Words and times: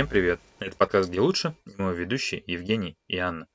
Всем 0.00 0.08
привет! 0.08 0.40
Это 0.60 0.74
подкаст 0.78 1.10
«Где 1.10 1.20
лучше» 1.20 1.54
и 1.66 1.74
мой 1.76 1.94
ведущий 1.94 2.42
Евгений 2.46 2.96
и 3.06 3.18
Анна. 3.18 3.46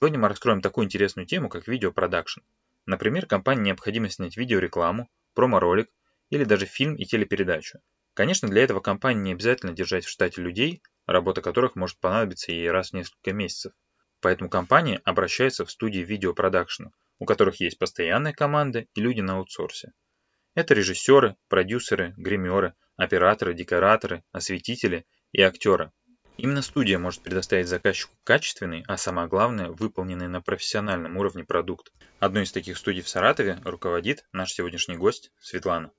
Сегодня 0.00 0.18
мы 0.18 0.26
раскроем 0.26 0.60
такую 0.60 0.86
интересную 0.86 1.24
тему, 1.24 1.48
как 1.48 1.68
видеопродакшн. 1.68 2.40
Например, 2.84 3.26
компании 3.26 3.66
необходимо 3.66 4.08
снять 4.08 4.36
видеорекламу, 4.36 5.08
промо-ролик 5.34 5.88
или 6.30 6.42
даже 6.42 6.66
фильм 6.66 6.96
и 6.96 7.04
телепередачу. 7.04 7.78
Конечно, 8.14 8.48
для 8.48 8.64
этого 8.64 8.80
компании 8.80 9.22
не 9.22 9.32
обязательно 9.34 9.72
держать 9.72 10.04
в 10.04 10.10
штате 10.10 10.42
людей, 10.42 10.82
работа 11.06 11.42
которых 11.42 11.76
может 11.76 11.96
понадобиться 12.00 12.50
ей 12.50 12.68
раз 12.72 12.90
в 12.90 12.94
несколько 12.94 13.32
месяцев. 13.32 13.72
Поэтому 14.20 14.50
компания 14.50 15.00
обращается 15.04 15.64
в 15.64 15.70
студии 15.70 16.00
видеопродакшена, 16.00 16.90
у 17.20 17.24
которых 17.24 17.60
есть 17.60 17.78
постоянная 17.78 18.32
команда 18.32 18.80
и 18.96 19.00
люди 19.00 19.20
на 19.20 19.36
аутсорсе. 19.36 19.92
Это 20.56 20.74
режиссеры, 20.74 21.36
продюсеры, 21.46 22.14
гримеры, 22.16 22.74
операторы, 22.96 23.54
декораторы, 23.54 24.24
осветители 24.32 25.06
и 25.34 25.42
актеры. 25.42 25.90
Именно 26.36 26.62
студия 26.62 26.98
может 26.98 27.22
предоставить 27.22 27.66
заказчику 27.66 28.14
качественный, 28.22 28.84
а 28.86 28.96
самое 28.96 29.28
главное, 29.28 29.68
выполненный 29.68 30.28
на 30.28 30.40
профессиональном 30.40 31.16
уровне 31.16 31.44
продукт. 31.44 31.92
Одной 32.20 32.44
из 32.44 32.52
таких 32.52 32.78
студий 32.78 33.02
в 33.02 33.08
Саратове 33.08 33.58
руководит 33.64 34.24
наш 34.32 34.52
сегодняшний 34.52 34.96
гость 34.96 35.32
Светлана. 35.40 35.90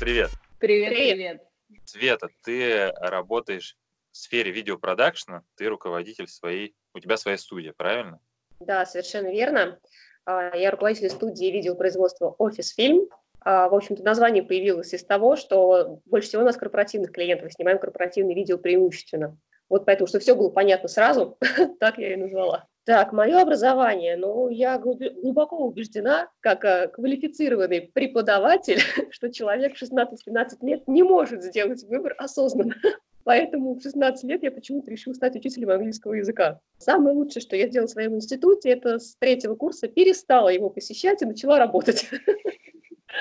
Привет. 0.00 0.30
Привет, 0.58 0.88
привет. 0.90 1.42
Света, 1.84 2.28
ты 2.42 2.92
работаешь 3.00 3.76
в 4.10 4.16
сфере 4.16 4.50
видеопродакшна, 4.50 5.44
ты 5.56 5.68
руководитель 5.68 6.26
своей, 6.26 6.74
у 6.92 6.98
тебя 6.98 7.16
своя 7.16 7.38
студия, 7.38 7.72
правильно? 7.72 8.20
Да, 8.58 8.84
совершенно 8.84 9.30
верно. 9.30 9.78
А, 10.24 10.56
я 10.56 10.72
руководитель 10.72 11.10
студии 11.10 11.52
видеопроизводства 11.52 12.34
«Офис 12.38 12.74
Фильм». 12.74 13.08
А, 13.44 13.68
в 13.68 13.74
общем-то, 13.74 14.02
название 14.02 14.42
появилось 14.42 14.92
из 14.94 15.04
того, 15.04 15.36
что 15.36 16.00
больше 16.06 16.28
всего 16.28 16.42
у 16.42 16.44
нас 16.44 16.56
корпоративных 16.56 17.12
клиентов, 17.12 17.52
снимаем 17.52 17.78
корпоративные 17.78 18.34
видео 18.34 18.58
преимущественно. 18.58 19.36
Вот 19.68 19.86
поэтому, 19.86 20.06
что 20.06 20.18
все 20.18 20.34
было 20.34 20.50
понятно 20.50 20.88
сразу, 20.88 21.38
так 21.80 21.98
я 21.98 22.12
и 22.12 22.16
назвала. 22.16 22.66
Так, 22.84 23.12
мое 23.12 23.40
образование, 23.40 24.16
ну, 24.16 24.48
я 24.48 24.76
глубоко 24.78 25.56
убеждена, 25.58 26.28
как 26.40 26.64
э, 26.64 26.88
квалифицированный 26.88 27.90
преподаватель, 27.94 28.80
что 29.10 29.32
человек 29.32 29.76
в 29.76 29.82
16-17 29.82 30.12
лет 30.62 30.88
не 30.88 31.02
может 31.02 31.42
сделать 31.42 31.84
выбор 31.84 32.14
осознанно. 32.18 32.74
Поэтому 33.24 33.74
в 33.74 33.82
16 33.82 34.24
лет 34.24 34.42
я 34.42 34.50
почему-то 34.50 34.90
решила 34.90 35.14
стать 35.14 35.36
учителем 35.36 35.70
английского 35.70 36.14
языка. 36.14 36.58
Самое 36.78 37.14
лучшее, 37.14 37.40
что 37.40 37.54
я 37.54 37.68
сделала 37.68 37.86
в 37.86 37.92
своем 37.92 38.16
институте, 38.16 38.70
это 38.70 38.98
с 38.98 39.14
третьего 39.20 39.54
курса 39.54 39.86
перестала 39.86 40.48
его 40.48 40.70
посещать 40.70 41.22
и 41.22 41.26
начала 41.26 41.58
работать. 41.60 42.10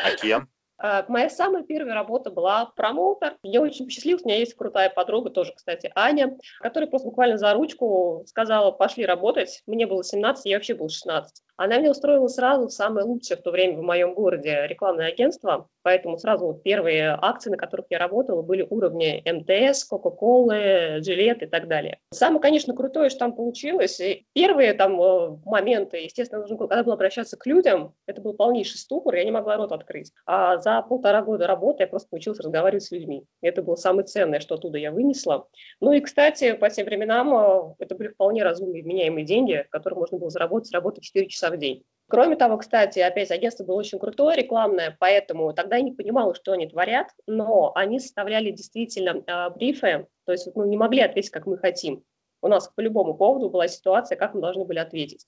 А 0.03 0.15
кем? 0.15 0.49
А, 0.77 1.05
моя 1.07 1.29
самая 1.29 1.63
первая 1.63 1.93
работа 1.93 2.31
была 2.31 2.65
промоутер. 2.75 3.37
Я 3.43 3.61
очень 3.61 3.85
посчастливилась, 3.85 4.23
у 4.23 4.27
меня 4.27 4.39
есть 4.39 4.55
крутая 4.55 4.89
подруга, 4.89 5.29
тоже, 5.29 5.53
кстати, 5.55 5.91
Аня, 5.95 6.37
которая 6.59 6.89
просто 6.89 7.09
буквально 7.09 7.37
за 7.37 7.53
ручку 7.53 8.23
сказала, 8.27 8.71
пошли 8.71 9.05
работать. 9.05 9.61
Мне 9.67 9.85
было 9.85 10.03
17, 10.03 10.45
я 10.45 10.57
вообще 10.57 10.73
был 10.73 10.89
16. 10.89 11.43
Она 11.63 11.77
меня 11.77 11.91
устроила 11.91 12.27
сразу 12.27 12.69
самое 12.69 13.05
лучшее 13.05 13.37
в 13.37 13.43
то 13.43 13.51
время 13.51 13.77
в 13.77 13.83
моем 13.83 14.15
городе 14.15 14.65
рекламное 14.65 15.09
агентство, 15.09 15.69
поэтому 15.83 16.17
сразу 16.17 16.47
вот 16.47 16.63
первые 16.63 17.15
акции, 17.21 17.51
на 17.51 17.57
которых 17.57 17.85
я 17.91 17.99
работала, 17.99 18.41
были 18.41 18.65
уровни 18.67 19.21
МТС, 19.31 19.85
Кока-Колы, 19.85 20.97
Джилет 21.01 21.43
и 21.43 21.45
так 21.45 21.67
далее. 21.67 21.99
Самое, 22.09 22.41
конечно, 22.41 22.73
крутое, 22.73 23.11
что 23.11 23.19
там 23.19 23.35
получилось. 23.35 24.01
Первые 24.33 24.73
там 24.73 24.99
э, 24.99 25.37
моменты, 25.45 25.97
естественно, 25.97 26.41
нужно 26.41 26.57
когда 26.57 26.83
было 26.83 26.95
обращаться 26.95 27.37
к 27.37 27.45
людям, 27.45 27.93
это 28.07 28.21
был 28.21 28.33
полнейший 28.33 28.79
ступор, 28.79 29.13
я 29.13 29.23
не 29.23 29.31
могла 29.31 29.57
рот 29.57 29.71
открыть. 29.71 30.11
А 30.25 30.57
за 30.57 30.81
полтора 30.81 31.21
года 31.21 31.45
работы 31.45 31.83
я 31.83 31.87
просто 31.87 32.09
научилась 32.11 32.39
разговаривать 32.39 32.85
с 32.85 32.91
людьми. 32.91 33.25
Это 33.41 33.61
было 33.61 33.75
самое 33.75 34.07
ценное, 34.07 34.39
что 34.39 34.55
оттуда 34.55 34.79
я 34.79 34.91
вынесла. 34.91 35.47
Ну 35.79 35.91
и, 35.91 35.99
кстати, 35.99 36.53
по 36.53 36.71
тем 36.71 36.85
временам 36.85 37.35
э, 37.35 37.75
это 37.77 37.93
были 37.93 38.07
вполне 38.07 38.41
разумные, 38.41 38.81
вменяемые 38.81 39.27
деньги, 39.27 39.63
которые 39.69 39.99
можно 39.99 40.17
было 40.17 40.31
заработать, 40.31 40.73
работать 40.73 41.03
4 41.03 41.27
часа 41.27 41.50
в 41.51 41.57
день. 41.57 41.83
Кроме 42.11 42.35
того, 42.35 42.57
кстати, 42.57 42.99
опять 42.99 43.31
агентство 43.31 43.63
было 43.63 43.77
очень 43.77 43.97
крутое, 43.97 44.35
рекламное, 44.35 44.97
поэтому 44.99 45.53
тогда 45.53 45.77
я 45.77 45.81
не 45.81 45.93
понимала, 45.93 46.35
что 46.35 46.51
они 46.51 46.67
творят, 46.67 47.07
но 47.25 47.71
они 47.73 48.01
составляли 48.01 48.51
действительно 48.51 49.23
э, 49.25 49.49
брифы, 49.51 50.07
то 50.25 50.33
есть 50.33 50.49
ну, 50.53 50.65
не 50.65 50.75
могли 50.75 51.01
ответить, 51.01 51.29
как 51.29 51.45
мы 51.45 51.57
хотим. 51.57 52.03
У 52.41 52.49
нас 52.49 52.67
по 52.67 52.81
любому 52.81 53.13
поводу 53.13 53.49
была 53.49 53.69
ситуация, 53.69 54.17
как 54.17 54.33
мы 54.33 54.41
должны 54.41 54.65
были 54.65 54.79
ответить. 54.79 55.25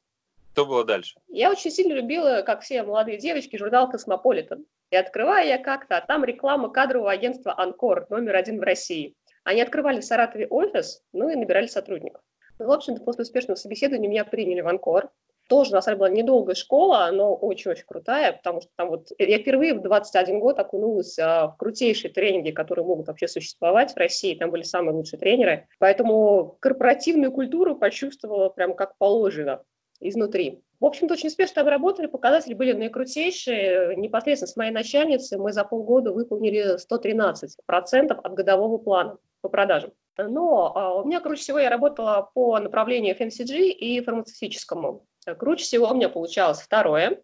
Что 0.52 0.66
было 0.66 0.84
дальше? 0.84 1.20
Я 1.30 1.52
очень 1.52 1.72
сильно 1.72 1.94
любила, 1.94 2.42
как 2.46 2.62
все 2.62 2.84
молодые 2.84 3.18
девочки, 3.18 3.56
журнал 3.56 3.90
«Космополитен». 3.90 4.66
И 4.92 4.96
открываю 4.96 5.48
я 5.48 5.58
как-то, 5.58 5.98
а 5.98 6.02
там 6.06 6.26
реклама 6.26 6.70
кадрового 6.70 7.12
агентства 7.12 7.58
«Анкор», 7.58 8.08
номер 8.10 8.36
один 8.36 8.60
в 8.60 8.64
России. 8.64 9.16
Они 9.46 9.62
открывали 9.62 10.02
в 10.02 10.06
Саратове 10.06 10.48
офис, 10.48 11.02
ну 11.14 11.30
и 11.30 11.36
набирали 11.36 11.68
сотрудников. 11.68 12.22
В 12.60 12.70
общем-то, 12.70 13.02
после 13.04 13.24
успешного 13.24 13.56
собеседования 13.56 14.10
меня 14.10 14.26
приняли 14.26 14.62
в 14.62 14.68
Анкор 14.68 15.10
тоже, 15.48 15.72
на 15.74 15.82
самом 15.82 15.98
деле, 15.98 16.00
была 16.00 16.22
недолгая 16.22 16.56
школа, 16.56 17.10
но 17.12 17.36
очень-очень 17.36 17.86
крутая, 17.86 18.34
потому 18.34 18.62
что 18.62 18.70
там 18.76 18.90
вот 18.90 19.08
я 19.18 19.40
впервые 19.40 19.74
в 19.74 19.82
21 19.82 20.40
год 20.40 20.60
окунулась 20.60 21.18
а, 21.20 21.48
в 21.48 21.58
крутейшие 21.58 22.12
тренинги, 22.12 22.52
которые 22.52 22.86
могут 22.86 23.08
вообще 23.08 23.28
существовать 23.28 23.94
в 23.94 23.98
России, 23.98 24.36
там 24.36 24.52
были 24.52 24.64
самые 24.64 24.96
лучшие 24.96 25.20
тренеры, 25.20 25.68
поэтому 25.80 26.58
корпоративную 26.60 27.32
культуру 27.32 27.76
почувствовала 27.76 28.50
прям 28.50 28.74
как 28.76 28.98
положено 28.98 29.64
изнутри. 30.00 30.62
В 30.80 30.86
общем-то, 30.86 31.14
очень 31.14 31.30
успешно 31.30 31.62
обработали, 31.62 32.08
показатели 32.08 32.54
были 32.54 32.74
наикрутейшие. 32.74 33.96
Непосредственно 33.96 34.52
с 34.52 34.56
моей 34.58 34.72
начальницей 34.72 35.38
мы 35.38 35.54
за 35.54 35.64
полгода 35.64 36.12
выполнили 36.12 36.76
113% 36.76 38.12
от 38.12 38.34
годового 38.34 38.78
плана 38.78 39.18
по 39.40 39.48
продажам. 39.48 39.94
Но 40.18 40.74
а, 40.76 40.96
у 40.96 41.06
меня, 41.06 41.22
круче 41.22 41.42
всего, 41.42 41.60
я 41.60 41.70
работала 41.70 42.30
по 42.34 42.60
направлению 42.60 43.16
FMCG 43.16 43.70
и 43.70 44.02
фармацевтическому. 44.02 45.06
Круче 45.38 45.64
всего 45.64 45.90
у 45.90 45.94
меня 45.94 46.10
получалось 46.10 46.62
второе. 46.62 47.22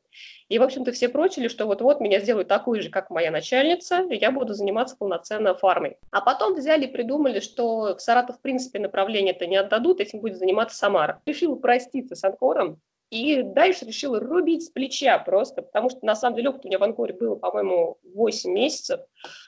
И, 0.48 0.58
в 0.58 0.64
общем-то, 0.64 0.92
все 0.92 1.10
прочили, 1.10 1.48
что 1.48 1.66
вот-вот 1.66 2.00
меня 2.00 2.20
сделают 2.20 2.48
такую 2.48 2.82
же, 2.82 2.90
как 2.90 3.10
моя 3.10 3.30
начальница, 3.30 4.02
и 4.10 4.18
я 4.18 4.32
буду 4.32 4.54
заниматься 4.54 4.96
полноценно 4.98 5.54
фармой. 5.54 5.98
А 6.12 6.22
потом 6.22 6.56
взяли 6.56 6.86
и 6.86 6.92
придумали, 6.92 7.40
что 7.40 7.96
в 7.96 8.00
Саратов, 8.00 8.38
в 8.38 8.42
принципе, 8.42 8.80
направление 8.80 9.34
это 9.34 9.46
не 9.46 9.58
отдадут, 9.58 10.00
этим 10.00 10.20
будет 10.20 10.38
заниматься 10.38 10.78
Самара. 10.78 11.22
Решила 11.26 11.56
проститься 11.56 12.16
с 12.16 12.24
Анкором, 12.24 12.82
и 13.10 13.42
дальше 13.42 13.86
решила 13.86 14.20
рубить 14.20 14.66
с 14.66 14.70
плеча 14.70 15.18
просто, 15.18 15.64
потому 15.64 15.90
что, 15.90 16.06
на 16.06 16.16
самом 16.16 16.36
деле, 16.36 16.50
опыт 16.50 16.66
у 16.66 16.68
меня 16.68 16.78
в 16.78 16.84
Анкоре 16.84 17.14
было, 17.14 17.36
по-моему, 17.36 17.98
8 18.04 18.52
месяцев. 18.52 19.02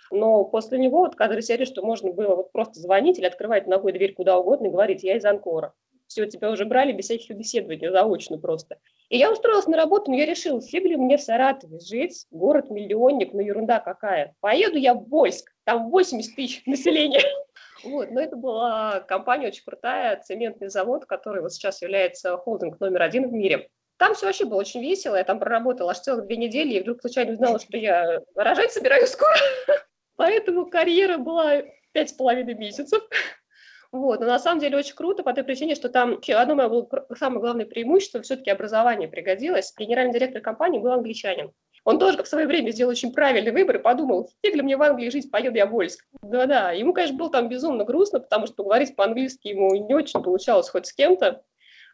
Но 0.10 0.44
после 0.46 0.80
него, 0.80 1.00
вот, 1.00 1.16
когда 1.16 1.36
решили, 1.36 1.66
что 1.66 1.84
можно 1.84 2.12
было 2.12 2.36
вот 2.36 2.52
просто 2.52 2.80
звонить 2.80 3.20
или 3.20 3.26
открывать 3.26 3.68
ногой 3.68 3.92
дверь 3.92 4.14
куда 4.14 4.38
угодно 4.38 4.68
и 4.68 4.72
говорить, 4.72 5.04
я 5.04 5.16
из 5.16 5.26
Анкора 5.26 5.74
все, 6.12 6.26
тебя 6.26 6.52
уже 6.52 6.66
брали 6.66 6.92
без 6.92 7.06
всяких 7.06 7.28
собеседований, 7.28 7.90
заочно 7.90 8.38
просто. 8.38 8.78
И 9.10 9.18
я 9.18 9.32
устроилась 9.32 9.68
на 9.68 9.78
работу, 9.78 10.12
но 10.12 10.18
я 10.18 10.26
решила, 10.26 10.62
фиг 10.62 10.84
ли 10.84 10.98
мне 10.98 11.18
в 11.18 11.22
Саратове 11.22 11.80
жить, 11.80 12.26
город-миллионник, 12.32 13.34
ну 13.34 13.40
ерунда 13.40 13.80
какая. 13.80 14.36
Поеду 14.42 14.78
я 14.78 14.94
в 14.94 15.08
Вольск, 15.08 15.52
там 15.64 15.90
80 15.90 16.36
тысяч 16.36 16.64
населения. 16.66 17.22
Вот, 17.84 18.12
но 18.12 18.20
это 18.20 18.36
была 18.36 19.00
компания 19.02 19.48
очень 19.48 19.64
крутая, 19.64 20.22
цементный 20.22 20.70
завод, 20.70 21.06
который 21.06 21.42
вот 21.42 21.54
сейчас 21.54 21.82
является 21.82 22.38
холдинг 22.38 22.80
номер 22.80 23.02
один 23.02 23.30
в 23.30 23.34
мире. 23.34 23.70
Там 23.98 24.14
все 24.14 24.26
вообще 24.26 24.46
было 24.46 24.60
очень 24.60 24.82
весело, 24.82 25.16
я 25.16 25.24
там 25.24 25.40
проработала 25.40 25.92
аж 25.92 26.00
целых 26.00 26.26
две 26.26 26.36
недели, 26.36 26.74
и 26.74 26.82
вдруг 26.82 27.02
случайно 27.02 27.34
узнала, 27.34 27.60
что 27.60 27.78
я 27.78 28.22
рожать 28.36 28.72
собираюсь 28.72 29.10
скоро. 29.10 29.36
Поэтому 30.18 30.66
карьера 30.66 31.18
была 31.18 31.62
пять 31.94 32.10
с 32.10 32.14
половиной 32.14 32.56
месяцев. 32.56 33.02
Вот. 33.92 34.22
Но 34.22 34.28
на 34.28 34.40
самом 34.40 34.60
деле 34.60 34.78
очень 34.78 34.96
круто 34.96 35.24
по 35.24 35.34
той 35.34 35.44
причине, 35.44 35.76
что 35.76 35.90
там 35.90 36.20
одно 36.36 36.56
мое 36.56 36.70
было 36.70 36.88
самое 37.18 37.42
главное 37.42 37.66
преимущество, 37.66 38.22
все-таки 38.22 38.50
образование 38.50 39.10
пригодилось. 39.10 39.74
Генеральный 39.78 40.14
директор 40.14 40.42
компании 40.42 40.80
был 40.80 40.92
англичанин. 40.92 41.52
Он 41.84 41.98
тоже 41.98 42.22
в 42.24 42.28
свое 42.28 42.46
время 42.46 42.70
сделал 42.72 42.92
очень 42.92 43.12
правильный 43.12 43.52
выбор 43.52 43.78
и 43.78 43.82
подумал, 43.82 44.30
фиг 44.44 44.56
ли 44.56 44.62
мне 44.62 44.78
в 44.78 44.84
Англии 44.84 45.10
жить, 45.10 45.32
поеду 45.32 45.58
я 45.58 45.66
в 45.66 45.72
Вольск. 45.72 46.06
Да-да, 46.22 46.72
ему, 46.72 46.94
конечно, 46.94 47.18
было 47.18 47.32
там 47.32 47.50
безумно 47.50 47.84
грустно, 47.84 48.20
потому 48.20 48.46
что 48.46 48.64
говорить 48.64 48.96
по-английски 48.96 49.48
ему 49.48 49.74
не 49.76 49.94
очень 49.96 50.22
получалось 50.22 50.70
хоть 50.70 50.86
с 50.86 50.94
кем-то. 50.94 51.44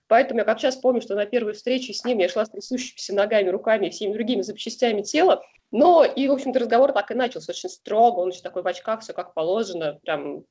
Поэтому 0.08 0.40
я 0.42 0.46
как 0.46 0.60
сейчас 0.60 0.76
помню, 0.76 1.02
что 1.02 1.16
на 1.16 1.26
первой 1.26 1.54
встрече 1.54 1.94
с 1.94 2.04
ним 2.04 2.20
я 2.20 2.30
шла 2.30 2.46
с 2.46 2.50
трясущимися 2.50 3.14
ногами, 3.14 3.50
руками 3.50 3.88
и 3.88 3.90
всеми 3.90 4.14
другими 4.14 4.42
запчастями 4.42 5.02
тела. 5.02 5.44
Но 5.72 6.06
и, 6.06 6.28
в 6.28 6.32
общем-то, 6.32 6.60
разговор 6.60 6.94
так 6.94 7.12
и 7.12 7.14
начался 7.14 7.52
очень 7.52 7.70
строго. 7.70 8.20
Он 8.20 8.30
еще 8.30 8.42
такой 8.42 8.64
в 8.64 8.68
очках, 8.68 9.02
все 9.02 9.14
как 9.14 9.34
положено, 9.34 10.00
прям 10.04 10.46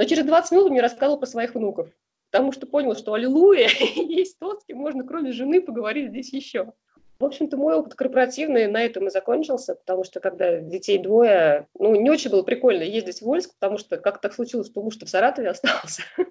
но 0.00 0.06
через 0.06 0.24
20 0.24 0.52
минут 0.52 0.64
он 0.64 0.72
мне 0.72 0.80
рассказывал 0.80 1.18
про 1.18 1.26
своих 1.26 1.54
внуков, 1.54 1.90
потому 2.30 2.52
что 2.52 2.66
понял, 2.66 2.96
что 2.96 3.12
аллилуйя, 3.12 3.68
есть 3.96 4.38
тот, 4.38 4.62
с 4.62 4.64
кем 4.64 4.78
можно 4.78 5.04
кроме 5.04 5.32
жены 5.32 5.60
поговорить 5.60 6.08
здесь 6.08 6.32
еще. 6.32 6.72
В 7.18 7.24
общем-то, 7.26 7.58
мой 7.58 7.74
опыт 7.74 7.96
корпоративный 7.96 8.66
на 8.66 8.82
этом 8.82 9.08
и 9.08 9.10
закончился, 9.10 9.74
потому 9.74 10.04
что 10.04 10.20
когда 10.20 10.56
детей 10.60 10.96
двое, 10.96 11.66
ну, 11.78 11.94
не 11.96 12.08
очень 12.08 12.30
было 12.30 12.42
прикольно 12.42 12.82
ездить 12.82 13.18
в 13.18 13.26
Вольск, 13.26 13.52
потому 13.60 13.76
что 13.76 13.98
как 13.98 14.22
так 14.22 14.32
случилось, 14.32 14.68
что 14.68 14.82
муж-то 14.82 15.04
в 15.04 15.10
Саратове 15.10 15.50
остался. 15.50 16.02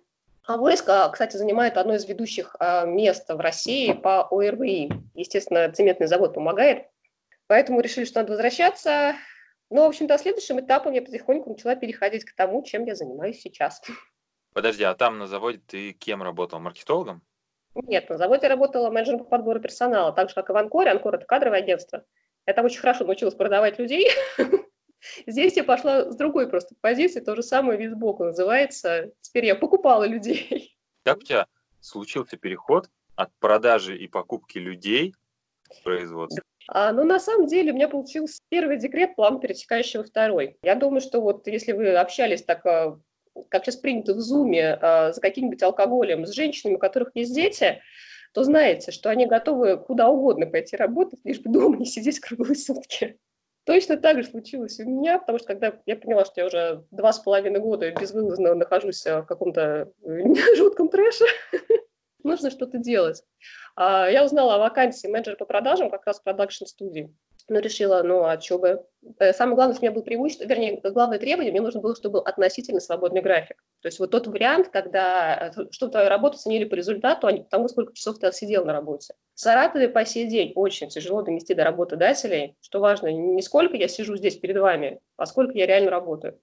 А 0.48 0.58
Войск, 0.58 0.90
а, 0.90 1.08
кстати, 1.10 1.38
занимает 1.38 1.78
одно 1.78 1.94
из 1.94 2.08
ведущих 2.08 2.56
а, 2.58 2.84
мест 2.86 3.30
в 3.30 3.40
России 3.40 3.94
по 3.94 4.28
ОРВИ. 4.32 4.90
Естественно, 5.14 5.72
цементный 5.72 6.08
завод 6.08 6.34
помогает. 6.34 6.88
Поэтому 7.46 7.82
решили, 7.82 8.06
что 8.06 8.22
надо 8.22 8.32
возвращаться. 8.32 9.14
Ну, 9.70 9.84
в 9.84 9.88
общем-то, 9.88 10.18
следующим 10.18 10.60
этапом 10.60 10.94
я 10.94 11.02
потихоньку 11.02 11.52
начала 11.52 11.76
переходить 11.76 12.26
к 12.26 12.36
тому, 12.36 12.64
чем 12.64 12.86
я 12.86 12.96
занимаюсь 12.96 13.40
сейчас. 13.40 13.82
Подожди, 14.54 14.84
а 14.84 14.96
там 14.96 15.20
на 15.20 15.28
заводе 15.28 15.62
ты 15.66 15.94
кем 15.94 16.24
работал? 16.24 16.60
Маркетологом? 16.60 17.22
Нет, 17.76 18.10
на 18.10 18.18
заводе 18.18 18.48
я 18.48 18.50
работала 18.50 18.90
менеджером 18.90 19.20
по 19.20 19.26
подбору 19.26 19.60
персонала, 19.60 20.12
так 20.12 20.30
же, 20.30 20.36
как 20.36 20.50
и 20.50 20.54
в 20.54 20.58
Анкоре. 20.58 20.90
Анкор– 20.90 21.16
это 21.16 21.26
кадровое 21.26 21.60
агентство. 21.60 22.04
Я 22.48 22.54
там 22.54 22.66
очень 22.66 22.80
хорошо 22.80 23.06
научилась 23.06 23.36
продавать 23.36 23.78
людей. 23.78 24.10
Здесь 25.28 25.56
я 25.56 25.64
пошла 25.64 26.12
с 26.12 26.16
другой 26.16 26.50
просто 26.50 26.76
позиции, 26.82 27.20
то 27.20 27.36
же 27.36 27.44
самое 27.44 27.80
вид 27.80 27.92
сбоку 27.92 28.24
называется. 28.24 29.12
Теперь 29.22 29.46
я 29.46 29.56
покупала 29.56 30.06
людей. 30.06 30.76
Как 31.04 31.20
у 31.20 31.22
тебя 31.22 31.48
случился 31.80 32.38
переход 32.38 32.90
от 33.16 33.32
продажи 33.40 33.98
и 33.98 34.08
покупки 34.08 34.58
людей 34.58 35.14
к 35.64 35.84
производству? 35.84 36.44
А, 36.72 36.92
ну, 36.94 37.04
на 37.04 37.20
самом 37.20 37.48
деле, 37.48 37.72
у 37.72 37.76
меня 37.76 37.88
получился 37.88 38.42
первый 38.50 38.78
декрет, 38.78 39.16
план 39.16 39.40
перетекающий 39.40 40.00
во 40.00 40.06
второй. 40.06 40.58
Я 40.62 40.76
думаю, 40.76 41.02
что 41.02 41.20
вот 41.20 41.48
если 41.48 41.72
вы 41.72 41.96
общались 41.96 42.44
так, 42.44 42.64
а, 42.66 43.00
как 43.50 43.66
сейчас 43.66 43.78
принято 43.78 44.14
в 44.14 44.20
Зуме, 44.20 44.78
а, 44.80 45.12
за 45.12 45.20
каким-нибудь 45.20 45.64
алкоголем 45.64 46.28
с 46.28 46.32
женщинами, 46.32 46.76
у 46.76 46.80
которых 46.80 47.10
есть 47.16 47.34
дети, 47.34 47.82
то 48.34 48.44
знаете, 48.44 48.92
что 48.92 49.10
они 49.10 49.26
готовы 49.26 49.78
куда 49.78 50.10
угодно 50.10 50.46
пойти 50.46 50.76
работать, 50.76 51.20
лишь 51.24 51.40
бы 51.40 51.52
дома 51.52 51.78
не 51.78 51.86
сидеть 51.86 52.20
круглые 52.20 52.56
сутки. 52.56 53.18
Точно 53.66 53.98
так 53.98 54.22
же 54.22 54.30
случилось 54.30 54.80
у 54.80 54.84
меня, 54.88 55.18
потому 55.18 55.40
что 55.40 55.48
когда 55.48 55.74
я 55.88 55.96
поняла, 55.96 56.26
что 56.26 56.42
я 56.42 56.48
уже 56.48 56.84
два 56.92 57.12
с 57.12 57.20
половиной 57.20 57.60
года 57.60 57.92
безвылазно 57.92 58.54
нахожусь 58.54 59.04
в 59.06 59.24
каком-то 59.24 59.92
жутком 60.56 60.90
трэше, 60.90 61.26
нужно 62.24 62.50
что-то 62.50 62.78
делать. 62.78 63.24
А, 63.76 64.10
я 64.10 64.24
узнала 64.24 64.56
о 64.56 64.60
вакансии 64.60 65.08
менеджера 65.08 65.36
по 65.36 65.46
продажам 65.46 65.90
как 65.90 66.06
раз 66.06 66.20
в 66.20 66.24
продакшн-студии. 66.24 67.14
Ну, 67.50 67.60
решила, 67.60 68.04
ну, 68.04 68.24
а 68.24 68.40
что 68.40 68.60
бы. 68.60 68.86
Э, 69.18 69.34
самое 69.34 69.56
главное, 69.56 69.74
что 69.74 69.82
у 69.82 69.86
меня 69.86 69.96
был 69.96 70.04
преимущество, 70.04 70.46
вернее, 70.46 70.80
главное 70.84 71.18
требование, 71.18 71.52
мне 71.52 71.62
нужно 71.62 71.82
было, 71.82 71.96
чтобы 71.96 72.20
был 72.20 72.22
относительно 72.22 72.80
свободный 72.80 73.22
график. 73.22 73.58
То 73.82 73.88
есть 73.88 73.98
вот 73.98 74.12
тот 74.12 74.28
вариант, 74.28 74.70
когда, 74.70 75.52
э, 75.58 75.66
чтобы 75.72 75.92
твою 75.92 76.10
работу 76.10 76.38
ценили 76.38 76.66
по 76.66 76.76
результату, 76.76 77.26
а 77.26 77.32
не 77.32 77.42
потому, 77.42 77.68
сколько 77.68 77.94
часов 77.94 78.20
ты 78.20 78.28
отсидел 78.28 78.66
на 78.66 78.74
работе. 78.74 79.16
В 79.34 79.40
Саратове 79.40 79.90
по 79.90 80.06
сей 80.06 80.28
день 80.28 80.52
очень 80.56 80.90
тяжело 80.90 81.24
донести 81.24 81.56
до 81.56 81.64
работодателей, 81.64 82.56
что 82.62 82.80
важно, 82.80 83.08
не 83.08 83.42
сколько 83.42 83.76
я 83.78 83.88
сижу 83.88 84.16
здесь 84.16 84.38
перед 84.38 84.58
вами, 84.58 85.00
а 85.18 85.26
сколько 85.26 85.58
я 85.58 85.66
реально 85.66 85.90
работаю. 85.90 86.40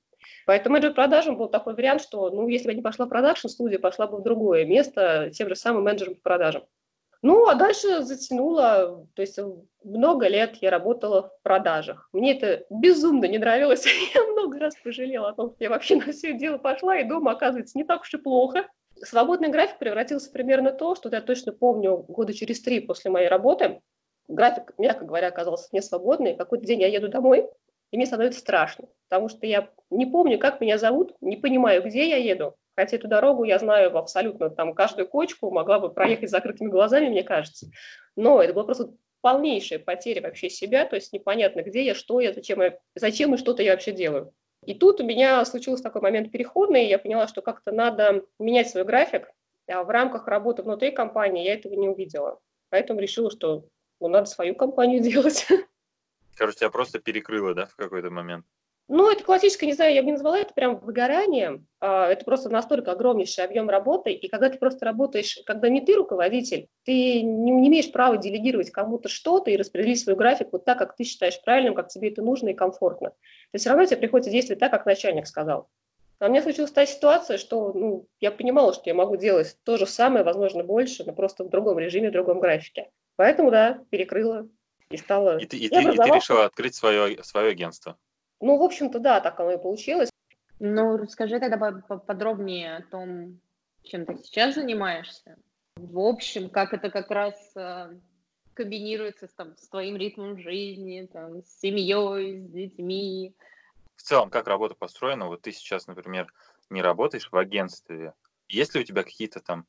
Поэтому 0.46 0.74
менеджер 0.74 0.94
продажам 0.94 1.36
был 1.36 1.48
такой 1.48 1.74
вариант, 1.74 2.02
что, 2.02 2.30
ну, 2.30 2.48
если 2.48 2.66
бы 2.66 2.72
я 2.72 2.76
не 2.76 2.82
пошла 2.82 3.06
в 3.06 3.08
продакшн-студию, 3.08 3.80
пошла 3.80 4.06
бы 4.06 4.18
в 4.18 4.22
другое 4.22 4.64
место 4.64 5.30
тем 5.32 5.48
же 5.48 5.56
самым 5.56 5.84
менеджером 5.84 6.14
по 6.14 6.22
продажам. 6.22 6.64
Ну, 7.22 7.48
а 7.48 7.54
дальше 7.54 8.02
затянуло, 8.02 9.06
то 9.14 9.22
есть 9.22 9.38
много 9.82 10.28
лет 10.28 10.56
я 10.60 10.70
работала 10.70 11.22
в 11.22 11.42
продажах. 11.42 12.08
Мне 12.12 12.36
это 12.36 12.64
безумно 12.70 13.24
не 13.24 13.38
нравилось. 13.38 13.84
Я 14.14 14.24
много 14.24 14.58
раз 14.58 14.76
пожалела 14.76 15.30
о 15.30 15.32
том, 15.32 15.50
что 15.50 15.64
я 15.64 15.70
вообще 15.70 15.96
на 15.96 16.12
все 16.12 16.34
дело 16.34 16.58
пошла, 16.58 16.96
и 16.98 17.04
дома, 17.08 17.32
оказывается, 17.32 17.78
не 17.78 17.84
так 17.84 18.02
уж 18.02 18.14
и 18.14 18.18
плохо. 18.18 18.68
Свободный 19.02 19.48
график 19.48 19.78
превратился 19.78 20.30
примерно 20.30 20.70
в 20.70 20.76
то, 20.76 20.94
что 20.94 21.08
я 21.08 21.20
точно 21.20 21.52
помню 21.52 21.96
года 21.96 22.32
через 22.32 22.62
три 22.62 22.80
после 22.80 23.10
моей 23.10 23.28
работы. 23.28 23.80
График, 24.28 24.72
мягко 24.78 25.04
говоря, 25.04 25.28
оказался 25.28 25.68
не 25.72 25.82
свободный. 25.82 26.36
Какой-то 26.36 26.64
день 26.64 26.80
я 26.80 26.88
еду 26.88 27.08
домой, 27.08 27.48
и 27.90 27.96
мне 27.96 28.06
становится 28.06 28.40
страшно, 28.40 28.88
потому 29.08 29.28
что 29.28 29.46
я 29.46 29.70
не 29.90 30.06
помню, 30.06 30.38
как 30.38 30.60
меня 30.60 30.78
зовут, 30.78 31.14
не 31.20 31.36
понимаю, 31.36 31.82
где 31.82 32.08
я 32.08 32.16
еду, 32.16 32.56
Хотя 32.76 32.96
эту 32.98 33.08
дорогу 33.08 33.44
я 33.44 33.58
знаю 33.58 33.96
абсолютно, 33.96 34.50
там 34.50 34.74
каждую 34.74 35.08
кочку 35.08 35.50
могла 35.50 35.78
бы 35.78 35.90
проехать 35.90 36.28
с 36.28 36.32
закрытыми 36.32 36.68
глазами, 36.68 37.08
мне 37.08 37.22
кажется. 37.22 37.68
Но 38.16 38.42
это 38.42 38.52
была 38.52 38.64
просто 38.64 38.92
полнейшая 39.22 39.78
потеря 39.78 40.20
вообще 40.20 40.50
себя, 40.50 40.84
то 40.84 40.94
есть 40.94 41.12
непонятно, 41.12 41.62
где 41.62 41.84
я, 41.84 41.94
что 41.94 42.20
я, 42.20 42.34
зачем, 42.34 42.60
я, 42.60 42.78
зачем 42.94 43.34
и 43.34 43.38
что-то 43.38 43.62
я 43.62 43.72
вообще 43.72 43.92
делаю. 43.92 44.32
И 44.66 44.74
тут 44.74 45.00
у 45.00 45.04
меня 45.04 45.42
случился 45.46 45.82
такой 45.82 46.02
момент 46.02 46.30
переходный, 46.30 46.86
я 46.86 46.98
поняла, 46.98 47.28
что 47.28 47.40
как-то 47.40 47.72
надо 47.72 48.24
менять 48.38 48.68
свой 48.68 48.84
график, 48.84 49.32
а 49.68 49.82
в 49.82 49.88
рамках 49.88 50.28
работы 50.28 50.62
внутри 50.62 50.90
компании 50.90 51.44
я 51.44 51.54
этого 51.54 51.74
не 51.74 51.88
увидела. 51.88 52.40
Поэтому 52.68 53.00
решила, 53.00 53.30
что 53.30 53.64
ну, 54.00 54.08
надо 54.08 54.26
свою 54.26 54.54
компанию 54.54 55.00
делать. 55.02 55.46
Короче, 56.36 56.58
тебя 56.58 56.70
просто 56.70 56.98
перекрыло, 56.98 57.54
да, 57.54 57.66
в 57.66 57.76
какой-то 57.76 58.10
момент? 58.10 58.44
Ну, 58.88 59.10
это 59.10 59.24
классическое, 59.24 59.66
не 59.66 59.72
знаю, 59.72 59.94
я 59.94 60.02
бы 60.02 60.06
не 60.06 60.12
назвала 60.12 60.38
это 60.38 60.54
прям 60.54 60.78
выгоранием. 60.78 61.66
А, 61.80 62.06
это 62.06 62.24
просто 62.24 62.50
настолько 62.50 62.92
огромнейший 62.92 63.44
объем 63.44 63.68
работы. 63.68 64.12
И 64.12 64.28
когда 64.28 64.48
ты 64.48 64.58
просто 64.58 64.84
работаешь, 64.84 65.40
когда 65.44 65.68
не 65.68 65.80
ты 65.80 65.94
руководитель, 65.94 66.68
ты 66.84 67.22
не, 67.22 67.50
не 67.50 67.68
имеешь 67.68 67.90
права 67.90 68.16
делегировать 68.16 68.70
кому-то 68.70 69.08
что-то 69.08 69.50
и 69.50 69.56
распределить 69.56 69.98
свой 69.98 70.14
график 70.14 70.48
вот 70.52 70.64
так, 70.64 70.78
как 70.78 70.94
ты 70.94 71.02
считаешь 71.02 71.42
правильным, 71.42 71.74
как 71.74 71.88
тебе 71.88 72.10
это 72.10 72.22
нужно 72.22 72.50
и 72.50 72.54
комфортно. 72.54 73.10
То 73.50 73.58
все 73.58 73.70
равно 73.70 73.86
тебе 73.86 73.96
приходится 73.96 74.30
действовать 74.30 74.60
так, 74.60 74.70
как 74.70 74.86
начальник 74.86 75.26
сказал. 75.26 75.68
А 76.20 76.26
у 76.26 76.30
меня 76.30 76.42
случилась 76.42 76.70
та 76.70 76.86
ситуация, 76.86 77.38
что 77.38 77.72
ну, 77.72 78.06
я 78.20 78.30
понимала, 78.30 78.72
что 78.72 78.84
я 78.86 78.94
могу 78.94 79.16
делать 79.16 79.56
то 79.64 79.76
же 79.78 79.86
самое, 79.86 80.24
возможно, 80.24 80.62
больше, 80.62 81.02
но 81.04 81.12
просто 81.12 81.42
в 81.42 81.50
другом 81.50 81.78
режиме, 81.80 82.10
в 82.10 82.12
другом 82.12 82.38
графике. 82.38 82.90
Поэтому, 83.16 83.50
да, 83.50 83.80
перекрыла 83.90 84.48
и 84.90 84.96
стала... 84.96 85.38
И 85.38 85.46
ты, 85.46 85.56
и 85.56 85.68
ты, 85.68 85.82
и 85.82 85.96
ты 85.96 86.10
решила 86.10 86.44
открыть 86.44 86.74
свое, 86.74 87.22
свое 87.22 87.50
агентство? 87.50 87.98
Ну, 88.40 88.58
в 88.58 88.62
общем-то, 88.62 88.98
да, 88.98 89.20
так 89.20 89.38
оно 89.40 89.52
и 89.52 89.58
получилось. 89.58 90.10
Ну, 90.58 90.96
расскажи 90.96 91.38
тогда 91.40 91.58
подробнее 91.98 92.76
о 92.76 92.82
том, 92.82 93.40
чем 93.82 94.06
ты 94.06 94.18
сейчас 94.22 94.54
занимаешься. 94.54 95.36
В 95.76 95.98
общем, 95.98 96.48
как 96.48 96.72
это 96.72 96.90
как 96.90 97.10
раз 97.10 97.34
э, 97.54 97.98
комбинируется 98.54 99.26
с, 99.26 99.32
там, 99.34 99.56
с 99.56 99.68
твоим 99.68 99.96
ритмом 99.96 100.38
жизни, 100.38 101.08
там, 101.12 101.42
с 101.42 101.60
семьей, 101.60 102.40
с 102.40 102.50
детьми. 102.50 103.34
В 103.96 104.02
целом, 104.02 104.30
как 104.30 104.46
работа 104.46 104.74
построена? 104.74 105.26
Вот 105.26 105.42
ты 105.42 105.52
сейчас, 105.52 105.86
например, 105.86 106.32
не 106.70 106.80
работаешь 106.80 107.30
в 107.30 107.36
агентстве. 107.36 108.14
Есть 108.48 108.74
ли 108.74 108.80
у 108.80 108.84
тебя 108.84 109.02
какие-то 109.02 109.40
там 109.40 109.66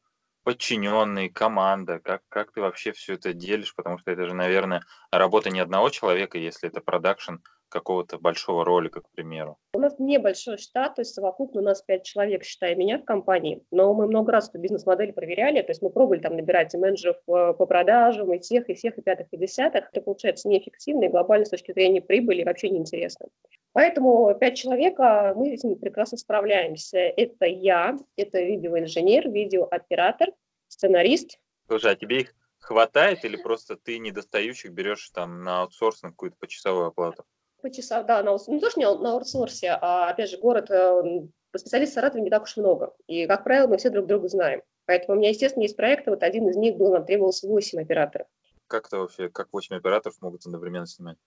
подчиненные, 0.48 1.30
команда? 1.30 2.00
Как, 2.00 2.22
как 2.30 2.54
ты 2.54 2.62
вообще 2.62 2.94
все 2.94 3.16
это 3.16 3.34
делишь? 3.34 3.76
Потому 3.76 3.98
что 3.98 4.12
это 4.12 4.26
же, 4.28 4.34
наверное, 4.34 4.82
работа 5.12 5.50
не 5.50 5.60
одного 5.60 5.90
человека, 5.90 6.38
если 6.38 6.70
это 6.70 6.80
продакшн 6.80 7.34
какого-то 7.70 8.18
большого 8.18 8.66
ролика, 8.66 9.02
к 9.02 9.10
примеру? 9.12 9.58
У 9.74 9.80
нас 9.80 9.98
небольшой 10.00 10.58
штат, 10.58 10.96
то 10.96 11.02
есть 11.02 11.14
совокупно 11.14 11.62
у 11.62 11.64
нас 11.64 11.82
пять 11.82 12.04
человек, 12.04 12.44
считая 12.44 12.76
меня 12.76 13.00
в 13.00 13.06
компании, 13.06 13.64
но 13.72 13.94
мы 13.94 14.08
много 14.08 14.32
раз 14.32 14.50
эту 14.50 14.60
бизнес-модель 14.60 15.14
проверяли, 15.14 15.62
то 15.62 15.72
есть 15.72 15.82
мы 15.82 15.90
пробовали 15.90 16.20
там 16.20 16.36
набирать 16.36 16.74
и 16.74 16.78
менеджеров 16.78 17.18
э, 17.28 17.54
по 17.54 17.66
продажам, 17.66 18.34
и 18.34 18.40
тех, 18.40 18.70
и 18.70 18.74
всех, 18.74 18.98
и 18.98 19.02
пятых, 19.02 19.28
и 19.32 19.38
десятых. 19.38 19.90
Это 19.92 20.02
получается 20.02 20.48
неэффективно 20.48 21.06
и 21.06 21.10
глобально 21.10 21.46
с 21.46 21.50
точки 21.50 21.72
зрения 21.72 22.02
прибыли 22.02 22.44
вообще 22.44 22.70
неинтересно. 22.70 23.28
Поэтому 23.74 24.34
пять 24.40 24.58
человек, 24.58 25.00
а 25.00 25.34
мы 25.36 25.56
с 25.56 25.64
ними 25.64 25.76
прекрасно 25.76 26.18
справляемся. 26.18 26.98
Это 26.98 27.46
я, 27.46 27.98
это 28.16 28.42
видеоинженер, 28.42 29.30
видеооператор, 29.30 30.30
сценарист. 30.68 31.40
Слушай, 31.68 31.92
а 31.92 31.96
тебе 31.96 32.22
их 32.22 32.34
хватает 32.60 33.24
или 33.24 33.38
просто 33.38 33.76
ты 33.76 34.00
недостающих 34.00 34.72
берешь 34.72 35.10
там 35.12 35.44
на 35.44 35.62
аутсорс 35.62 36.02
на 36.02 36.10
какую-то 36.10 36.38
почасовую 36.40 36.88
оплату? 36.88 37.24
По 37.68 37.76
часам, 37.76 38.06
да, 38.06 38.24
на, 38.24 38.38
не 38.48 38.60
то, 38.60 38.70
что 38.70 38.80
не 38.80 38.86
на 38.86 39.14
аутсорсе, 39.14 39.78
а, 39.82 40.10
опять 40.10 40.30
же, 40.30 40.38
город, 40.38 40.70
э, 40.70 41.28
специалистов 41.56 41.94
в 41.94 41.96
Саратове 41.96 42.24
не 42.24 42.30
так 42.30 42.44
уж 42.44 42.58
много. 42.58 42.94
И, 43.08 43.26
как 43.28 43.44
правило, 43.44 43.68
мы 43.68 43.78
все 43.78 43.90
друг 43.90 44.06
друга 44.08 44.28
знаем. 44.28 44.62
Поэтому 44.86 45.18
у 45.18 45.20
меня, 45.20 45.30
естественно, 45.30 45.64
есть 45.64 45.76
проекты, 45.76 46.12
вот 46.12 46.24
один 46.24 46.48
из 46.50 46.56
них 46.56 46.78
был, 46.78 46.92
нам 46.92 47.06
требовалось 47.06 47.44
8 47.44 47.82
операторов. 47.82 48.28
Как 48.68 48.88
это 48.88 48.98
вообще, 48.98 49.30
как 49.30 49.50
8 49.52 49.76
операторов 49.76 50.22
могут 50.22 50.46
одновременно 50.46 50.88
снимать? 50.88 51.18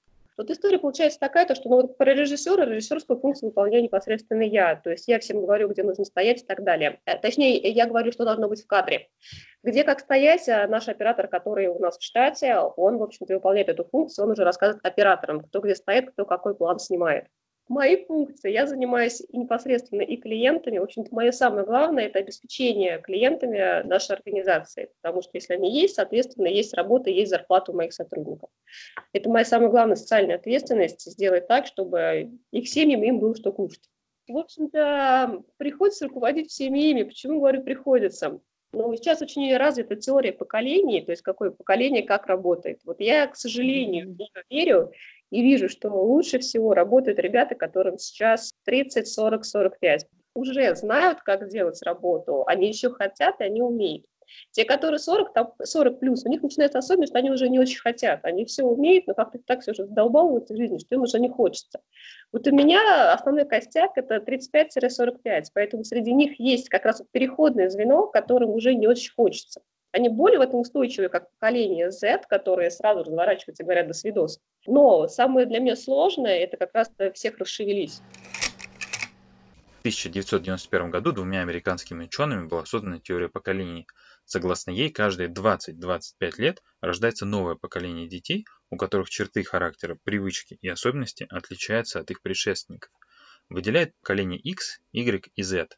Вот 0.40 0.50
история 0.50 0.78
получается 0.78 1.20
такая, 1.20 1.44
то, 1.44 1.54
что 1.54 1.68
ну, 1.68 1.82
вот 1.82 1.98
про 1.98 2.14
режиссера, 2.14 2.64
режиссерскую 2.64 3.20
функцию 3.20 3.50
выполняю 3.50 3.82
непосредственно 3.82 4.40
я. 4.40 4.74
То 4.74 4.88
есть 4.88 5.06
я 5.06 5.18
всем 5.18 5.42
говорю, 5.42 5.68
где 5.68 5.82
нужно 5.82 6.06
стоять 6.06 6.40
и 6.40 6.46
так 6.46 6.64
далее. 6.64 6.98
Э, 7.04 7.18
точнее, 7.18 7.58
я 7.58 7.84
говорю, 7.84 8.10
что 8.10 8.24
должно 8.24 8.48
быть 8.48 8.62
в 8.62 8.66
кадре. 8.66 9.08
Где 9.62 9.84
как 9.84 10.00
стоять, 10.00 10.48
а 10.48 10.66
наш 10.66 10.88
оператор, 10.88 11.28
который 11.28 11.66
у 11.66 11.78
нас 11.78 11.98
в 11.98 12.02
штате, 12.02 12.56
он, 12.56 12.96
в 12.96 13.02
общем-то, 13.02 13.34
выполняет 13.34 13.68
эту 13.68 13.84
функцию, 13.84 14.24
он 14.24 14.30
уже 14.30 14.44
рассказывает 14.44 14.82
операторам, 14.82 15.42
кто 15.42 15.60
где 15.60 15.74
стоит, 15.74 16.10
кто 16.10 16.24
какой 16.24 16.54
план 16.54 16.78
снимает 16.78 17.26
мои 17.70 18.04
функции. 18.04 18.50
Я 18.50 18.66
занимаюсь 18.66 19.22
непосредственно 19.32 20.02
и 20.02 20.16
клиентами. 20.16 20.78
В 20.78 20.82
общем-то, 20.82 21.14
мое 21.14 21.30
самое 21.30 21.64
главное– 21.64 22.06
это 22.06 22.18
обеспечение 22.18 23.00
клиентами 23.00 23.86
нашей 23.86 24.16
организации. 24.16 24.90
Потому 25.00 25.22
что 25.22 25.30
если 25.34 25.54
они 25.54 25.72
есть, 25.72 25.94
соответственно, 25.94 26.48
есть 26.48 26.74
работа, 26.74 27.10
есть 27.10 27.30
зарплата 27.30 27.70
у 27.70 27.76
моих 27.76 27.92
сотрудников. 27.92 28.50
Это 29.12 29.30
моя 29.30 29.44
самая 29.44 29.70
главная 29.70 29.96
социальная 29.96 30.36
ответственность– 30.36 31.02
сделать 31.10 31.46
так, 31.46 31.66
чтобы 31.66 32.32
их 32.52 32.68
семьям 32.68 33.02
им 33.04 33.20
было 33.20 33.34
что 33.36 33.52
кушать. 33.52 33.88
В 34.28 34.36
общем-то, 34.36 35.42
приходится 35.56 36.06
руководить 36.06 36.50
всеми 36.50 36.90
ими. 36.90 37.04
Почему 37.04 37.38
говорю 37.38 37.62
«приходится»? 37.62 38.40
Ну, 38.72 38.94
сейчас 38.94 39.20
очень 39.20 39.56
развита 39.56 39.96
теория 39.96 40.32
поколений, 40.32 41.00
то 41.00 41.10
есть 41.10 41.22
какое 41.22 41.50
поколение 41.50 42.04
как 42.04 42.26
работает. 42.26 42.80
Вот 42.84 43.00
я, 43.00 43.26
к 43.26 43.36
сожалению, 43.36 44.14
не 44.16 44.30
верю 44.48 44.92
и 45.30 45.42
вижу, 45.42 45.68
что 45.68 45.88
лучше 45.90 46.38
всего 46.38 46.74
работают 46.74 47.18
ребята, 47.18 47.54
которым 47.54 47.98
сейчас 47.98 48.52
30, 48.64 49.08
40, 49.08 49.44
45. 49.44 50.06
Уже 50.34 50.74
знают, 50.76 51.20
как 51.22 51.48
делать 51.48 51.82
работу, 51.82 52.44
они 52.46 52.68
еще 52.68 52.90
хотят, 52.90 53.40
и 53.40 53.44
они 53.44 53.62
умеют. 53.62 54.06
Те, 54.52 54.64
которые 54.64 54.98
40, 54.98 55.32
там 55.32 55.52
40 55.62 55.98
плюс, 55.98 56.24
у 56.24 56.28
них 56.28 56.42
начинается 56.42 56.78
особенность, 56.78 57.14
они 57.14 57.30
уже 57.30 57.48
не 57.48 57.58
очень 57.58 57.80
хотят. 57.80 58.20
Они 58.24 58.44
все 58.44 58.62
умеют, 58.62 59.06
но 59.06 59.14
как-то 59.14 59.38
так 59.44 59.60
все 59.62 59.74
же 59.74 59.86
задолбал 59.86 60.38
в 60.38 60.56
жизни, 60.56 60.78
что 60.78 60.94
им 60.94 61.02
уже 61.02 61.18
не 61.18 61.28
хочется. 61.28 61.80
Вот 62.32 62.46
у 62.46 62.54
меня 62.54 63.12
основной 63.12 63.44
костяк– 63.44 63.92
это 63.96 64.16
35-45, 64.16 65.46
поэтому 65.52 65.84
среди 65.84 66.12
них 66.12 66.38
есть 66.38 66.68
как 66.68 66.84
раз 66.84 67.02
переходное 67.10 67.68
звено, 67.68 68.06
которым 68.06 68.50
уже 68.50 68.74
не 68.74 68.86
очень 68.86 69.12
хочется. 69.12 69.62
Они 69.92 70.08
более 70.08 70.38
в 70.38 70.42
этом 70.42 70.60
устойчивые, 70.60 71.08
как 71.08 71.30
поколение 71.32 71.90
Z, 71.90 72.22
которые 72.28 72.70
сразу 72.70 73.02
разворачиваются 73.02 73.62
и 73.62 73.66
говорят 73.66 73.88
«до 73.88 73.94
свидос». 73.94 74.38
Но 74.66 75.08
самое 75.08 75.46
для 75.46 75.58
меня 75.58 75.76
сложное– 75.76 76.38
это 76.40 76.56
как 76.56 76.74
раз 76.74 76.90
всех 77.14 77.38
расшевелись. 77.38 78.00
В 79.76 79.80
1991 79.80 80.90
году 80.90 81.12
двумя 81.12 81.40
американскими 81.40 82.04
учеными 82.04 82.46
была 82.46 82.66
создана 82.66 82.98
теория 82.98 83.30
поколений. 83.30 83.86
Согласно 84.26 84.70
ей, 84.70 84.90
каждые 84.90 85.30
20-25 85.30 86.12
лет 86.36 86.62
рождается 86.82 87.24
новое 87.24 87.54
поколение 87.54 88.06
детей, 88.06 88.44
у 88.68 88.76
которых 88.76 89.08
черты 89.08 89.42
характера, 89.42 89.96
привычки 90.04 90.58
и 90.60 90.68
особенности 90.68 91.26
отличаются 91.30 92.00
от 92.00 92.10
их 92.10 92.20
предшественников. 92.20 92.92
Выделяет 93.48 93.96
поколение 94.00 94.38
X, 94.38 94.80
Y 94.92 95.30
и 95.34 95.42
Z. 95.42 95.68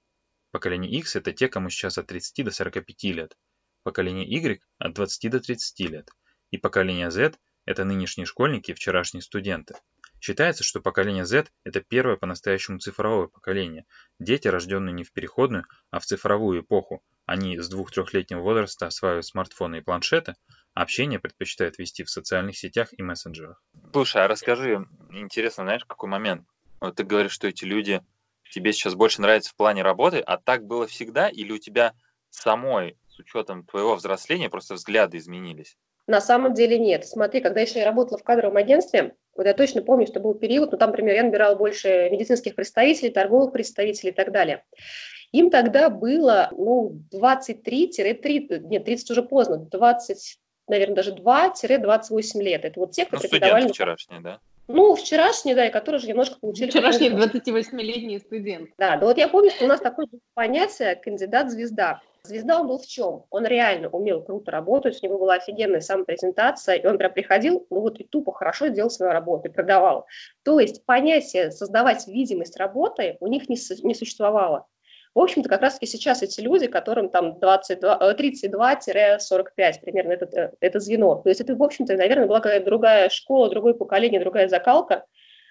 Поколение 0.50 0.90
X– 0.98 1.14
это 1.16 1.32
те, 1.32 1.48
кому 1.48 1.70
сейчас 1.70 1.96
от 1.96 2.08
30 2.08 2.44
до 2.44 2.50
45 2.50 3.04
лет 3.14 3.36
поколение 3.82 4.26
Y 4.26 4.60
от 4.78 4.94
20 4.94 5.30
до 5.30 5.40
30 5.40 5.80
лет, 5.90 6.10
и 6.50 6.58
поколение 6.58 7.10
Z– 7.10 7.34
это 7.66 7.84
нынешние 7.84 8.26
школьники 8.26 8.70
и 8.70 8.74
вчерашние 8.74 9.22
студенты. 9.22 9.74
Считается, 10.20 10.62
что 10.62 10.80
поколение 10.80 11.24
Z– 11.24 11.46
это 11.64 11.80
первое 11.80 12.16
по-настоящему 12.16 12.78
цифровое 12.78 13.26
поколение. 13.26 13.86
Дети, 14.20 14.46
рожденные 14.46 14.92
не 14.92 15.02
в 15.02 15.12
переходную, 15.12 15.64
а 15.90 15.98
в 15.98 16.04
цифровую 16.04 16.60
эпоху. 16.60 17.02
Они 17.26 17.58
с 17.58 17.72
2-3-летнего 17.72 18.40
возраста 18.40 18.86
осваивают 18.86 19.26
смартфоны 19.26 19.78
и 19.78 19.80
планшеты, 19.80 20.34
а 20.74 20.82
общение 20.82 21.18
предпочитают 21.18 21.78
вести 21.78 22.04
в 22.04 22.10
социальных 22.10 22.56
сетях 22.56 22.90
и 22.92 23.02
мессенджерах. 23.02 23.60
Слушай, 23.92 24.24
а 24.24 24.28
расскажи, 24.28 24.86
интересно, 25.10 25.64
знаешь, 25.64 25.84
какой 25.84 26.08
момент? 26.08 26.46
Вот 26.80 26.96
ты 26.96 27.04
говоришь, 27.04 27.32
что 27.32 27.48
эти 27.48 27.64
люди 27.64 28.00
тебе 28.50 28.72
сейчас 28.72 28.94
больше 28.94 29.22
нравятся 29.22 29.50
в 29.50 29.56
плане 29.56 29.82
работы, 29.82 30.18
а 30.18 30.36
так 30.36 30.66
было 30.66 30.86
всегда, 30.86 31.28
или 31.28 31.52
у 31.52 31.58
тебя 31.58 31.94
самой 32.30 32.96
с 33.08 33.18
учетом 33.18 33.64
твоего 33.64 33.96
взросления 33.96 34.48
просто 34.48 34.74
взгляды 34.74 35.18
изменились? 35.18 35.76
На 36.06 36.20
самом 36.20 36.54
деле 36.54 36.78
нет. 36.78 37.06
Смотри, 37.06 37.40
когда 37.40 37.60
еще 37.60 37.78
я 37.78 37.84
работала 37.84 38.18
в 38.18 38.24
кадровом 38.24 38.56
агентстве, 38.56 39.14
вот 39.36 39.46
я 39.46 39.54
точно 39.54 39.82
помню, 39.82 40.06
что 40.06 40.20
был 40.20 40.34
период, 40.34 40.72
ну 40.72 40.78
там, 40.78 40.90
например, 40.90 41.14
я 41.14 41.22
набирала 41.22 41.54
больше 41.54 42.08
медицинских 42.10 42.54
представителей, 42.54 43.10
торговых 43.10 43.52
представителей 43.52 44.10
и 44.10 44.14
так 44.14 44.32
далее. 44.32 44.64
Им 45.32 45.48
тогда 45.48 45.88
было 45.88 46.50
ну, 46.52 47.00
23-30, 47.14 48.58
нет, 48.68 48.84
30 48.84 49.10
уже 49.10 49.22
поздно, 49.22 49.58
20, 49.58 50.38
наверное, 50.68 50.96
даже 50.96 51.14
2-28 51.14 52.42
лет. 52.42 52.64
Это 52.64 52.80
вот 52.80 52.92
те, 52.92 53.06
кто 53.06 53.16
ну, 53.16 53.22
преподавали... 53.22 53.68
вчерашние, 53.68 54.20
да? 54.20 54.40
Ну, 54.68 54.94
вчерашние, 54.94 55.54
да, 55.54 55.66
и 55.66 55.70
которые 55.70 56.00
же 56.00 56.06
немножко 56.06 56.36
получили... 56.40 56.70
Вчерашний 56.70 57.10
28-летний 57.10 58.18
студент. 58.18 58.70
Да, 58.78 58.96
да 58.96 59.06
вот 59.06 59.18
я 59.18 59.28
помню, 59.28 59.50
что 59.50 59.64
у 59.64 59.68
нас 59.68 59.80
такое 59.80 60.06
понятие 60.34 60.94
кандидат-звезда. 60.96 62.00
Звезда 62.24 62.60
он 62.60 62.68
был 62.68 62.78
в 62.78 62.86
чем? 62.86 63.24
Он 63.30 63.44
реально 63.44 63.88
умел 63.88 64.22
круто 64.22 64.52
работать, 64.52 65.02
у 65.02 65.06
него 65.06 65.18
была 65.18 65.34
офигенная 65.34 65.80
самопрезентация, 65.80 66.76
и 66.76 66.86
он 66.86 66.96
прям 66.96 67.12
приходил, 67.12 67.66
ну 67.68 67.80
вот 67.80 67.98
и 67.98 68.04
тупо 68.04 68.32
хорошо 68.32 68.68
делал 68.68 68.90
свою 68.90 69.12
работу, 69.12 69.48
и 69.48 69.52
продавал. 69.52 70.06
То 70.44 70.60
есть 70.60 70.84
понятие 70.86 71.50
создавать 71.50 72.06
видимость 72.06 72.56
работы 72.56 73.16
у 73.18 73.26
них 73.26 73.48
не, 73.48 73.56
не 73.82 73.94
существовало. 73.94 74.68
В 75.14 75.18
общем-то, 75.18 75.48
как 75.48 75.62
раз-таки 75.62 75.86
сейчас 75.86 76.22
эти 76.22 76.40
люди, 76.40 76.68
которым 76.68 77.10
там 77.10 77.40
32, 77.40 78.12
32-45 78.12 79.18
э, 79.56 79.80
примерно 79.82 80.12
это, 80.12 80.26
э, 80.40 80.52
это 80.60 80.78
звено. 80.78 81.16
То 81.16 81.28
есть 81.28 81.40
это, 81.40 81.56
в 81.56 81.62
общем-то, 81.62 81.96
наверное, 81.96 82.26
была 82.26 82.38
какая-то 82.40 82.64
другая 82.64 83.08
школа, 83.10 83.50
другое 83.50 83.74
поколение, 83.74 84.20
другая 84.20 84.46
закалка. 84.46 85.04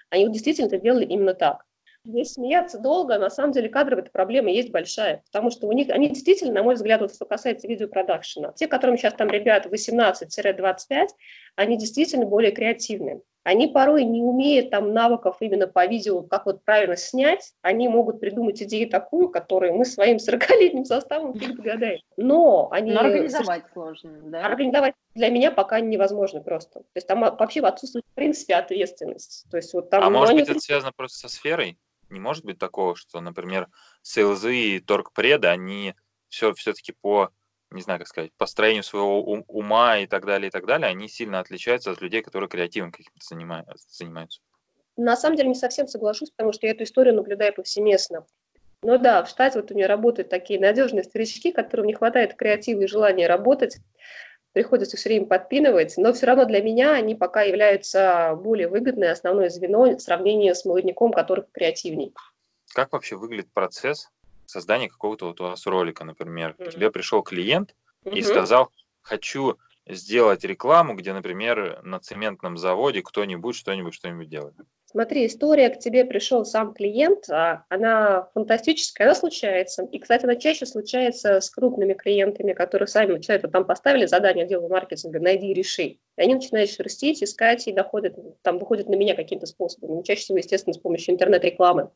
Они 0.10 0.28
действительно 0.32 0.68
это 0.68 0.78
делали 0.78 1.06
именно 1.06 1.34
так. 1.34 1.66
Здесь 2.04 2.34
смеяться 2.34 2.80
долго, 2.80 3.20
на 3.20 3.30
самом 3.30 3.52
деле 3.52 3.70
кадровая 3.70 4.04
проблема 4.12 4.50
есть 4.50 4.72
большая, 4.72 5.22
потому 5.32 5.52
что 5.52 5.68
у 5.68 5.72
них, 5.72 5.90
они 5.90 6.10
действительно, 6.10 6.52
на 6.52 6.64
мой 6.64 6.74
взгляд, 6.74 7.02
вот 7.02 7.14
что 7.14 7.26
касается 7.26 7.68
видеопродакшена, 7.68 8.54
те, 8.54 8.68
которым 8.68 8.98
сейчас 8.98 9.14
там 9.14 9.30
ребят 9.30 9.68
18-25, 9.68 11.08
они 11.56 11.78
действительно 11.78 12.26
более 12.26 12.52
креативные. 12.52 13.22
Они 13.44 13.68
порой 13.68 14.04
не 14.04 14.22
умеют 14.22 14.70
там 14.70 14.94
навыков 14.94 15.38
именно 15.40 15.68
по 15.68 15.86
видео, 15.88 16.22
как 16.22 16.46
вот 16.46 16.64
правильно 16.64 16.96
снять, 16.96 17.54
они 17.62 17.88
могут 17.88 18.20
придумать 18.20 18.62
идею 18.62 18.88
такую, 18.90 19.30
которую 19.30 19.74
мы 19.76 19.86
своим 19.86 20.18
40-летним 20.18 20.86
составом 20.86 21.34
фиг 21.34 21.56
догадаем. 21.56 22.02
Но 22.18 22.70
они... 22.72 22.92
Но 22.92 23.00
организовать 23.02 23.64
сложно, 23.74 24.12
да? 24.26 24.46
Организовать 24.46 24.94
для 25.16 25.30
меня 25.30 25.52
пока 25.52 25.80
невозможно 25.80 26.42
просто. 26.42 26.82
То 26.82 26.86
есть 26.96 27.08
там 27.08 27.22
вообще 27.22 27.62
отсутствует 27.62 28.06
в 28.12 28.14
принципе 28.14 28.56
ответственность. 28.56 29.46
То 29.50 29.58
есть 29.58 29.74
вот 29.74 29.90
там... 29.90 30.04
А 30.04 30.10
может 30.10 30.36
быть 30.36 30.50
это 30.50 30.60
связано 30.60 30.92
просто 30.96 31.28
со 31.28 31.30
сферой? 31.30 31.78
Не 32.12 32.20
может 32.20 32.44
быть 32.44 32.60
такого, 32.60 32.96
что, 32.96 33.22
например, 33.22 33.68
сейлзы 34.02 34.56
и 34.56 34.80
торгпреды, 34.80 35.48
они 35.48 35.96
все 36.28 36.54
все-таки 36.54 36.92
по, 36.92 37.32
не 37.72 37.82
знаю, 37.82 38.00
как 38.00 38.08
сказать, 38.10 38.32
по 38.38 38.46
строению 38.46 38.84
своего 38.84 39.22
ума 39.24 39.98
и 39.98 40.08
так 40.08 40.26
далее, 40.26 40.50
и 40.50 40.52
так 40.52 40.66
далее, 40.66 40.90
они 40.90 41.08
сильно 41.08 41.40
отличаются 41.40 41.92
от 41.92 42.02
людей, 42.02 42.22
которые 42.22 42.50
креативом 42.50 42.92
каким-то 42.92 43.26
занимаются. 43.26 44.42
На 44.98 45.16
самом 45.16 45.38
деле 45.38 45.50
не 45.50 45.56
совсем 45.56 45.88
соглашусь, 45.88 46.32
потому 46.32 46.52
что 46.52 46.68
я 46.68 46.74
эту 46.74 46.84
историю 46.84 47.16
наблюдаю 47.16 47.54
повсеместно. 47.54 48.26
Но 48.84 48.98
да, 48.98 49.24
в 49.24 49.30
штате 49.30 49.62
вот 49.62 49.72
у 49.72 49.76
меня 49.76 49.88
работают 49.88 50.30
такие 50.30 50.60
надежные 50.60 51.04
старички, 51.04 51.52
которым 51.52 51.86
не 51.86 51.94
хватает 51.94 52.36
креатива 52.36 52.82
и 52.82 52.88
желания 52.88 53.28
работать 53.28 53.78
приходится 54.54 54.98
все 54.98 55.10
время 55.10 55.26
подпинывать, 55.26 55.96
но 55.98 56.14
все 56.14 56.26
равно 56.26 56.46
для 56.46 56.62
меня 56.62 56.94
они 56.94 57.16
пока 57.16 57.44
являются 57.44 58.38
более 58.42 58.68
выгодной 58.68 59.12
основное 59.12 59.50
звено 59.50 59.96
в 59.96 60.00
сравнении 60.00 60.52
с 60.52 60.66
молодняком, 60.66 61.14
который 61.14 61.46
креативней. 61.52 62.14
Как 62.74 62.92
вообще 62.94 63.16
выглядит 63.16 63.52
процесс 63.54 64.10
создания 64.46 64.90
какого-то 64.90 65.28
вот 65.28 65.42
у 65.42 65.44
вас 65.44 65.66
ролика, 65.66 66.04
например? 66.04 66.56
Mm-hmm. 66.58 66.66
К 66.66 66.74
тебе 66.74 66.92
пришел 66.92 67.22
клиент 67.22 67.76
mm-hmm. 68.04 68.14
и 68.14 68.22
сказал, 68.22 68.72
хочу 69.02 69.58
сделать 69.88 70.44
рекламу, 70.44 70.96
где, 70.96 71.14
например, 71.14 71.82
на 71.84 72.00
цементном 72.00 72.58
заводе 72.58 73.02
кто-нибудь 73.02 73.56
что-нибудь 73.56 73.94
что-нибудь 73.94 74.30
делает. 74.30 74.56
Смотри, 74.92 75.26
история, 75.26 75.70
к 75.70 75.80
тебе 75.80 76.04
пришел 76.04 76.44
сам 76.44 76.74
клиент, 76.74 77.30
а 77.30 77.64
она 77.70 78.30
фантастическая, 78.34 79.08
она 79.08 79.16
случается. 79.16 79.84
И, 79.84 80.00
кстати, 80.00 80.26
она 80.26 80.36
чаще 80.36 80.66
случается 80.66 81.40
с 81.40 81.50
крупными 81.50 81.94
клиентами, 81.94 82.52
которые 82.52 82.88
сами 82.88 83.14
начинают, 83.14 83.44
вот 83.44 83.54
там 83.54 83.66
поставили 83.66 84.06
задание 84.06 84.44
отделу 84.44 84.68
маркетинга, 84.68 85.22
найди 85.22 85.48
и 85.48 85.54
реши. 85.54 85.84
И 85.84 86.00
они 86.18 86.36
начинают 86.36 86.70
шерстить, 86.70 87.24
искать 87.24 87.68
и 87.70 87.72
доходят, 87.72 88.16
там, 88.42 88.60
выходят 88.60 88.90
на 88.90 88.96
меня 88.96 89.16
каким-то 89.16 89.46
способом. 89.46 89.96
Ну, 89.96 90.04
чаще 90.04 90.24
всего, 90.24 90.38
естественно, 90.38 90.74
с 90.74 90.78
помощью 90.78 91.14
интернет-рекламы. 91.14 91.90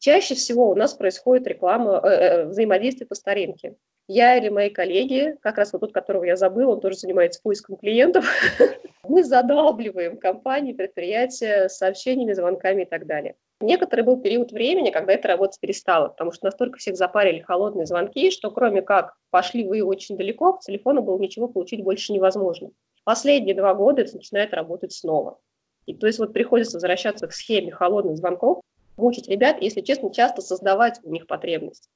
Чаще 0.00 0.34
всего 0.34 0.70
у 0.70 0.74
нас 0.74 0.94
происходит 0.94 1.46
реклама, 1.46 2.00
э, 2.02 2.08
э, 2.08 2.44
взаимодействие 2.46 3.06
по 3.06 3.14
старинке. 3.14 3.76
Я 4.14 4.36
или 4.36 4.50
мои 4.50 4.68
коллеги, 4.68 5.38
как 5.40 5.56
раз 5.56 5.72
вот 5.72 5.80
тот, 5.80 5.92
которого 5.94 6.24
я 6.24 6.36
забыла, 6.36 6.72
он 6.72 6.80
тоже 6.80 6.98
занимается 6.98 7.40
поиском 7.40 7.76
клиентов, 7.78 8.26
мы 9.08 9.24
задалбливаем 9.24 10.18
компании, 10.18 10.74
предприятия 10.74 11.70
сообщениями, 11.70 12.34
звонками 12.34 12.82
и 12.82 12.84
так 12.84 13.06
далее. 13.06 13.36
Некоторый 13.62 14.02
был 14.02 14.20
период 14.20 14.52
времени, 14.52 14.90
когда 14.90 15.14
эта 15.14 15.28
работа 15.28 15.56
перестала, 15.58 16.08
потому 16.08 16.30
что 16.30 16.44
настолько 16.44 16.78
всех 16.78 16.96
запарили 16.96 17.40
холодные 17.40 17.86
звонки, 17.86 18.30
что 18.30 18.50
кроме 18.50 18.82
как 18.82 19.14
пошли 19.30 19.66
вы 19.66 19.82
очень 19.82 20.18
далеко, 20.18 20.52
к 20.52 20.60
телефону 20.60 21.00
было 21.00 21.18
ничего 21.18 21.48
получить 21.48 21.82
больше 21.82 22.12
невозможно. 22.12 22.68
Последние 23.04 23.54
два 23.54 23.72
года 23.72 24.02
это 24.02 24.16
начинает 24.16 24.52
работать 24.52 24.92
снова. 24.92 25.38
И 25.86 25.94
то 25.94 26.06
есть 26.06 26.18
вот 26.18 26.34
приходится 26.34 26.76
возвращаться 26.76 27.28
к 27.28 27.32
схеме 27.32 27.72
холодных 27.72 28.18
звонков, 28.18 28.60
мучить 28.98 29.28
ребят, 29.28 29.56
если 29.62 29.80
честно, 29.80 30.12
часто 30.12 30.42
создавать 30.42 31.00
у 31.02 31.10
них 31.10 31.26
потребность. 31.26 31.88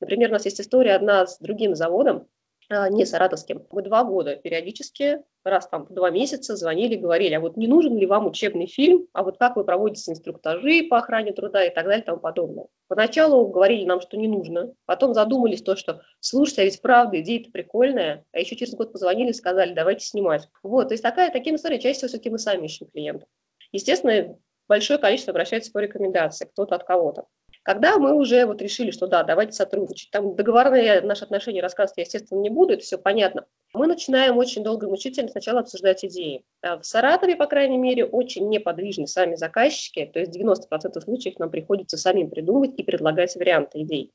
Например, 0.00 0.30
у 0.30 0.32
нас 0.32 0.44
есть 0.44 0.60
история 0.60 0.94
одна 0.94 1.26
с 1.26 1.38
другим 1.38 1.74
заводом, 1.74 2.28
а, 2.70 2.88
не 2.88 3.04
саратовским. 3.04 3.66
Мы 3.70 3.82
два 3.82 4.04
года 4.04 4.36
периодически, 4.36 5.20
раз 5.44 5.68
там 5.68 5.86
два 5.90 6.10
месяца 6.10 6.56
звонили, 6.56 6.96
говорили, 6.96 7.34
а 7.34 7.40
вот 7.40 7.56
не 7.56 7.66
нужен 7.66 7.96
ли 7.96 8.06
вам 8.06 8.26
учебный 8.26 8.66
фильм, 8.66 9.06
а 9.12 9.22
вот 9.22 9.36
как 9.38 9.56
вы 9.56 9.64
проводите 9.64 10.12
инструктажи 10.12 10.84
по 10.88 10.98
охране 10.98 11.32
труда 11.32 11.64
и 11.64 11.74
так 11.74 11.84
далее 11.84 12.02
и 12.02 12.06
тому 12.06 12.20
подобное. 12.20 12.66
Поначалу 12.88 13.46
говорили 13.48 13.84
нам, 13.84 14.00
что 14.00 14.16
не 14.16 14.28
нужно, 14.28 14.72
потом 14.86 15.12
задумались 15.12 15.62
то, 15.62 15.76
что 15.76 16.00
слушайте, 16.20 16.62
а 16.62 16.64
ведь 16.64 16.80
правда, 16.80 17.20
идея-то 17.20 17.50
прикольная, 17.50 18.24
а 18.32 18.38
еще 18.38 18.56
через 18.56 18.74
год 18.74 18.92
позвонили 18.92 19.30
и 19.30 19.34
сказали, 19.34 19.74
давайте 19.74 20.06
снимать. 20.06 20.48
Вот, 20.62 20.88
то 20.88 20.94
есть 20.94 21.02
такая, 21.02 21.30
таким 21.30 21.56
история 21.56 21.78
чаще 21.78 21.98
всего 21.98 22.08
все-таки 22.08 22.30
мы 22.30 22.38
сами 22.38 22.64
ищем 22.64 22.86
клиентов. 22.86 23.28
Естественно, 23.72 24.38
большое 24.68 24.98
количество 24.98 25.32
обращается 25.32 25.70
по 25.70 25.78
рекомендации, 25.78 26.46
кто-то 26.46 26.76
от 26.76 26.84
кого-то. 26.84 27.26
Когда 27.64 27.98
мы 27.98 28.14
уже 28.14 28.44
вот 28.44 28.60
решили, 28.60 28.90
что 28.90 29.06
да, 29.06 29.22
давайте 29.22 29.52
сотрудничать, 29.52 30.10
там 30.10 30.36
договорные 30.36 31.00
наши 31.00 31.24
отношения 31.24 31.62
рассказывать 31.62 31.96
я, 31.96 32.02
естественно, 32.02 32.38
не 32.40 32.50
буду, 32.50 32.74
это 32.74 32.82
все 32.82 32.98
понятно, 32.98 33.46
мы 33.72 33.86
начинаем 33.86 34.36
очень 34.36 34.62
долго 34.62 34.86
и 34.86 34.90
мучительно 34.90 35.30
сначала 35.30 35.60
обсуждать 35.60 36.04
идеи. 36.04 36.44
А 36.60 36.78
в 36.78 36.84
Саратове, 36.84 37.36
по 37.36 37.46
крайней 37.46 37.78
мере, 37.78 38.04
очень 38.04 38.50
неподвижны 38.50 39.06
сами 39.06 39.34
заказчики, 39.34 40.04
то 40.12 40.20
есть 40.20 40.36
90% 40.36 41.00
случаев 41.00 41.38
нам 41.38 41.50
приходится 41.50 41.96
самим 41.96 42.28
придумывать 42.28 42.74
и 42.76 42.82
предлагать 42.82 43.34
варианты 43.34 43.80
идей. 43.80 44.12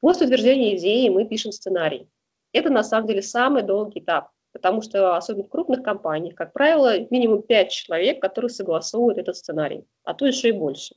После 0.00 0.26
утверждения 0.26 0.76
идеи 0.76 1.08
мы 1.08 1.24
пишем 1.24 1.52
сценарий. 1.52 2.06
Это 2.52 2.68
на 2.68 2.82
самом 2.82 3.06
деле 3.06 3.22
самый 3.22 3.62
долгий 3.62 4.00
этап, 4.00 4.28
потому 4.52 4.82
что 4.82 5.16
особенно 5.16 5.44
в 5.44 5.48
крупных 5.48 5.82
компаниях, 5.82 6.34
как 6.34 6.52
правило, 6.52 6.98
минимум 7.10 7.42
5 7.42 7.70
человек, 7.70 8.20
которые 8.20 8.50
согласовывают 8.50 9.16
этот 9.16 9.36
сценарий, 9.36 9.84
а 10.04 10.12
то 10.12 10.26
еще 10.26 10.50
и 10.50 10.52
больше. 10.52 10.96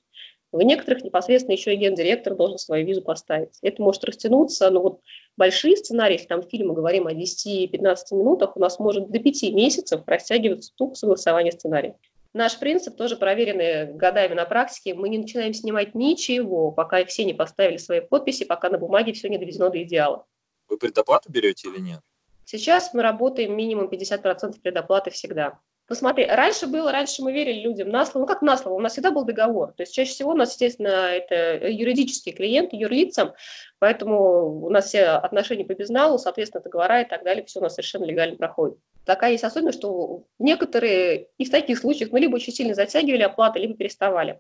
В 0.53 0.61
некоторых 0.61 1.03
непосредственно 1.03 1.55
еще 1.55 1.73
и 1.73 1.77
гендиректор 1.77 2.35
должен 2.35 2.59
свою 2.59 2.85
визу 2.85 3.01
поставить. 3.01 3.57
Это 3.63 3.81
может 3.81 4.03
растянуться, 4.03 4.69
но 4.69 4.83
вот 4.83 5.01
большие 5.35 5.75
сценарии, 5.75 6.13
если 6.13 6.27
там 6.27 6.43
фильмы 6.43 6.75
говорим 6.75 7.07
о 7.07 7.11
10-15 7.11 7.95
минутах, 8.11 8.55
у 8.55 8.59
нас 8.59 8.77
может 8.77 9.09
до 9.09 9.17
5 9.17 9.51
месяцев 9.51 10.01
растягиваться 10.05 10.71
тук 10.75 10.95
согласования 10.95 11.51
сценария. 11.51 11.97
Наш 12.33 12.59
принцип 12.59 12.95
тоже 12.95 13.17
проверенный 13.17 13.93
годами 13.93 14.35
на 14.35 14.45
практике. 14.45 14.93
Мы 14.93 15.09
не 15.09 15.17
начинаем 15.17 15.55
снимать 15.55 15.95
ничего, 15.95 16.71
пока 16.71 17.03
все 17.05 17.25
не 17.25 17.33
поставили 17.33 17.77
свои 17.77 18.01
подписи, 18.01 18.45
пока 18.45 18.69
на 18.69 18.77
бумаге 18.77 19.13
все 19.13 19.29
не 19.29 19.39
доведено 19.39 19.69
до 19.69 19.81
идеала. 19.81 20.27
Вы 20.69 20.77
предоплату 20.77 21.31
берете 21.31 21.67
или 21.67 21.79
нет? 21.79 22.01
Сейчас 22.45 22.93
мы 22.93 23.01
работаем 23.01 23.57
минимум 23.57 23.87
50% 23.87 24.61
предоплаты 24.61 25.09
всегда. 25.09 25.59
Ну 25.93 25.97
смотри, 25.97 26.25
раньше 26.25 26.65
было, 26.65 26.91
раньше 26.91 27.21
мы 27.21 27.31
верили 27.31 27.59
людям 27.59 27.89
на 27.89 28.03
слово, 28.03 28.23
ну 28.23 28.27
как 28.27 28.41
на 28.41 28.57
слово, 28.57 28.77
у 28.77 28.79
нас 28.79 28.93
всегда 28.93 29.11
был 29.11 29.25
договор. 29.25 29.73
То 29.73 29.83
есть 29.83 29.93
чаще 29.93 30.09
всего 30.09 30.31
у 30.31 30.35
нас, 30.35 30.49
естественно, 30.53 30.87
это 30.87 31.67
юридические 31.67 32.33
клиенты, 32.33 32.77
юрлицам, 32.77 33.33
поэтому 33.77 34.65
у 34.65 34.71
нас 34.71 34.87
все 34.87 35.03
отношения 35.03 35.65
по 35.65 35.75
безналу, 35.75 36.17
соответственно, 36.17 36.63
договора 36.63 37.01
и 37.03 37.07
так 37.07 37.23
далее, 37.23 37.45
все 37.45 37.59
у 37.59 37.61
нас 37.61 37.75
совершенно 37.75 38.05
легально 38.05 38.37
проходит. 38.37 38.79
Такая 39.05 39.33
есть 39.33 39.43
особенность, 39.43 39.77
что 39.77 40.23
некоторые 40.39 41.27
и 41.37 41.45
в 41.45 41.51
таких 41.51 41.77
случаях, 41.77 42.09
ну, 42.11 42.17
либо 42.17 42.37
очень 42.37 42.53
сильно 42.53 42.73
затягивали 42.73 43.21
оплаты, 43.21 43.59
либо 43.59 43.75
переставали. 43.75 44.39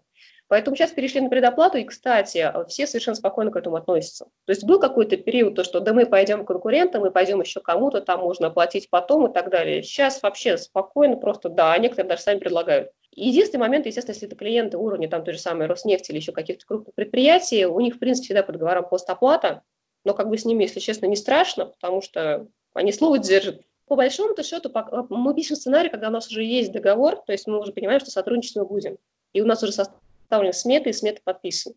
Поэтому 0.53 0.77
сейчас 0.77 0.91
перешли 0.91 1.19
на 1.19 1.29
предоплату, 1.29 1.79
и, 1.79 1.83
кстати, 1.83 2.47
все 2.67 2.85
совершенно 2.85 3.15
спокойно 3.15 3.49
к 3.49 3.55
этому 3.55 3.75
относятся. 3.75 4.25
То 4.45 4.51
есть 4.51 4.63
был 4.63 4.79
какой-то 4.79 5.17
период, 5.17 5.55
то, 5.55 5.63
что 5.63 5.79
да 5.79 5.93
мы 5.93 6.05
пойдем 6.05 6.43
к 6.43 6.47
конкурентам, 6.47 7.01
мы 7.01 7.09
пойдем 7.09 7.41
еще 7.41 7.59
кому-то, 7.59 8.01
там 8.01 8.19
можно 8.19 8.49
оплатить 8.49 8.87
потом 8.91 9.25
и 9.25 9.33
так 9.33 9.49
далее. 9.49 9.81
Сейчас 9.81 10.21
вообще 10.21 10.59
спокойно, 10.59 11.17
просто 11.17 11.49
да, 11.49 11.73
а 11.73 11.77
некоторые 11.79 12.07
даже 12.07 12.21
сами 12.21 12.37
предлагают. 12.37 12.91
Единственный 13.09 13.61
момент, 13.61 13.87
естественно, 13.87 14.13
если 14.13 14.27
это 14.27 14.35
клиенты 14.35 14.77
уровня 14.77 15.09
там 15.09 15.23
той 15.23 15.33
же 15.33 15.39
самой 15.39 15.65
Роснефти 15.65 16.11
или 16.11 16.19
еще 16.19 16.33
каких-то 16.33 16.67
крупных 16.67 16.93
предприятий, 16.93 17.65
у 17.65 17.79
них, 17.79 17.95
в 17.95 17.97
принципе, 17.97 18.25
всегда 18.25 18.43
под 18.43 18.53
договором 18.53 18.87
постоплата, 18.87 19.63
но 20.05 20.13
как 20.13 20.29
бы 20.29 20.37
с 20.37 20.45
ними, 20.45 20.65
если 20.65 20.81
честно, 20.81 21.07
не 21.07 21.15
страшно, 21.15 21.65
потому 21.65 22.03
что 22.03 22.45
они 22.75 22.91
слово 22.91 23.17
держат. 23.17 23.61
По 23.87 23.95
большому-то 23.95 24.43
счету, 24.43 24.71
мы 25.09 25.33
пишем 25.33 25.55
сценарий, 25.55 25.89
когда 25.89 26.09
у 26.09 26.11
нас 26.11 26.27
уже 26.27 26.43
есть 26.43 26.71
договор, 26.71 27.23
то 27.25 27.31
есть 27.31 27.47
мы 27.47 27.59
уже 27.59 27.71
понимаем, 27.71 28.01
что 28.01 28.11
сотрудничать 28.11 28.57
мы 28.57 28.65
будем. 28.65 28.97
И 29.33 29.41
у 29.41 29.47
нас 29.47 29.63
уже 29.63 29.73
составлены 30.23 30.53
сметы, 30.53 30.89
и 30.89 30.93
сметы 30.93 31.21
подписаны. 31.23 31.75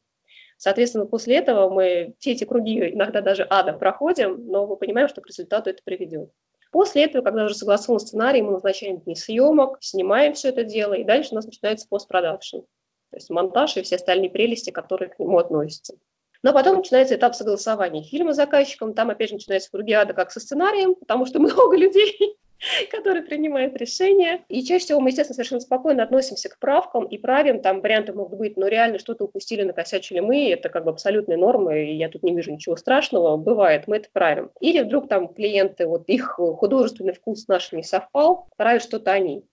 Соответственно, 0.58 1.06
после 1.06 1.36
этого 1.36 1.68
мы 1.68 2.14
все 2.18 2.32
эти 2.32 2.44
круги 2.44 2.92
иногда 2.92 3.20
даже 3.20 3.46
ада 3.48 3.74
проходим, 3.74 4.46
но 4.46 4.66
мы 4.66 4.76
понимаем, 4.76 5.08
что 5.08 5.20
к 5.20 5.26
результату 5.26 5.70
это 5.70 5.82
приведет. 5.84 6.30
После 6.72 7.04
этого, 7.04 7.22
когда 7.22 7.44
уже 7.44 7.54
согласован 7.54 8.00
сценарий, 8.00 8.42
мы 8.42 8.52
назначаем 8.52 9.00
дни 9.00 9.14
съемок, 9.14 9.78
снимаем 9.80 10.34
все 10.34 10.48
это 10.48 10.64
дело, 10.64 10.94
и 10.94 11.04
дальше 11.04 11.30
у 11.32 11.34
нас 11.36 11.46
начинается 11.46 11.86
постпродакшн, 11.88 12.58
то 12.58 13.16
есть 13.16 13.30
монтаж 13.30 13.76
и 13.76 13.82
все 13.82 13.96
остальные 13.96 14.30
прелести, 14.30 14.70
которые 14.70 15.10
к 15.10 15.18
нему 15.18 15.38
относятся. 15.38 15.94
Но 16.42 16.52
потом 16.52 16.78
начинается 16.78 17.14
этап 17.14 17.34
согласования 17.34 18.02
фильма 18.02 18.32
с 18.32 18.36
заказчиком, 18.36 18.94
там 18.94 19.10
опять 19.10 19.28
же 19.28 19.34
начинается 19.34 19.70
круги 19.70 19.92
ада 19.92 20.12
как 20.12 20.30
со 20.30 20.40
сценарием, 20.40 20.94
потому 20.94 21.26
что 21.26 21.38
много 21.40 21.76
людей, 21.76 22.36
который 22.90 23.22
принимает 23.22 23.76
решения. 23.76 24.44
И 24.48 24.62
чаще 24.62 24.84
всего 24.84 25.00
мы, 25.00 25.10
естественно, 25.10 25.34
совершенно 25.34 25.60
спокойно 25.60 26.02
относимся 26.02 26.48
к 26.48 26.58
правкам 26.58 27.04
и 27.04 27.18
правим. 27.18 27.60
Там 27.60 27.80
варианты 27.80 28.12
могут 28.12 28.38
быть, 28.38 28.56
но 28.56 28.68
реально 28.68 28.98
что-то 28.98 29.24
упустили, 29.24 29.62
накосячили 29.62 30.20
мы, 30.20 30.50
это 30.50 30.68
как 30.68 30.84
бы 30.84 30.90
абсолютные 30.90 31.36
нормы, 31.36 31.84
и 31.84 31.96
я 31.96 32.08
тут 32.08 32.22
не 32.22 32.34
вижу 32.34 32.52
ничего 32.52 32.76
страшного. 32.76 33.36
Бывает, 33.36 33.84
мы 33.86 33.96
это 33.96 34.08
правим. 34.12 34.50
Или 34.60 34.82
вдруг 34.82 35.08
там 35.08 35.28
клиенты, 35.28 35.86
вот 35.86 36.08
их 36.08 36.34
художественный 36.36 37.12
вкус 37.12 37.44
с 37.44 37.48
нашим 37.48 37.78
не 37.78 37.84
совпал, 37.84 38.48
правят 38.56 38.82
что-то 38.82 39.12
они. 39.12 39.44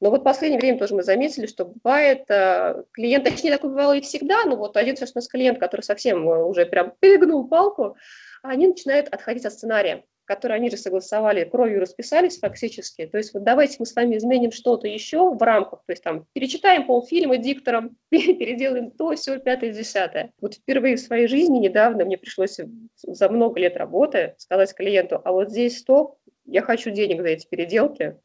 Но 0.00 0.10
вот 0.10 0.22
в 0.22 0.24
последнее 0.24 0.58
время 0.58 0.78
тоже 0.78 0.94
мы 0.94 1.02
заметили, 1.02 1.44
что 1.46 1.66
бывает, 1.66 2.24
э, 2.30 2.84
клиент, 2.92 3.24
точнее, 3.24 3.50
такое 3.50 3.70
бывало 3.70 3.96
и 3.96 4.00
всегда, 4.00 4.44
но 4.46 4.56
вот 4.56 4.78
один 4.78 4.96
нас 4.98 5.28
клиент, 5.28 5.58
который 5.58 5.82
совсем 5.82 6.26
э, 6.26 6.42
уже 6.42 6.64
прям 6.64 6.94
перегнул 7.00 7.46
палку, 7.46 7.96
они 8.42 8.66
начинают 8.66 9.08
отходить 9.08 9.44
от 9.44 9.52
сценария 9.52 10.04
которые 10.30 10.58
они 10.58 10.70
же 10.70 10.76
согласовали, 10.76 11.42
кровью 11.42 11.80
расписались 11.80 12.38
фактически. 12.38 13.04
То 13.04 13.18
есть 13.18 13.34
вот 13.34 13.42
давайте 13.42 13.78
мы 13.80 13.86
с 13.86 13.96
вами 13.96 14.16
изменим 14.16 14.52
что-то 14.52 14.86
еще 14.86 15.34
в 15.34 15.42
рамках, 15.42 15.80
то 15.84 15.90
есть 15.90 16.04
там 16.04 16.24
перечитаем 16.34 16.86
полфильма 16.86 17.36
диктором, 17.36 17.96
переделаем 18.10 18.92
то, 18.92 19.12
все, 19.16 19.40
пятое, 19.40 19.72
десятое. 19.72 20.32
Вот 20.40 20.54
впервые 20.54 20.94
в 20.94 21.00
своей 21.00 21.26
жизни 21.26 21.58
недавно 21.58 22.04
мне 22.04 22.16
пришлось 22.16 22.60
за 23.02 23.28
много 23.28 23.58
лет 23.58 23.76
работы 23.76 24.36
сказать 24.38 24.72
клиенту, 24.72 25.20
а 25.24 25.32
вот 25.32 25.50
здесь 25.50 25.78
стоп, 25.78 26.18
я 26.44 26.62
хочу 26.62 26.90
денег 26.90 27.22
за 27.22 27.28
эти 27.30 27.48
переделки, 27.48 28.16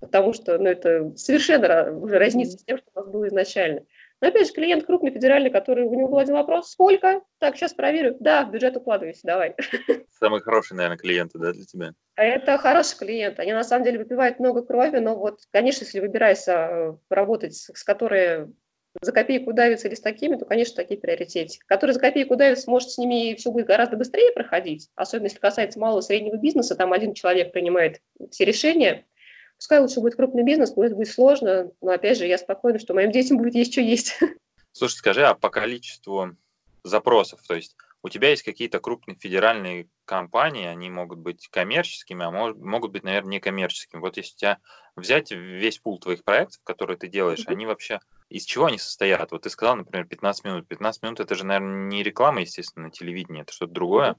потому 0.00 0.32
что 0.32 0.58
ну, 0.58 0.66
это 0.66 1.12
совершенно 1.14 1.96
уже 1.96 2.18
разница 2.18 2.58
с 2.58 2.64
тем, 2.64 2.78
что 2.78 2.86
у 2.96 2.98
нас 2.98 3.08
было 3.08 3.28
изначально. 3.28 3.82
Но 4.24 4.30
опять 4.30 4.46
же, 4.46 4.54
клиент 4.54 4.86
крупный, 4.86 5.10
федеральный, 5.10 5.50
который 5.50 5.84
у 5.84 5.94
него 5.94 6.08
был 6.08 6.16
один 6.16 6.32
вопрос, 6.32 6.70
сколько? 6.70 7.20
Так, 7.40 7.56
сейчас 7.56 7.74
проверю. 7.74 8.16
Да, 8.20 8.46
в 8.46 8.52
бюджет 8.52 8.74
укладывайся, 8.74 9.20
давай. 9.22 9.54
Самые 10.18 10.40
хорошие, 10.40 10.78
наверное, 10.78 10.96
клиенты, 10.96 11.38
да, 11.38 11.52
для 11.52 11.64
тебя? 11.66 11.92
Это 12.16 12.56
хорошие 12.56 12.98
клиенты. 12.98 13.42
Они 13.42 13.52
на 13.52 13.64
самом 13.64 13.84
деле 13.84 13.98
выпивают 13.98 14.38
много 14.38 14.62
крови, 14.62 14.96
но 14.96 15.14
вот, 15.14 15.40
конечно, 15.52 15.84
если 15.84 16.00
выбираешься 16.00 16.52
э, 16.52 16.94
работать 17.10 17.54
с, 17.54 17.70
с 17.70 17.84
которой 17.84 18.46
за 19.02 19.12
копейку 19.12 19.52
давится 19.52 19.88
или 19.88 19.94
с 19.94 20.00
такими, 20.00 20.36
то, 20.36 20.46
конечно, 20.46 20.76
такие 20.76 20.98
приоритеты. 20.98 21.58
Которые 21.66 21.92
за 21.92 22.00
копейку 22.00 22.34
давятся, 22.34 22.70
может, 22.70 22.92
с 22.92 22.96
ними 22.96 23.34
все 23.34 23.50
будет 23.50 23.66
гораздо 23.66 23.98
быстрее 23.98 24.32
проходить, 24.32 24.88
особенно 24.94 25.26
если 25.26 25.38
касается 25.38 25.78
малого 25.78 26.00
и 26.00 26.02
среднего 26.02 26.36
бизнеса, 26.36 26.76
там 26.76 26.94
один 26.94 27.12
человек 27.12 27.52
принимает 27.52 28.00
все 28.30 28.46
решения, 28.46 29.04
Пускай 29.64 29.80
лучше 29.80 30.00
будет 30.00 30.16
крупный 30.16 30.42
бизнес, 30.42 30.72
это 30.72 30.94
будет 30.94 31.08
сложно. 31.08 31.70
Но 31.80 31.92
опять 31.92 32.18
же, 32.18 32.26
я 32.26 32.36
спокойна, 32.36 32.78
что 32.78 32.92
моим 32.92 33.10
детям 33.10 33.38
будет 33.38 33.54
есть 33.54 33.72
что 33.72 33.80
есть. 33.80 34.20
Слушай, 34.72 34.96
скажи, 34.96 35.24
а 35.24 35.34
по 35.34 35.48
количеству 35.48 36.36
запросов, 36.82 37.40
то 37.48 37.54
есть 37.54 37.74
у 38.02 38.10
тебя 38.10 38.28
есть 38.28 38.42
какие-то 38.42 38.78
крупные 38.78 39.16
федеральные 39.16 39.88
компании, 40.04 40.66
они 40.66 40.90
могут 40.90 41.18
быть 41.20 41.48
коммерческими, 41.48 42.26
а 42.26 42.30
может, 42.30 42.58
могут 42.58 42.92
быть, 42.92 43.04
наверное, 43.04 43.36
некоммерческими. 43.36 44.00
Вот 44.00 44.18
если 44.18 44.34
у 44.34 44.36
тебя 44.36 44.58
взять 44.96 45.30
весь 45.30 45.78
пул 45.78 45.98
твоих 45.98 46.24
проектов, 46.24 46.60
которые 46.62 46.98
ты 46.98 47.08
делаешь, 47.08 47.46
mm-hmm. 47.46 47.52
они 47.52 47.64
вообще 47.64 48.00
из 48.28 48.44
чего 48.44 48.66
они 48.66 48.76
состоят? 48.76 49.32
Вот 49.32 49.44
ты 49.44 49.48
сказал, 49.48 49.76
например, 49.76 50.06
15 50.06 50.44
минут. 50.44 50.68
15 50.68 51.02
минут 51.02 51.20
это 51.20 51.34
же, 51.34 51.46
наверное, 51.46 51.88
не 51.88 52.02
реклама, 52.02 52.42
естественно, 52.42 52.88
на 52.88 52.92
телевидении, 52.92 53.40
это 53.40 53.52
что-то 53.54 53.72
другое. 53.72 54.16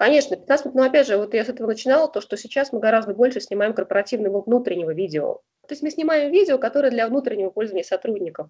Конечно, 0.00 0.34
15 0.34 0.64
минут, 0.64 0.76
но 0.76 0.84
опять 0.84 1.06
же, 1.06 1.18
вот 1.18 1.34
я 1.34 1.44
с 1.44 1.50
этого 1.50 1.66
начинала, 1.66 2.08
то, 2.08 2.22
что 2.22 2.38
сейчас 2.38 2.72
мы 2.72 2.80
гораздо 2.80 3.12
больше 3.12 3.38
снимаем 3.38 3.74
корпоративного 3.74 4.40
внутреннего 4.40 4.94
видео. 4.94 5.42
То 5.68 5.74
есть 5.74 5.82
мы 5.82 5.90
снимаем 5.90 6.32
видео, 6.32 6.56
которое 6.56 6.90
для 6.90 7.06
внутреннего 7.06 7.50
пользования 7.50 7.84
сотрудников. 7.84 8.48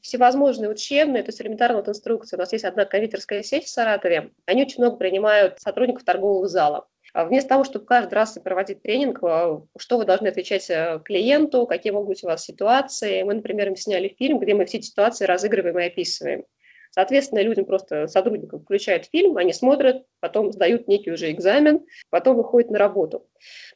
Всевозможные 0.00 0.70
учебные, 0.70 1.24
то 1.24 1.30
есть 1.30 1.42
элементарно 1.42 1.78
вот 1.78 1.88
инструкции. 1.88 2.36
У 2.36 2.38
нас 2.38 2.52
есть 2.52 2.64
одна 2.64 2.84
кондитерская 2.84 3.42
сеть 3.42 3.64
в 3.64 3.68
Саратове. 3.68 4.30
Они 4.46 4.62
очень 4.62 4.80
много 4.80 4.96
принимают 4.96 5.58
сотрудников 5.58 6.04
торгового 6.04 6.46
зала. 6.46 6.86
А 7.14 7.24
вместо 7.24 7.48
того, 7.48 7.64
чтобы 7.64 7.84
каждый 7.84 8.14
раз 8.14 8.38
проводить 8.38 8.82
тренинг, 8.82 9.24
а, 9.24 9.60
что 9.76 9.98
вы 9.98 10.04
должны 10.04 10.28
отвечать 10.28 10.70
э, 10.70 11.00
клиенту, 11.04 11.66
какие 11.66 11.92
могут 11.92 12.10
быть 12.10 12.22
у 12.22 12.28
вас 12.28 12.44
ситуации. 12.44 13.24
Мы, 13.24 13.34
например, 13.34 13.66
им 13.66 13.76
сняли 13.76 14.14
фильм, 14.16 14.38
где 14.38 14.54
мы 14.54 14.66
все 14.66 14.78
эти 14.78 14.86
ситуации 14.86 15.24
разыгрываем 15.24 15.80
и 15.80 15.86
описываем. 15.86 16.44
Соответственно, 16.94 17.40
людям 17.40 17.64
просто 17.64 18.06
сотрудникам 18.06 18.60
включают 18.60 19.06
фильм, 19.06 19.38
они 19.38 19.54
смотрят, 19.54 20.04
потом 20.20 20.52
сдают 20.52 20.88
некий 20.88 21.10
уже 21.10 21.30
экзамен, 21.30 21.80
потом 22.10 22.36
выходят 22.36 22.70
на 22.70 22.78
работу. 22.78 23.26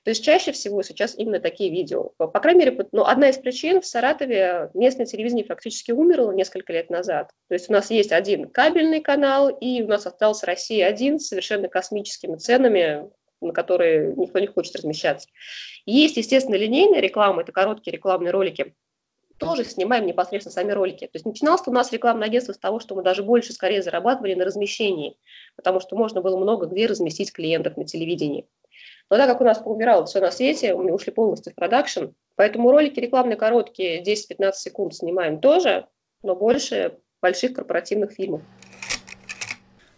То 0.05 0.11
есть 0.11 0.23
чаще 0.23 0.53
всего 0.53 0.83
сейчас 0.83 1.15
именно 1.17 1.41
такие 1.41 1.71
видео. 1.71 2.11
По, 2.19 2.29
крайней 2.29 2.67
мере, 2.67 2.87
ну, 2.93 3.05
одна 3.05 3.31
из 3.31 3.39
причин 3.39 3.81
в 3.81 3.87
Саратове 3.87 4.71
местное 4.75 5.07
телевидение 5.07 5.47
фактически 5.47 5.93
умерло 5.93 6.31
несколько 6.33 6.75
лет 6.75 6.91
назад. 6.91 7.31
То 7.49 7.55
есть 7.55 7.71
у 7.71 7.73
нас 7.73 7.91
есть 7.91 8.13
один 8.13 8.51
кабельный 8.51 9.01
канал, 9.01 9.49
и 9.49 9.83
у 9.83 9.89
нас 9.89 10.07
остался 10.07 10.45
Россия 10.45 10.87
один 10.87 11.19
с 11.19 11.29
совершенно 11.29 11.69
космическими 11.69 12.37
ценами, 12.37 13.11
на 13.41 13.53
которые 13.55 14.15
никто 14.15 14.39
не 14.41 14.47
хочет 14.47 14.77
размещаться. 14.77 15.29
Есть, 15.87 16.19
естественно, 16.19 16.57
линейная 16.57 17.01
реклама, 17.01 17.43
это 17.43 17.53
короткие 17.53 17.93
рекламные 17.93 18.31
ролики, 18.31 18.75
тоже 19.39 19.65
снимаем 19.65 20.07
непосредственно 20.07 20.53
сами 20.53 20.73
ролики. 20.73 21.05
То 21.07 21.13
есть 21.15 21.27
начиналось 21.27 21.67
у 21.67 21.73
нас 21.73 21.93
рекламное 21.93 22.29
агентство 22.29 22.53
с 22.53 22.59
того, 22.59 22.81
что 22.81 22.95
мы 22.95 23.03
даже 23.03 23.23
больше, 23.23 23.53
скорее 23.53 23.83
зарабатывали 23.83 24.35
на 24.35 24.45
размещении, 24.45 25.17
потому 25.57 25.81
что 25.81 25.97
можно 25.97 26.21
было 26.21 26.37
много 26.37 26.67
где 26.67 26.87
разместить 26.87 27.33
клиентов 27.33 27.77
на 27.77 27.85
телевидении. 27.85 28.47
Но 29.11 29.17
так 29.17 29.29
как 29.29 29.41
у 29.41 29.45
нас 29.45 29.59
поумирало 29.59 30.07
все 30.07 30.21
на 30.21 30.31
свете, 30.31 30.75
мы 30.75 30.93
ушли 30.93 31.13
полностью 31.13 31.53
в 31.53 31.57
продакшн, 31.57 32.07
поэтому 32.35 32.71
ролики 32.71 32.99
рекламные 32.99 33.37
короткие, 33.37 34.03
10-15 34.03 34.53
секунд 34.55 34.95
снимаем 34.95 35.41
тоже, 35.41 35.87
но 36.23 36.35
больше 36.35 36.99
больших 37.23 37.55
корпоративных 37.55 38.13
фильмов. 38.13 38.43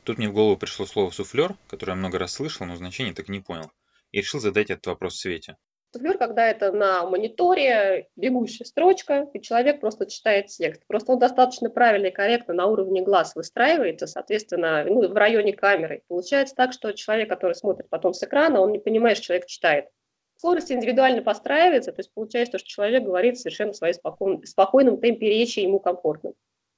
Тут 0.04 0.18
мне 0.18 0.28
в 0.28 0.32
голову 0.32 0.56
пришло 0.56 0.86
слово 0.86 1.10
«суфлер», 1.10 1.54
которое 1.68 1.92
я 1.92 1.96
много 1.96 2.18
раз 2.18 2.32
слышал, 2.32 2.66
но 2.66 2.76
значение 2.76 3.14
так 3.14 3.28
не 3.28 3.40
понял, 3.40 3.70
и 4.10 4.18
решил 4.18 4.40
задать 4.40 4.70
этот 4.70 4.86
вопрос 4.86 5.16
Свете. 5.16 5.56
Суфлер, 5.90 6.18
когда 6.18 6.46
это 6.46 6.70
на 6.70 7.06
мониторе, 7.06 8.08
бегущая 8.14 8.66
строчка, 8.66 9.26
и 9.32 9.40
человек 9.40 9.80
просто 9.80 10.04
читает 10.04 10.48
текст. 10.48 10.82
Просто 10.86 11.12
он 11.12 11.18
достаточно 11.18 11.70
правильно 11.70 12.06
и 12.06 12.10
корректно 12.10 12.52
на 12.52 12.66
уровне 12.66 13.00
глаз 13.00 13.34
выстраивается, 13.34 14.06
соответственно, 14.06 14.84
ну, 14.84 15.08
в 15.08 15.14
районе 15.14 15.54
камеры. 15.54 16.02
Получается 16.08 16.54
так, 16.54 16.74
что 16.74 16.92
человек, 16.92 17.30
который 17.30 17.54
смотрит 17.54 17.88
потом 17.88 18.12
с 18.12 18.22
экрана, 18.22 18.60
он 18.60 18.72
не 18.72 18.78
понимает, 18.78 19.16
что 19.16 19.28
человек 19.28 19.46
читает. 19.46 19.88
Скорость 20.36 20.70
индивидуально 20.70 21.22
постраивается, 21.22 21.90
то 21.90 22.00
есть 22.00 22.12
получается, 22.12 22.58
что 22.58 22.68
человек 22.68 23.04
говорит 23.04 23.38
совершенно 23.38 23.72
в 23.72 23.76
своем 23.76 23.94
спокойном, 23.94 24.44
спокойном 24.44 25.00
темпе 25.00 25.30
речи, 25.30 25.60
ему 25.60 25.80
комфортно. 25.80 26.34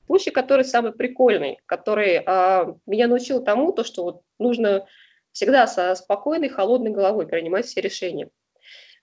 Случай, 0.07 0.31
который 0.31 0.65
самый 0.65 0.93
прикольный, 0.93 1.59
который 1.67 2.23
а, 2.25 2.77
меня 2.87 3.09
научил 3.09 3.43
тому, 3.43 3.73
то, 3.73 3.83
что 3.83 4.05
вот 4.05 4.23
нужно 4.39 4.87
всегда 5.33 5.67
со 5.67 5.95
спокойной, 5.97 6.49
холодной 6.49 6.91
головой 6.91 7.27
принимать 7.27 7.67
все 7.67 7.81
решения. 7.81 8.31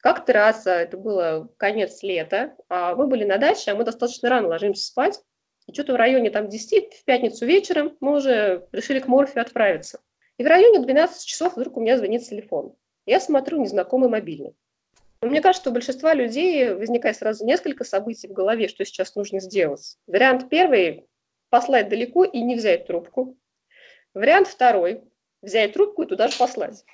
Как-то 0.07 0.31
раз, 0.31 0.65
это 0.65 0.95
было 0.95 1.49
конец 1.57 2.01
лета, 2.01 2.55
а, 2.69 2.95
мы 2.95 3.07
были 3.07 3.25
на 3.25 3.37
даче, 3.37 3.71
а 3.71 3.75
мы 3.75 3.83
достаточно 3.83 4.29
рано 4.29 4.47
ложимся 4.47 4.85
спать. 4.85 5.19
И 5.65 5.73
что-то 5.73 5.91
в 5.91 5.95
районе 5.97 6.29
там 6.29 6.47
10, 6.47 6.93
в 6.93 7.03
пятницу 7.03 7.45
вечером 7.45 7.97
мы 7.99 8.15
уже 8.15 8.65
решили 8.71 8.99
к 8.99 9.09
Морфе 9.09 9.41
отправиться. 9.41 9.99
И 10.37 10.45
в 10.45 10.47
районе 10.47 10.79
12 10.79 11.25
часов 11.25 11.57
вдруг 11.57 11.75
у 11.75 11.81
меня 11.81 11.97
звонит 11.97 12.23
телефон. 12.23 12.73
Я 13.05 13.19
смотрю 13.19 13.59
незнакомый 13.59 14.07
мобильный. 14.07 14.55
Но 15.19 15.27
мне 15.27 15.41
кажется, 15.41 15.63
что 15.63 15.71
у 15.71 15.73
большинства 15.73 16.13
людей 16.13 16.73
возникает 16.73 17.17
сразу 17.17 17.45
несколько 17.45 17.83
событий 17.83 18.29
в 18.29 18.31
голове, 18.31 18.69
что 18.69 18.85
сейчас 18.85 19.13
нужно 19.15 19.41
сделать. 19.41 19.97
Вариант 20.07 20.47
первый– 20.47 21.05
послать 21.49 21.89
далеко 21.89 22.23
и 22.23 22.39
не 22.39 22.55
взять 22.55 22.87
трубку. 22.87 23.37
Вариант 24.13 24.47
второй– 24.47 25.03
взять 25.41 25.73
трубку 25.73 26.03
и 26.03 26.07
туда 26.07 26.29
же 26.29 26.37
послать. 26.37 26.85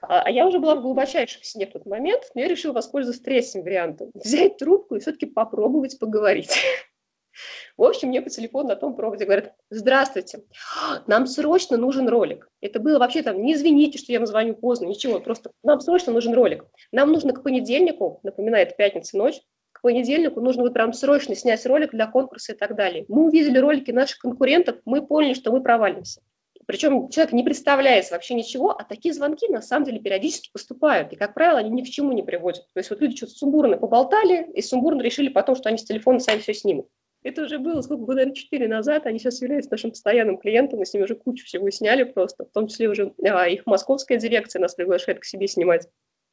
А, 0.00 0.22
а 0.22 0.30
я 0.30 0.46
уже 0.46 0.58
была 0.58 0.74
в 0.74 0.82
глубочайшем 0.82 1.42
сне 1.42 1.66
в 1.66 1.72
тот 1.72 1.86
момент, 1.86 2.30
но 2.34 2.40
я 2.40 2.48
решила 2.48 2.72
воспользоваться 2.72 3.22
третьим 3.22 3.62
вариантом. 3.62 4.10
Взять 4.14 4.58
трубку 4.58 4.96
и 4.96 5.00
все-таки 5.00 5.26
попробовать 5.26 5.98
поговорить. 5.98 6.56
В 7.76 7.84
общем, 7.84 8.08
мне 8.08 8.20
по 8.20 8.28
телефону 8.28 8.68
на 8.68 8.76
том 8.76 8.94
проводе 8.94 9.24
говорят, 9.24 9.54
здравствуйте, 9.70 10.42
нам 11.06 11.26
срочно 11.26 11.76
нужен 11.76 12.08
ролик. 12.08 12.48
Это 12.60 12.78
было 12.80 12.98
вообще 12.98 13.22
там, 13.22 13.42
не 13.42 13.54
извините, 13.54 13.98
что 13.98 14.12
я 14.12 14.18
вам 14.18 14.26
звоню 14.26 14.54
поздно, 14.54 14.86
ничего, 14.86 15.20
просто 15.20 15.52
нам 15.62 15.80
срочно 15.80 16.12
нужен 16.12 16.34
ролик. 16.34 16.64
Нам 16.90 17.12
нужно 17.12 17.32
к 17.32 17.42
понедельнику, 17.42 18.20
напоминает 18.22 18.76
пятница 18.76 19.16
ночь, 19.16 19.40
к 19.72 19.80
понедельнику 19.80 20.40
нужно 20.40 20.62
вот 20.62 20.74
прям 20.74 20.92
срочно 20.92 21.34
снять 21.34 21.64
ролик 21.66 21.92
для 21.92 22.06
конкурса 22.06 22.52
и 22.52 22.56
так 22.56 22.76
далее. 22.76 23.06
Мы 23.08 23.24
увидели 23.24 23.58
ролики 23.58 23.90
наших 23.90 24.18
конкурентов, 24.18 24.76
мы 24.84 25.04
поняли, 25.04 25.34
что 25.34 25.50
мы 25.50 25.62
провалимся. 25.62 26.20
Причем 26.66 27.08
человек 27.08 27.32
не 27.32 27.42
представляет 27.42 28.10
вообще 28.10 28.34
ничего, 28.34 28.70
а 28.70 28.84
такие 28.84 29.12
звонки 29.12 29.48
на 29.48 29.62
самом 29.62 29.86
деле 29.86 30.00
периодически 30.00 30.50
поступают. 30.52 31.12
И, 31.12 31.16
как 31.16 31.34
правило, 31.34 31.58
они 31.58 31.70
ни 31.70 31.82
к 31.82 31.88
чему 31.88 32.12
не 32.12 32.22
приводят. 32.22 32.66
То 32.72 32.78
есть 32.78 32.90
вот 32.90 33.00
люди 33.00 33.16
что-то 33.16 33.32
сумбурно 33.32 33.76
поболтали, 33.76 34.50
и 34.52 34.62
сумбурно 34.62 35.02
решили 35.02 35.28
потом, 35.28 35.56
что 35.56 35.68
они 35.68 35.78
с 35.78 35.84
телефона 35.84 36.20
сами 36.20 36.40
все 36.40 36.54
снимут. 36.54 36.88
Это 37.22 37.42
уже 37.42 37.58
было, 37.58 37.80
сколько, 37.82 38.02
года, 38.02 38.16
наверное, 38.16 38.34
4 38.34 38.68
назад. 38.68 39.06
Они 39.06 39.18
сейчас 39.18 39.40
являются 39.40 39.70
нашим 39.70 39.90
постоянным 39.90 40.38
клиентом. 40.38 40.80
Мы 40.80 40.86
с 40.86 40.92
ними 40.92 41.04
уже 41.04 41.14
кучу 41.14 41.44
всего 41.46 41.70
сняли 41.70 42.02
просто. 42.04 42.44
В 42.44 42.50
том 42.50 42.66
числе 42.66 42.88
уже 42.88 43.14
а, 43.24 43.48
их 43.48 43.64
московская 43.66 44.18
дирекция 44.18 44.60
нас 44.60 44.74
приглашает 44.74 45.20
к 45.20 45.24
себе 45.24 45.46
снимать. 45.46 45.88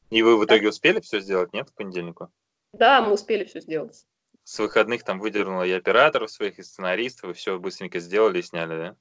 И 0.10 0.24
вы 0.24 0.38
в 0.38 0.46
итоге 0.46 0.64
да. 0.64 0.70
успели 0.70 1.00
все 1.00 1.20
сделать, 1.20 1.54
нет, 1.54 1.70
к 1.70 1.76
понедельнику? 1.76 2.30
Да, 2.74 3.02
мы 3.02 3.14
успели 3.14 3.44
все 3.44 3.62
сделать. 3.62 4.06
С 4.44 4.58
выходных 4.58 5.04
там 5.04 5.20
выдернула 5.20 5.64
и 5.64 5.72
операторов 5.72 6.32
своих, 6.32 6.58
и 6.58 6.64
сценаристов, 6.64 7.30
и 7.30 7.34
все 7.34 7.60
быстренько 7.60 8.00
сделали 8.00 8.40
и 8.40 8.44
сняли, 8.44 8.70
да? 8.70 8.96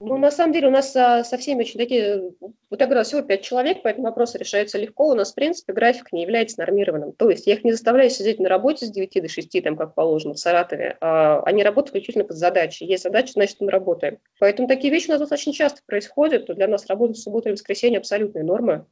Ну, 0.00 0.16
на 0.16 0.30
самом 0.30 0.52
деле, 0.52 0.68
у 0.68 0.70
нас 0.70 0.92
со, 0.92 1.24
со 1.24 1.36
всеми 1.38 1.62
очень 1.62 1.78
такие, 1.78 2.30
вот 2.40 2.80
я 2.80 2.86
говорила, 2.86 3.02
всего 3.02 3.22
пять 3.22 3.42
человек, 3.42 3.78
поэтому 3.82 4.06
вопросы 4.06 4.38
решаются 4.38 4.78
легко. 4.78 5.08
У 5.08 5.14
нас, 5.14 5.32
в 5.32 5.34
принципе, 5.34 5.72
график 5.72 6.12
не 6.12 6.22
является 6.22 6.60
нормированным. 6.60 7.12
То 7.12 7.30
есть 7.30 7.48
я 7.48 7.54
их 7.54 7.64
не 7.64 7.72
заставляю 7.72 8.08
сидеть 8.08 8.38
на 8.38 8.48
работе 8.48 8.86
с 8.86 8.90
9 8.90 9.22
до 9.22 9.28
6, 9.28 9.62
там, 9.64 9.76
как 9.76 9.94
положено, 9.94 10.34
в 10.34 10.38
Саратове. 10.38 10.96
А 11.00 11.42
они 11.42 11.64
работают 11.64 11.88
исключительно 11.88 12.24
под 12.24 12.36
задачи. 12.36 12.84
Есть 12.84 13.02
задача, 13.02 13.32
значит, 13.32 13.56
мы 13.60 13.70
работаем. 13.72 14.18
Поэтому 14.38 14.68
такие 14.68 14.92
вещи 14.92 15.08
у 15.08 15.12
нас 15.12 15.20
достаточно 15.20 15.52
часто 15.52 15.80
происходят. 15.84 16.46
Для 16.46 16.68
нас 16.68 16.86
работа 16.86 17.14
в 17.14 17.18
субботу 17.18 17.48
и 17.48 17.52
воскресенье 17.52 17.98
абсолютная 17.98 18.44
норма. 18.44 18.86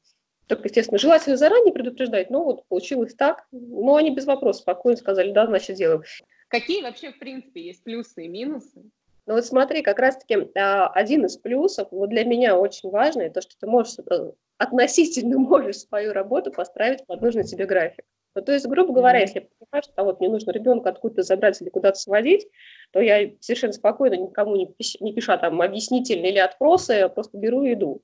Только, 0.49 0.64
естественно, 0.64 0.99
желательно 0.99 1.37
заранее 1.37 1.73
предупреждать, 1.73 2.31
но 2.31 2.42
вот 2.42 2.66
получилось 2.66 3.14
так. 3.14 3.47
Но 3.53 3.95
они 3.95 4.11
без 4.11 4.27
вопросов 4.27 4.62
спокойно 4.62 4.97
сказали, 4.97 5.31
да, 5.31 5.47
значит, 5.47 5.77
делаем. 5.77 6.03
Какие 6.49 6.83
вообще, 6.83 7.12
в 7.12 7.19
принципе, 7.19 7.62
есть 7.62 7.85
плюсы 7.85 8.25
и 8.25 8.29
минусы 8.29 8.83
ну 9.27 9.35
вот 9.35 9.45
смотри, 9.45 9.83
как 9.83 9.99
раз-таки 9.99 10.49
а, 10.57 10.87
один 10.89 11.27
из 11.27 11.37
плюсов, 11.37 11.89
вот 11.91 12.11
для 12.11 12.25
меня 12.25 12.57
очень 12.57 12.91
важный, 12.91 13.29
то, 13.29 13.41
что 13.41 13.55
ты 13.59 13.67
можешь 13.67 13.97
э, 13.99 14.31
относительно 14.57 15.39
можешь 15.39 15.81
свою 15.81 16.12
работу 16.12 16.53
построить 16.53 17.05
под 17.07 17.21
нужный 17.21 17.45
тебе 17.45 17.67
график. 17.67 18.05
Ну, 18.37 18.43
то 18.43 18.53
есть, 18.53 18.67
грубо 18.67 18.93
говоря, 18.93 19.21
если 19.21 19.41
я 19.41 19.47
понимаю, 19.47 19.83
что 19.83 19.93
а 19.97 20.05
вот 20.05 20.21
мне 20.21 20.29
нужно 20.29 20.53
ребенка 20.53 20.91
откуда-то 20.91 21.23
забрать 21.23 21.61
или 21.61 21.71
куда-то 21.71 21.99
сводить, 21.99 22.47
то 22.93 23.01
я 23.01 23.31
совершенно 23.41 23.73
спокойно 23.73 24.15
никому 24.15 24.57
не, 24.57 24.67
пиш, 24.67 25.01
не 25.01 25.12
пишу 25.12 25.37
там 25.39 25.61
объяснительные 25.61 26.31
или 26.31 26.39
отпросы, 26.39 26.93
я 26.93 27.09
просто 27.09 27.37
беру 27.39 27.62
и 27.62 27.73
иду. 27.73 28.03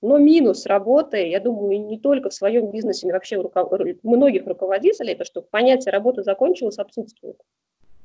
Но 0.00 0.16
минус 0.18 0.64
работы, 0.64 1.28
я 1.28 1.40
думаю, 1.40 1.84
не 1.84 1.98
только 1.98 2.30
в 2.30 2.34
своем 2.34 2.70
бизнесе, 2.70 3.06
но 3.08 3.14
вообще 3.14 3.36
у 3.36 3.42
руков... 3.42 3.72
многих 4.04 4.46
руководителей, 4.46 5.12
это 5.12 5.24
что 5.24 5.42
понятие 5.42 5.92
работы 5.92 6.22
закончилось 6.22 6.78
отсутствует 6.78 7.36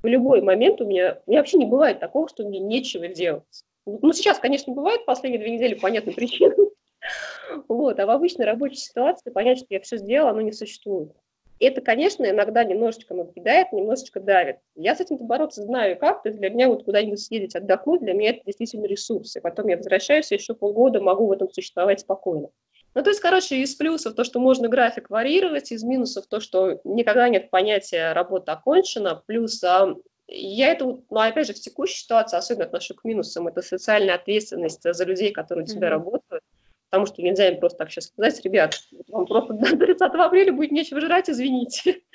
в 0.03 0.07
любой 0.07 0.41
момент 0.41 0.81
у 0.81 0.85
меня, 0.85 1.19
у 1.25 1.31
меня 1.31 1.39
вообще 1.39 1.57
не 1.57 1.65
бывает 1.65 1.99
такого, 1.99 2.27
что 2.27 2.43
мне 2.43 2.59
нечего 2.59 3.07
делать. 3.07 3.63
Ну, 3.85 4.13
сейчас, 4.13 4.37
конечно, 4.37 4.73
бывает 4.73 5.05
последние 5.05 5.41
две 5.41 5.51
недели 5.51 5.73
по 5.75 5.83
понятным 5.83 6.13
причинам. 6.13 6.55
Вот, 7.67 7.99
а 7.99 8.05
в 8.05 8.09
обычной 8.09 8.45
рабочей 8.45 8.77
ситуации 8.77 9.29
понять, 9.29 9.57
что 9.57 9.67
я 9.71 9.81
все 9.81 9.97
сделала, 9.97 10.31
оно 10.31 10.39
не 10.39 10.53
существует. 10.53 11.11
Это, 11.59 11.81
конечно, 11.81 12.23
иногда 12.27 12.63
немножечко 12.63 13.13
надоедает, 13.13 13.73
немножечко 13.73 14.21
давит. 14.21 14.57
Я 14.75 14.95
с 14.95 15.01
этим 15.01 15.17
бороться 15.17 15.63
знаю 15.63 15.97
как. 15.99 16.23
То 16.23 16.29
есть 16.29 16.39
для 16.39 16.49
меня 16.49 16.69
вот 16.69 16.85
куда-нибудь 16.85 17.19
съездить, 17.19 17.55
отдохнуть, 17.55 18.01
для 18.01 18.13
меня 18.13 18.29
это 18.29 18.41
действительно 18.45 18.85
ресурс. 18.85 19.35
И 19.35 19.41
потом 19.41 19.67
я 19.67 19.75
возвращаюсь, 19.75 20.31
еще 20.31 20.55
полгода 20.55 21.01
могу 21.01 21.27
в 21.27 21.33
этом 21.33 21.51
существовать 21.51 21.99
спокойно. 21.99 22.49
Ну, 22.95 23.03
то 23.03 23.10
есть, 23.10 23.21
короче, 23.21 23.58
из 23.58 23.75
плюсов 23.75 24.13
то, 24.13 24.23
что 24.23 24.39
можно 24.39 24.67
график 24.67 25.10
варьировать, 25.10 25.71
из 25.71 25.84
минусов 25.84 26.27
то, 26.27 26.39
что 26.39 26.79
никогда 26.84 27.27
нет 27.29 27.49
понятия 27.49 28.13
«работа 28.13 28.53
окончена», 28.53 29.21
плюс 29.25 29.63
а, 29.63 29.95
я 30.27 30.71
это, 30.71 30.86
ну, 30.86 31.03
опять 31.10 31.47
же, 31.47 31.53
в 31.53 31.60
текущей 31.60 31.99
ситуации 31.99 32.38
особенно 32.38 32.65
отношу 32.65 32.93
к 32.93 33.03
минусам, 33.03 33.47
это 33.47 33.62
социальная 33.62 34.15
ответственность 34.15 34.84
за 34.84 35.06
людей, 35.06 35.32
которые 35.32 35.65
у 35.65 35.67
тебя 35.67 35.88
mm-hmm. 35.88 35.91
работают, 35.91 36.43
потому 36.89 37.06
что 37.08 37.21
нельзя 37.21 37.49
им 37.49 37.60
просто 37.60 37.79
так 37.79 37.91
сейчас 37.91 38.08
сказать, 38.08 38.39
ребят, 38.43 38.75
вам 39.08 39.25
просто 39.25 39.53
до 39.53 39.75
30 39.75 40.01
апреля 40.01 40.53
будет 40.53 40.71
нечего 40.71 41.01
жрать, 41.01 41.29
извините. 41.29 42.01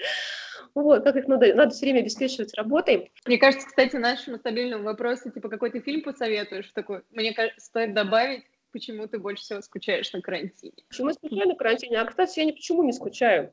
Вот, 0.74 1.02
как 1.02 1.16
их 1.16 1.26
надо, 1.26 1.52
надо 1.54 1.74
все 1.74 1.86
время 1.86 2.00
обеспечивать 2.00 2.54
работой. 2.54 3.10
Мне 3.24 3.38
кажется, 3.38 3.66
кстати, 3.66 3.96
нашему 3.96 4.36
стабильному 4.36 4.84
вопросу, 4.84 5.30
типа, 5.30 5.48
какой 5.48 5.70
ты 5.70 5.80
фильм 5.80 6.02
посоветуешь, 6.02 6.70
такой, 6.72 7.02
мне 7.10 7.32
кажется, 7.32 7.64
стоит 7.64 7.94
добавить 7.94 8.44
почему 8.78 9.06
ты 9.08 9.18
больше 9.18 9.42
всего 9.42 9.60
скучаешь 9.60 10.12
на 10.12 10.20
карантине? 10.20 10.72
Почему 10.88 11.08
я 11.08 11.14
скучаю 11.14 11.48
на 11.48 11.54
карантине? 11.54 12.00
А, 12.00 12.04
кстати, 12.04 12.38
я 12.38 12.44
ни 12.44 12.52
почему 12.52 12.84
не 12.84 12.92
скучаю. 12.92 13.52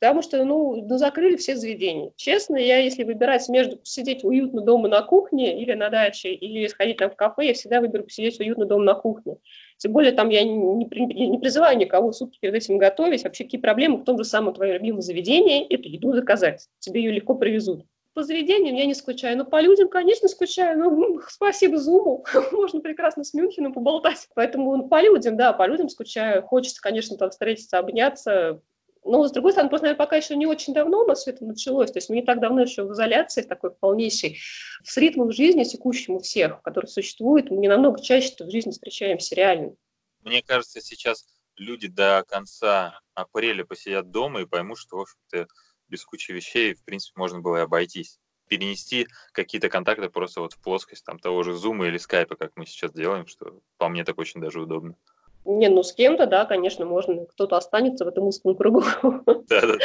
Потому 0.00 0.22
что, 0.22 0.42
ну, 0.44 0.82
ну, 0.82 0.96
закрыли 0.96 1.36
все 1.36 1.56
заведения. 1.56 2.12
Честно, 2.16 2.56
я, 2.56 2.78
если 2.78 3.04
выбирать 3.04 3.46
между 3.50 3.78
сидеть 3.84 4.24
уютно 4.24 4.62
дома 4.62 4.88
на 4.88 5.02
кухне 5.02 5.62
или 5.62 5.74
на 5.74 5.90
даче, 5.90 6.32
или 6.32 6.66
сходить 6.68 6.96
там 6.96 7.10
в 7.10 7.16
кафе, 7.16 7.48
я 7.48 7.54
всегда 7.54 7.80
выберу 7.80 8.04
посидеть 8.04 8.40
уютно 8.40 8.64
дома 8.64 8.82
на 8.82 8.94
кухне. 8.94 9.36
Тем 9.76 9.92
более, 9.92 10.12
там 10.12 10.30
я 10.30 10.42
не, 10.42 10.54
не, 10.54 11.28
не 11.28 11.38
призываю 11.38 11.76
никого 11.76 12.12
сутки 12.12 12.38
перед 12.40 12.54
этим 12.54 12.78
готовить. 12.78 13.24
Вообще, 13.24 13.44
какие 13.44 13.60
проблемы 13.60 13.98
в 13.98 14.04
том 14.04 14.16
же 14.16 14.24
самом 14.24 14.54
твоем 14.54 14.74
любимом 14.76 15.02
заведении, 15.02 15.66
эту 15.66 15.88
еду 15.88 16.14
заказать. 16.14 16.66
Тебе 16.78 17.02
ее 17.02 17.12
легко 17.12 17.34
привезут 17.34 17.84
по 18.14 18.22
заведениям 18.22 18.74
я 18.74 18.86
не 18.86 18.94
скучаю, 18.94 19.36
но 19.38 19.44
по 19.44 19.60
людям, 19.60 19.88
конечно, 19.88 20.28
скучаю. 20.28 20.78
Ну, 20.78 21.20
спасибо 21.28 21.78
Зуму, 21.78 22.24
можно 22.52 22.80
прекрасно 22.80 23.24
с 23.24 23.34
Мюнхеном 23.34 23.72
поболтать. 23.72 24.28
Поэтому 24.34 24.88
по 24.88 25.02
людям, 25.02 25.36
да, 25.36 25.52
по 25.52 25.66
людям 25.66 25.88
скучаю. 25.88 26.42
Хочется, 26.42 26.80
конечно, 26.80 27.16
там 27.16 27.30
встретиться, 27.30 27.78
обняться. 27.78 28.60
Но, 29.04 29.26
с 29.26 29.32
другой 29.32 29.52
стороны, 29.52 29.70
просто, 29.70 29.86
наверное, 29.86 30.04
пока 30.04 30.16
еще 30.16 30.36
не 30.36 30.46
очень 30.46 30.74
давно 30.74 31.04
у 31.04 31.06
нас 31.06 31.20
все 31.20 31.30
это 31.30 31.44
началось. 31.44 31.90
То 31.90 31.98
есть 31.98 32.10
мы 32.10 32.16
не 32.16 32.22
так 32.22 32.40
давно 32.40 32.60
еще 32.62 32.82
в 32.84 32.92
изоляции 32.92 33.42
такой 33.42 33.70
полнейшей. 33.70 34.38
С 34.84 34.96
ритмом 34.98 35.32
жизни 35.32 35.64
текущим 35.64 36.16
у 36.16 36.18
всех, 36.20 36.60
который 36.62 36.86
существует, 36.86 37.50
мы 37.50 37.56
не 37.56 37.68
намного 37.68 38.02
чаще 38.02 38.34
в 38.38 38.50
жизни 38.50 38.72
встречаемся 38.72 39.34
реально. 39.34 39.74
Мне 40.22 40.42
кажется, 40.42 40.82
сейчас 40.82 41.26
люди 41.56 41.88
до 41.88 42.24
конца 42.28 43.00
апреля 43.14 43.64
посидят 43.64 44.10
дома 44.10 44.42
и 44.42 44.46
поймут, 44.46 44.78
что, 44.78 44.98
в 44.98 45.00
общем-то, 45.00 45.46
без 45.90 46.04
кучи 46.04 46.32
вещей, 46.32 46.74
в 46.74 46.84
принципе, 46.84 47.18
можно 47.18 47.40
было 47.40 47.58
и 47.58 47.60
обойтись. 47.60 48.18
Перенести 48.48 49.06
какие-то 49.32 49.68
контакты 49.68 50.08
просто 50.08 50.40
вот 50.40 50.54
в 50.54 50.58
плоскость 50.58 51.04
там 51.04 51.18
того 51.18 51.42
же 51.42 51.52
Zoom 51.52 51.86
или 51.86 51.98
Skype, 51.98 52.36
как 52.36 52.52
мы 52.56 52.66
сейчас 52.66 52.92
делаем, 52.92 53.26
что 53.26 53.60
по 53.78 53.88
мне 53.88 54.04
так 54.04 54.18
очень 54.18 54.40
даже 54.40 54.60
удобно. 54.60 54.96
Не, 55.44 55.68
ну 55.68 55.82
с 55.82 55.92
кем-то, 55.92 56.26
да, 56.26 56.44
конечно, 56.46 56.84
можно. 56.84 57.24
Кто-то 57.26 57.56
останется 57.56 58.04
в 58.04 58.08
этом 58.08 58.24
узком 58.24 58.56
кругу. 58.56 58.82
Да-да-да. 59.24 59.78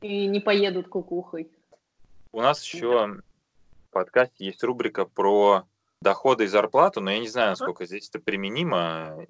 И 0.00 0.26
не 0.26 0.40
поедут 0.40 0.88
кукухой. 0.88 1.50
У 2.32 2.40
нас 2.40 2.62
еще 2.64 3.20
в 3.88 3.92
подкасте 3.92 4.46
есть 4.46 4.62
рубрика 4.62 5.04
про 5.04 5.64
доходы 6.00 6.44
и 6.44 6.48
зарплату, 6.48 7.00
но 7.00 7.10
я 7.10 7.18
не 7.18 7.28
знаю, 7.28 7.50
насколько 7.50 7.86
здесь 7.86 8.08
это 8.08 8.18
применимо. 8.18 9.26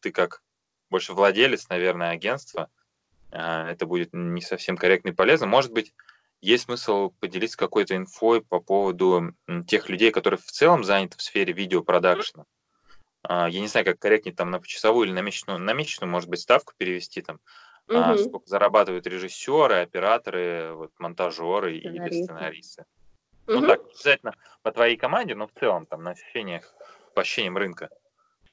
Ты 0.00 0.10
как 0.10 0.42
больше 0.90 1.12
владелец, 1.12 1.68
наверное, 1.68 2.10
агентства. 2.10 2.68
А, 3.32 3.70
это 3.70 3.86
будет 3.86 4.10
не 4.12 4.40
совсем 4.40 4.76
корректно 4.76 5.10
и 5.10 5.12
полезно. 5.12 5.46
Может 5.46 5.72
быть, 5.72 5.94
есть 6.40 6.64
смысл 6.64 7.12
поделиться 7.20 7.58
какой-то 7.58 7.96
инфой 7.96 8.42
по 8.42 8.60
поводу 8.60 9.34
тех 9.66 9.88
людей, 9.88 10.10
которые 10.10 10.38
в 10.38 10.50
целом 10.50 10.84
заняты 10.84 11.18
в 11.18 11.22
сфере 11.22 11.52
видеопродакшена. 11.52 12.44
А, 13.22 13.48
я 13.48 13.60
не 13.60 13.68
знаю, 13.68 13.86
как 13.86 13.98
корректнее 13.98 14.34
там 14.34 14.50
на 14.50 14.60
почасовую 14.60 15.06
или 15.06 15.12
на 15.12 15.20
месячную, 15.20 15.58
на 15.58 15.72
месячную, 15.72 16.10
может 16.10 16.30
быть, 16.30 16.40
ставку 16.40 16.72
перевести 16.76 17.20
там, 17.20 17.40
угу. 17.88 18.18
сколько 18.18 18.46
зарабатывают 18.46 19.06
режиссеры, 19.06 19.82
операторы, 19.82 20.72
вот, 20.74 20.92
монтажеры 20.98 21.76
или 21.76 22.22
сценаристы. 22.22 22.84
Угу. 23.46 23.58
Ну 23.58 23.66
так, 23.66 23.80
обязательно 23.80 24.34
по 24.62 24.72
твоей 24.72 24.96
команде, 24.96 25.34
но 25.34 25.46
в 25.46 25.52
целом 25.58 25.86
там 25.86 26.02
на 26.02 26.12
ощущениях, 26.12 26.74
по 27.14 27.22
ощущениям 27.22 27.56
рынка. 27.56 27.90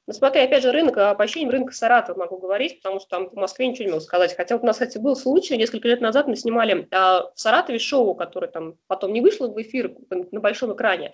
Ну, 0.08 0.13
смотри, 0.13 0.39
опять 0.39 0.63
же, 0.63 0.72
рынок, 0.72 0.98
а 0.98 1.13
по 1.15 1.26
ощущениям 1.26 1.52
рынка 1.52 1.74
Саратова 1.74 2.17
могу 2.17 2.38
говорить, 2.38 2.78
потому 2.78 3.02
что 3.02 3.10
там 3.10 3.30
в 3.30 3.34
Москве 3.34 3.67
ничего 3.67 3.86
не 3.86 3.91
могу 3.91 4.02
сказать. 4.02 4.34
Хотя 4.38 4.56
вот 4.56 4.63
у 4.63 4.65
нас, 4.65 4.78
кстати, 4.78 4.98
был 4.98 5.17
случай, 5.17 5.58
несколько 5.58 5.89
лет 5.89 6.00
назад 6.00 6.28
мы 6.28 6.38
снимали 6.38 6.88
а, 6.91 7.30
в 7.36 7.38
Саратове 7.38 7.78
шоу, 7.78 8.15
которое 8.15 8.48
там 8.48 8.76
потом 8.88 9.12
не 9.12 9.20
вышло 9.20 9.50
в 9.50 9.62
эфир 9.62 9.93
на 10.10 10.39
большом 10.39 10.74
экране. 10.74 11.13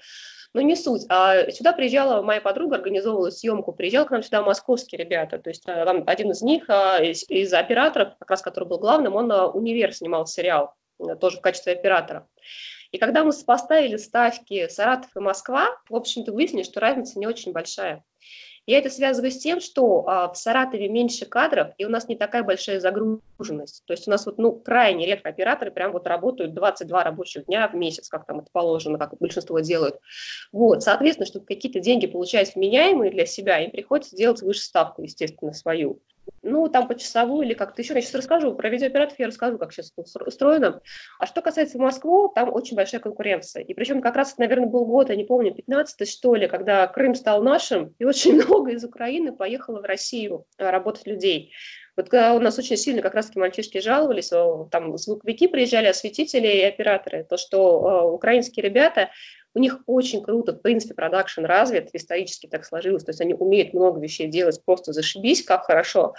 Но 0.53 0.61
не 0.61 0.75
суть. 0.75 1.07
А 1.09 1.49
сюда 1.49 1.73
приезжала 1.73 2.21
моя 2.21 2.39
подруга, 2.39 2.75
организовывала 2.75 3.31
съемку, 3.31 3.73
приезжал 3.73 4.05
к 4.05 4.11
нам 4.11 4.21
сюда 4.21 4.43
московские 4.43 5.03
ребята. 5.03 5.39
То 5.39 5.49
есть 5.49 5.63
а, 5.67 5.85
там 5.85 6.03
один 6.05 6.29
из 6.29 6.43
них, 6.43 6.65
а, 6.67 6.99
из, 6.99 7.27
из 7.27 7.51
операторов, 7.51 8.15
как 8.19 8.29
раз 8.29 8.43
который 8.43 8.69
был 8.69 8.77
главным, 8.77 9.15
он 9.15 9.31
универ 9.31 9.91
снимал 9.91 10.27
сериал, 10.27 10.75
тоже 11.19 11.37
в 11.37 11.41
качестве 11.41 11.73
оператора. 11.73 12.27
И 12.91 12.99
когда 12.99 13.23
мы 13.23 13.33
поставили 13.33 13.97
ставки 13.97 14.67
Саратов 14.67 15.09
и 15.15 15.19
Москва, 15.19 15.69
в 15.89 15.95
общем-то 15.95 16.31
выяснили, 16.31 16.61
что 16.61 16.79
разница 16.79 17.17
не 17.17 17.25
очень 17.25 17.51
большая. 17.51 18.03
Я 18.65 18.79
это 18.79 18.89
связываю 18.89 19.29
с 19.29 19.37
тем, 19.37 19.59
что 19.59 20.07
а, 20.07 20.31
в 20.31 20.37
Саратове 20.37 20.87
меньше 20.87 21.25
кадров, 21.25 21.73
и 21.77 21.85
у 21.85 21.89
нас 21.89 22.07
не 22.07 22.15
такая 22.15 22.43
большая 22.43 22.79
загруженность. 22.79 23.83
То 23.85 23.91
есть 23.91 24.07
у 24.07 24.11
нас 24.11 24.25
вот, 24.25 24.37
ну, 24.37 24.53
крайне 24.53 25.05
редко 25.05 25.29
операторы 25.29 25.69
прям 25.69 25.91
вот 25.91 26.07
работают 26.07 26.53
22 26.53 27.03
рабочих 27.03 27.45
дня 27.45 27.67
в 27.67 27.75
месяц, 27.75 28.07
как 28.07 28.25
там 28.25 28.39
это 28.39 28.47
положено, 28.53 28.97
как 28.97 29.17
большинство 29.19 29.59
делают. 29.59 29.99
Вот, 30.53 30.81
соответственно, 30.81 31.25
чтобы 31.25 31.45
какие-то 31.45 31.81
деньги 31.81 32.07
получать 32.07 32.55
вменяемые 32.55 33.11
для 33.11 33.25
себя, 33.25 33.59
им 33.59 33.71
приходится 33.71 34.15
делать 34.15 34.41
выше 34.41 34.61
ставку, 34.61 35.03
естественно, 35.03 35.51
свою 35.51 35.99
ну, 36.41 36.67
там 36.67 36.87
по 36.87 36.95
часовую 36.95 37.45
или 37.45 37.53
как-то 37.53 37.81
еще. 37.81 37.93
Я 37.93 38.01
сейчас 38.01 38.15
расскажу 38.15 38.53
про 38.53 38.69
видеооператоров, 38.69 39.19
я 39.19 39.27
расскажу, 39.27 39.57
как 39.57 39.71
сейчас 39.73 39.93
устроено. 39.95 40.81
А 41.19 41.25
что 41.25 41.41
касается 41.41 41.79
Москвы, 41.79 42.29
там 42.35 42.53
очень 42.53 42.75
большая 42.75 43.01
конкуренция. 43.01 43.63
И 43.63 43.73
причем 43.73 44.01
как 44.01 44.15
раз, 44.15 44.37
наверное, 44.37 44.67
был 44.67 44.85
год, 44.85 45.09
я 45.09 45.15
не 45.15 45.23
помню, 45.23 45.53
15 45.53 46.07
что 46.07 46.35
ли, 46.35 46.47
когда 46.47 46.87
Крым 46.87 47.15
стал 47.15 47.41
нашим, 47.43 47.95
и 47.99 48.05
очень 48.05 48.33
много 48.43 48.71
из 48.71 48.83
Украины 48.83 49.31
поехало 49.31 49.81
в 49.81 49.85
Россию 49.85 50.45
а, 50.57 50.71
работать 50.71 51.07
людей. 51.07 51.53
Вот 51.95 52.09
когда 52.09 52.33
у 52.33 52.39
нас 52.39 52.57
очень 52.57 52.77
сильно 52.77 53.01
как 53.01 53.13
раз-таки 53.13 53.39
мальчишки 53.39 53.79
жаловались, 53.79 54.29
там 54.71 54.97
звуковики 54.97 55.47
приезжали, 55.47 55.87
осветители 55.87 56.47
и 56.47 56.61
операторы, 56.63 57.23
то, 57.23 57.37
что 57.37 58.07
э, 58.07 58.11
украинские 58.11 58.63
ребята 58.63 59.09
у 59.53 59.59
них 59.59 59.79
очень 59.85 60.23
круто, 60.23 60.53
в 60.53 60.61
принципе, 60.61 60.95
продакшн 60.95 61.45
развит, 61.45 61.89
исторически 61.93 62.47
так 62.47 62.65
сложилось, 62.65 63.03
то 63.03 63.11
есть 63.11 63.21
они 63.21 63.33
умеют 63.33 63.73
много 63.73 63.99
вещей 63.99 64.27
делать, 64.27 64.59
просто 64.65 64.93
зашибись, 64.93 65.43
как 65.43 65.65
хорошо, 65.65 66.15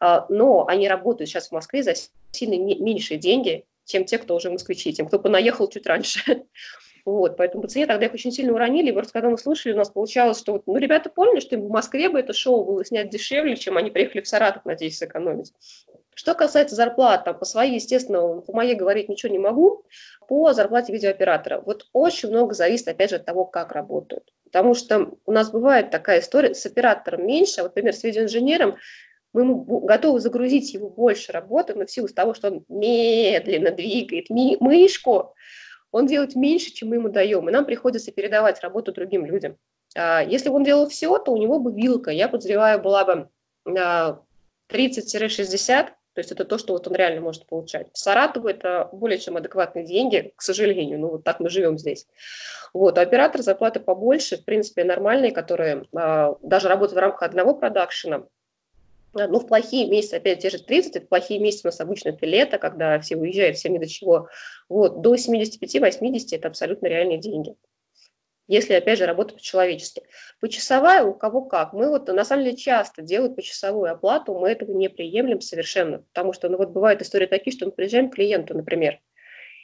а, 0.00 0.26
но 0.28 0.66
они 0.66 0.88
работают 0.88 1.28
сейчас 1.28 1.48
в 1.48 1.52
Москве 1.52 1.82
за 1.82 1.92
сильно 2.30 2.54
меньшие 2.56 3.18
деньги, 3.18 3.64
чем 3.84 4.04
те, 4.04 4.18
кто 4.18 4.36
уже 4.36 4.50
москвичи, 4.50 4.92
тем, 4.92 5.06
кто 5.06 5.18
понаехал 5.18 5.68
чуть 5.68 5.86
раньше. 5.86 6.44
Вот, 7.08 7.38
поэтому 7.38 7.62
по 7.62 7.68
цене 7.68 7.86
тогда 7.86 8.04
их 8.04 8.12
очень 8.12 8.30
сильно 8.30 8.52
уронили. 8.52 8.90
И 8.90 8.92
просто 8.92 9.14
когда 9.14 9.30
мы 9.30 9.38
слушали, 9.38 9.72
у 9.72 9.76
нас 9.78 9.88
получалось, 9.88 10.38
что 10.38 10.62
ну, 10.66 10.76
ребята 10.76 11.08
поняли, 11.08 11.40
что 11.40 11.54
им 11.54 11.62
в 11.62 11.70
Москве 11.70 12.10
бы 12.10 12.20
это 12.20 12.34
шоу 12.34 12.66
было 12.66 12.84
снять 12.84 13.08
дешевле, 13.08 13.56
чем 13.56 13.78
они 13.78 13.90
приехали 13.90 14.20
в 14.20 14.28
Саратов, 14.28 14.66
надеюсь, 14.66 14.98
сэкономить. 14.98 15.54
Что 16.14 16.34
касается 16.34 16.76
зарплат, 16.76 17.24
там, 17.24 17.38
по 17.38 17.46
своей, 17.46 17.76
естественно, 17.76 18.42
по 18.42 18.52
моей 18.52 18.74
говорить 18.74 19.08
ничего 19.08 19.32
не 19.32 19.38
могу, 19.38 19.86
по 20.28 20.52
зарплате 20.52 20.92
видеооператора. 20.92 21.62
Вот 21.64 21.86
очень 21.94 22.28
много 22.28 22.52
зависит, 22.52 22.88
опять 22.88 23.08
же, 23.08 23.16
от 23.16 23.24
того, 23.24 23.46
как 23.46 23.72
работают. 23.72 24.30
Потому 24.44 24.74
что 24.74 25.12
у 25.24 25.32
нас 25.32 25.50
бывает 25.50 25.90
такая 25.90 26.20
история, 26.20 26.54
с 26.54 26.66
оператором 26.66 27.26
меньше, 27.26 27.60
а 27.60 27.62
вот, 27.62 27.70
например, 27.70 27.94
с 27.94 28.04
видеоинженером 28.04 28.76
мы 29.32 29.42
ему 29.42 29.64
готовы 29.80 30.20
загрузить 30.20 30.74
его 30.74 30.90
больше 30.90 31.32
работы, 31.32 31.74
но 31.74 31.86
в 31.86 31.90
силу 31.90 32.08
того, 32.08 32.34
что 32.34 32.48
он 32.48 32.64
медленно 32.68 33.70
двигает 33.70 34.28
мышку, 34.28 35.34
он 35.90 36.06
делает 36.06 36.34
меньше, 36.34 36.72
чем 36.72 36.90
мы 36.90 36.96
ему 36.96 37.08
даем, 37.08 37.48
и 37.48 37.52
нам 37.52 37.64
приходится 37.64 38.12
передавать 38.12 38.60
работу 38.60 38.92
другим 38.92 39.24
людям. 39.24 39.56
А 39.96 40.22
если 40.22 40.48
бы 40.48 40.56
он 40.56 40.64
делал 40.64 40.88
все, 40.88 41.18
то 41.18 41.32
у 41.32 41.36
него 41.36 41.58
бы 41.58 41.72
вилка, 41.72 42.10
я 42.10 42.28
подозреваю, 42.28 42.80
была 42.80 43.04
бы 43.04 43.28
30-60, 44.70 45.88
то 46.18 46.20
есть 46.20 46.32
это 46.32 46.44
то, 46.44 46.58
что 46.58 46.72
вот 46.72 46.88
он 46.88 46.94
реально 46.94 47.20
может 47.20 47.46
получать. 47.46 47.88
В 47.92 47.98
Саратову 47.98 48.48
это 48.48 48.88
более 48.92 49.18
чем 49.18 49.36
адекватные 49.36 49.84
деньги, 49.84 50.32
к 50.34 50.42
сожалению, 50.42 50.98
ну 50.98 51.10
вот 51.10 51.24
так 51.24 51.38
мы 51.38 51.48
живем 51.48 51.78
здесь. 51.78 52.08
Вот, 52.74 52.98
а 52.98 53.02
оператор 53.02 53.40
зарплаты 53.40 53.80
побольше, 53.80 54.36
в 54.36 54.44
принципе, 54.44 54.84
нормальные, 54.84 55.30
которые 55.30 55.84
а, 55.94 56.34
даже 56.42 56.68
работают 56.68 56.96
в 56.96 57.00
рамках 57.00 57.22
одного 57.22 57.54
продакшена, 57.54 58.16
а, 58.16 58.26
ну, 59.14 59.38
в 59.40 59.46
плохие 59.46 59.88
месяцы, 59.88 60.14
опять 60.14 60.40
те 60.40 60.50
же 60.50 60.62
30, 60.62 60.96
это 60.96 61.06
плохие 61.06 61.40
месяцы 61.40 61.62
у 61.64 61.68
нас 61.68 61.80
обычно 61.80 62.10
это 62.10 62.26
лето, 62.26 62.58
когда 62.58 62.98
все 63.00 63.16
уезжают, 63.16 63.56
всем 63.56 63.72
не 63.72 63.78
до 63.78 63.86
чего. 63.86 64.28
Вот, 64.68 65.00
до 65.00 65.14
75-80 65.14 66.26
это 66.32 66.48
абсолютно 66.48 66.86
реальные 66.86 67.18
деньги 67.18 67.56
если, 68.48 68.72
опять 68.72 68.98
же, 68.98 69.06
работать 69.06 69.36
по-человечески. 69.36 70.02
Почасовая 70.40 71.04
у 71.04 71.14
кого 71.14 71.42
как. 71.42 71.74
Мы 71.74 71.88
вот, 71.90 72.08
на 72.08 72.24
самом 72.24 72.44
деле, 72.44 72.56
часто 72.56 73.02
делают 73.02 73.36
почасовую 73.36 73.92
оплату, 73.92 74.34
мы 74.34 74.48
этого 74.48 74.72
не 74.72 74.88
приемлем 74.88 75.40
совершенно, 75.40 75.98
потому 75.98 76.32
что, 76.32 76.48
ну, 76.48 76.56
вот 76.56 76.70
бывают 76.70 77.02
истории 77.02 77.26
такие, 77.26 77.54
что 77.54 77.66
мы 77.66 77.72
приезжаем 77.72 78.10
к 78.10 78.14
клиенту, 78.14 78.56
например, 78.56 79.00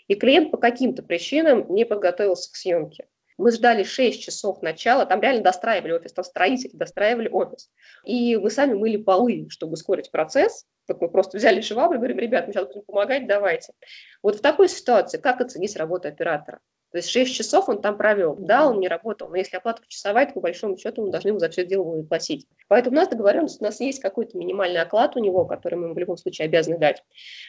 и 0.07 0.15
клиент 0.15 0.51
по 0.51 0.59
каким-то 0.59 1.03
причинам 1.03 1.67
не 1.75 1.87
подготовился 1.87 2.53
к 2.53 2.57
съемке. 2.57 3.09
Мы 3.37 3.51
ждали 3.51 3.83
6 3.83 4.23
часов 4.23 4.63
начала, 4.63 5.07
там 5.07 5.21
реально 5.21 5.43
достраивали 5.43 5.93
офис, 5.93 6.13
там 6.13 6.25
строители 6.25 6.77
достраивали 6.77 7.29
офис. 7.29 7.71
И 8.05 8.37
мы 8.37 8.51
сами 8.51 8.75
мыли 8.75 8.97
полы, 8.97 9.49
чтобы 9.51 9.75
ускорить 9.75 10.11
процесс. 10.11 10.67
Так 10.87 11.01
мы 11.01 11.09
просто 11.09 11.39
взяли 11.39 11.61
швабру 11.61 11.95
и 11.95 11.99
говорим, 11.99 12.19
ребят, 12.19 12.47
мы 12.47 12.53
сейчас 12.53 12.67
будем 12.67 12.83
помогать, 12.83 13.27
давайте. 13.27 13.73
Вот 14.23 14.37
в 14.37 14.41
такой 14.41 14.69
ситуации 14.69 15.19
как 15.19 15.41
оценить 15.41 15.77
работу 15.77 16.09
оператора? 16.09 16.61
То 16.95 16.99
есть 16.99 17.11
6 17.11 17.35
часов 17.35 17.69
он 17.69 17.83
там 17.83 17.97
провел. 17.97 18.37
Да, 18.37 18.69
он 18.69 18.79
не 18.79 18.87
работал, 18.87 19.29
но 19.29 19.35
если 19.35 19.57
оплата 19.57 19.83
почасовая, 19.83 20.27
то 20.27 20.35
по 20.35 20.41
большому 20.41 20.79
счету 20.79 21.05
мы 21.05 21.11
должны 21.11 21.31
ему 21.31 21.41
за 21.41 21.49
все 21.49 21.67
дело 21.67 22.03
платить. 22.05 22.47
Поэтому 22.69 22.95
у 22.95 23.01
нас 23.01 23.09
договоренность, 23.09 23.61
у 23.61 23.65
нас 23.65 23.81
есть 23.81 23.99
какой-то 23.99 24.39
минимальный 24.39 24.81
оклад 24.81 25.17
у 25.17 25.19
него, 25.19 25.45
который 25.45 25.75
мы 25.75 25.87
ему 25.87 25.95
в 25.95 25.99
любом 25.99 26.17
случае 26.17 26.45
обязаны 26.45 26.79
дать. 26.79 27.03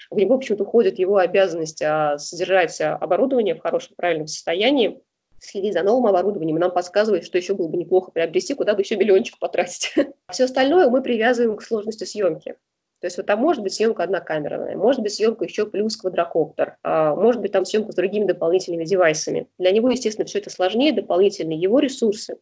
В 0.10 0.18
него 0.18 0.40
почему-то 0.40 0.64
уходит 0.64 0.98
его 0.98 1.18
обязанность 1.18 1.80
а, 1.84 2.18
содержать 2.18 2.82
оборудование 2.82 3.54
в 3.54 3.60
хорошем, 3.60 3.96
правильном 3.96 4.26
состоянии, 4.26 5.00
следить 5.40 5.74
за 5.74 5.84
новым 5.84 6.08
оборудованием, 6.08 6.58
нам 6.58 6.72
подсказывает, 6.72 7.26
что 7.26 7.38
еще 7.38 7.54
было 7.54 7.68
бы 7.68 7.78
неплохо 7.78 8.12
приобрести, 8.12 8.54
куда 8.54 8.74
бы 8.74 8.82
еще 8.82 8.96
миллиончик 8.96 9.38
потратить. 9.40 9.94
Все 10.32 10.46
остальное 10.46 10.90
мы 10.90 11.02
привязываем 11.02 11.58
к 11.58 11.64
сложности 11.64 12.04
съемки. 12.04 12.56
То 13.02 13.08
есть 13.08 13.18
вот 13.18 13.26
там 13.26 13.40
может 13.40 13.62
быть 13.62 13.74
съемка 13.74 14.04
однокамерная, 14.04 14.78
может 14.78 15.02
быть 15.02 15.14
съемка 15.14 15.46
еще 15.46 15.66
плюс 15.68 15.98
квадрокоптер, 15.98 16.78
а, 16.82 17.16
может 17.16 17.42
быть 17.42 17.52
там 17.52 17.66
съемка 17.66 17.92
с 17.92 17.96
другими 17.96 18.26
дополнительными 18.26 18.86
девайсами. 18.86 19.48
Для 19.60 19.72
него, 19.72 19.90
естественно, 19.90 20.26
все 20.26 20.40
это 20.40 20.50
сложнее, 20.50 20.94
дополнительные 20.94 21.60
его 21.60 21.80
ресурсы. 21.80 22.38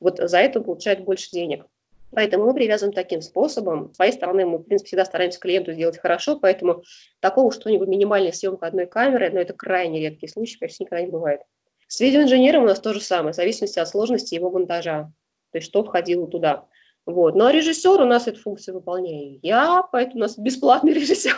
Вот 0.00 0.18
за 0.18 0.38
это 0.38 0.60
он 0.60 0.66
получает 0.66 1.02
больше 1.02 1.30
денег. 1.32 1.66
Поэтому 2.14 2.44
мы 2.44 2.54
привязываем 2.54 2.94
таким 2.94 3.20
способом. 3.22 3.92
С 3.92 3.96
своей 3.96 4.12
стороны 4.12 4.46
мы, 4.46 4.58
в 4.58 4.62
принципе, 4.62 4.88
всегда 4.88 5.04
стараемся 5.04 5.40
клиенту 5.40 5.72
сделать 5.72 5.98
хорошо, 5.98 6.38
поэтому 6.38 6.84
такого 7.18 7.50
что-нибудь 7.50 7.88
минимальная 7.88 8.32
съемка 8.32 8.66
одной 8.66 8.86
камеры, 8.86 9.30
но 9.30 9.40
это 9.40 9.52
крайне 9.52 10.00
редкий 10.00 10.28
случай, 10.28 10.58
почти 10.58 10.84
никогда 10.84 11.04
не 11.04 11.10
бывает. 11.10 11.40
С 11.88 12.00
видеоинженером 12.00 12.64
у 12.64 12.66
нас 12.66 12.80
то 12.80 12.92
же 12.92 13.00
самое, 13.00 13.32
в 13.32 13.36
зависимости 13.36 13.78
от 13.78 13.88
сложности 13.88 14.34
его 14.34 14.50
монтажа, 14.50 15.12
то 15.52 15.58
есть 15.58 15.68
что 15.68 15.84
входило 15.84 16.26
туда. 16.26 16.66
Вот. 17.06 17.34
Ну 17.34 17.44
а 17.44 17.52
режиссер 17.52 18.00
у 18.00 18.06
нас 18.06 18.26
эту 18.26 18.40
функцию 18.40 18.76
выполняю 18.76 19.38
я, 19.42 19.82
поэтому 19.92 20.16
у 20.16 20.20
нас 20.20 20.38
бесплатный 20.38 20.92
режиссер. 20.94 21.36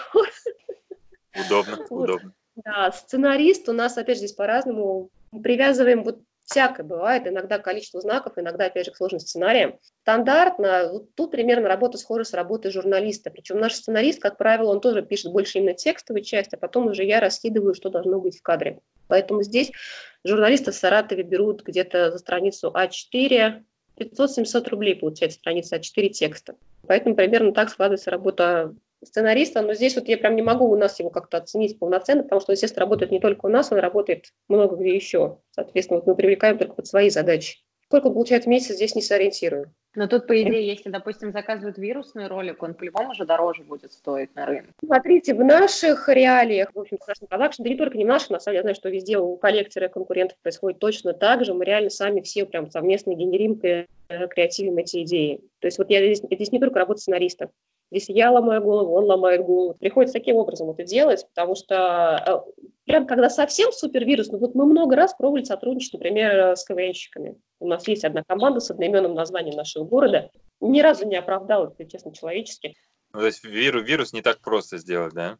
Удобно, 1.46 1.76
вот. 1.90 2.04
удобно. 2.04 2.34
Да, 2.56 2.90
сценарист 2.92 3.68
у 3.68 3.72
нас, 3.72 3.98
опять 3.98 4.16
же, 4.16 4.20
здесь 4.20 4.32
по-разному. 4.32 5.10
Привязываем, 5.42 6.04
вот 6.04 6.20
всякое 6.46 6.84
бывает, 6.84 7.26
иногда 7.26 7.58
количество 7.58 8.00
знаков, 8.00 8.34
иногда, 8.36 8.66
опять 8.66 8.86
же, 8.86 8.92
к 8.92 8.96
сложным. 8.96 9.20
Стандартно, 9.20 10.88
вот 10.92 11.14
тут 11.14 11.32
примерно 11.32 11.68
работа 11.68 11.98
схожа 11.98 12.24
с 12.24 12.32
работой 12.32 12.70
журналиста. 12.70 13.30
Причем 13.30 13.58
наш 13.58 13.74
сценарист, 13.74 14.20
как 14.20 14.38
правило, 14.38 14.70
он 14.70 14.80
тоже 14.80 15.02
пишет 15.02 15.32
больше 15.32 15.58
именно 15.58 15.74
текстовую 15.74 16.22
часть, 16.22 16.54
а 16.54 16.56
потом 16.56 16.86
уже 16.86 17.04
я 17.04 17.20
раскидываю, 17.20 17.74
что 17.74 17.90
должно 17.90 18.20
быть 18.20 18.38
в 18.38 18.42
кадре. 18.42 18.80
Поэтому 19.08 19.42
здесь 19.42 19.72
журналисты 20.24 20.70
в 20.70 20.74
Саратове 20.74 21.22
берут 21.22 21.62
где-то 21.62 22.10
за 22.10 22.18
страницу 22.18 22.72
А4, 22.74 23.62
500-700 23.98 24.68
рублей 24.68 24.94
получается 24.94 25.38
страница, 25.38 25.76
а 25.76 25.80
4 25.80 26.08
текста. 26.10 26.54
Поэтому 26.86 27.16
примерно 27.16 27.52
так 27.52 27.70
складывается 27.70 28.10
работа 28.10 28.74
сценариста, 29.04 29.62
но 29.62 29.74
здесь 29.74 29.94
вот 29.94 30.08
я 30.08 30.16
прям 30.18 30.36
не 30.36 30.42
могу 30.42 30.66
у 30.70 30.76
нас 30.76 30.98
его 30.98 31.10
как-то 31.10 31.38
оценить 31.38 31.78
полноценно, 31.78 32.22
потому 32.22 32.40
что, 32.40 32.52
естественно, 32.52 32.84
работает 32.84 33.12
не 33.12 33.20
только 33.20 33.46
у 33.46 33.48
нас, 33.48 33.70
он 33.72 33.78
работает 33.78 34.26
много 34.48 34.76
где 34.76 34.94
еще. 34.94 35.38
Соответственно, 35.50 36.00
вот 36.00 36.06
мы 36.06 36.14
привлекаем 36.14 36.58
только 36.58 36.74
под 36.74 36.86
свои 36.86 37.10
задачи. 37.10 37.58
Сколько 37.84 38.08
он 38.08 38.14
получает 38.14 38.44
в 38.44 38.48
месяц, 38.48 38.74
здесь 38.74 38.96
не 38.96 39.02
сориентирую. 39.02 39.72
Но 39.94 40.08
тут, 40.08 40.26
по 40.26 40.42
идее, 40.42 40.66
если, 40.66 40.90
допустим, 40.90 41.32
заказывают 41.32 41.78
вирусный 41.78 42.26
ролик, 42.26 42.62
он 42.62 42.74
по-любому 42.74 43.14
же 43.14 43.24
дороже 43.24 43.62
будет 43.62 43.92
стоить 43.92 44.34
на 44.34 44.44
рынке. 44.44 44.68
Смотрите, 44.84 45.34
в 45.34 45.42
наших 45.42 46.08
реалиях, 46.08 46.70
в 46.74 46.80
общем, 46.80 46.98
Красный 46.98 47.28
продакшн, 47.28 47.62
да 47.62 47.68
не 47.70 47.76
только 47.76 47.96
не 47.96 48.04
в 48.04 48.08
наших, 48.08 48.30
на 48.30 48.40
самом 48.40 48.54
деле, 48.54 48.58
я 48.58 48.62
знаю, 48.62 48.74
что 48.74 48.88
везде 48.90 49.18
у 49.18 49.36
коллекторов 49.36 49.92
конкурентов 49.92 50.36
происходит 50.42 50.80
точно 50.80 51.14
так 51.14 51.44
же. 51.44 51.54
Мы 51.54 51.64
реально 51.64 51.88
сами 51.88 52.20
все 52.20 52.44
прям 52.44 52.70
совместно 52.70 53.14
генерим, 53.14 53.58
креативим 53.58 54.76
эти 54.76 55.02
идеи. 55.04 55.40
То 55.60 55.68
есть 55.68 55.78
вот 55.78 55.88
я 55.88 56.00
здесь, 56.00 56.22
здесь 56.28 56.52
не 56.52 56.58
только 56.58 56.80
работа 56.80 57.00
сценаристов. 57.00 57.50
Здесь 57.90 58.08
я 58.08 58.30
ломаю 58.30 58.62
голову, 58.62 58.94
он 58.94 59.04
ломает 59.04 59.44
голову. 59.44 59.74
Приходится 59.74 60.14
таким 60.14 60.36
образом 60.36 60.70
это 60.70 60.82
делать, 60.82 61.24
потому 61.34 61.54
что 61.54 62.44
э, 62.46 62.62
прям 62.84 63.06
когда 63.06 63.30
совсем 63.30 63.70
супервирус, 63.72 64.28
ну 64.28 64.38
вот 64.38 64.54
мы 64.54 64.66
много 64.66 64.96
раз 64.96 65.14
пробовали 65.14 65.44
сотрудничать, 65.44 65.92
например, 65.94 66.56
с 66.56 66.64
КВНщиками. 66.64 67.36
У 67.60 67.68
нас 67.68 67.86
есть 67.86 68.04
одна 68.04 68.24
команда 68.24 68.60
с 68.60 68.70
одноименным 68.70 69.14
названием 69.14 69.56
нашего 69.56 69.84
города. 69.84 70.30
Ни 70.60 70.80
разу 70.80 71.06
не 71.06 71.16
оправдал 71.16 71.66
это, 71.66 71.84
честно, 71.88 72.12
человечески. 72.12 72.74
Ну, 73.12 73.20
то 73.20 73.26
есть 73.26 73.44
вирус, 73.44 73.86
вирус 73.86 74.12
не 74.12 74.22
так 74.22 74.40
просто 74.40 74.78
сделать, 74.78 75.14
да? 75.14 75.38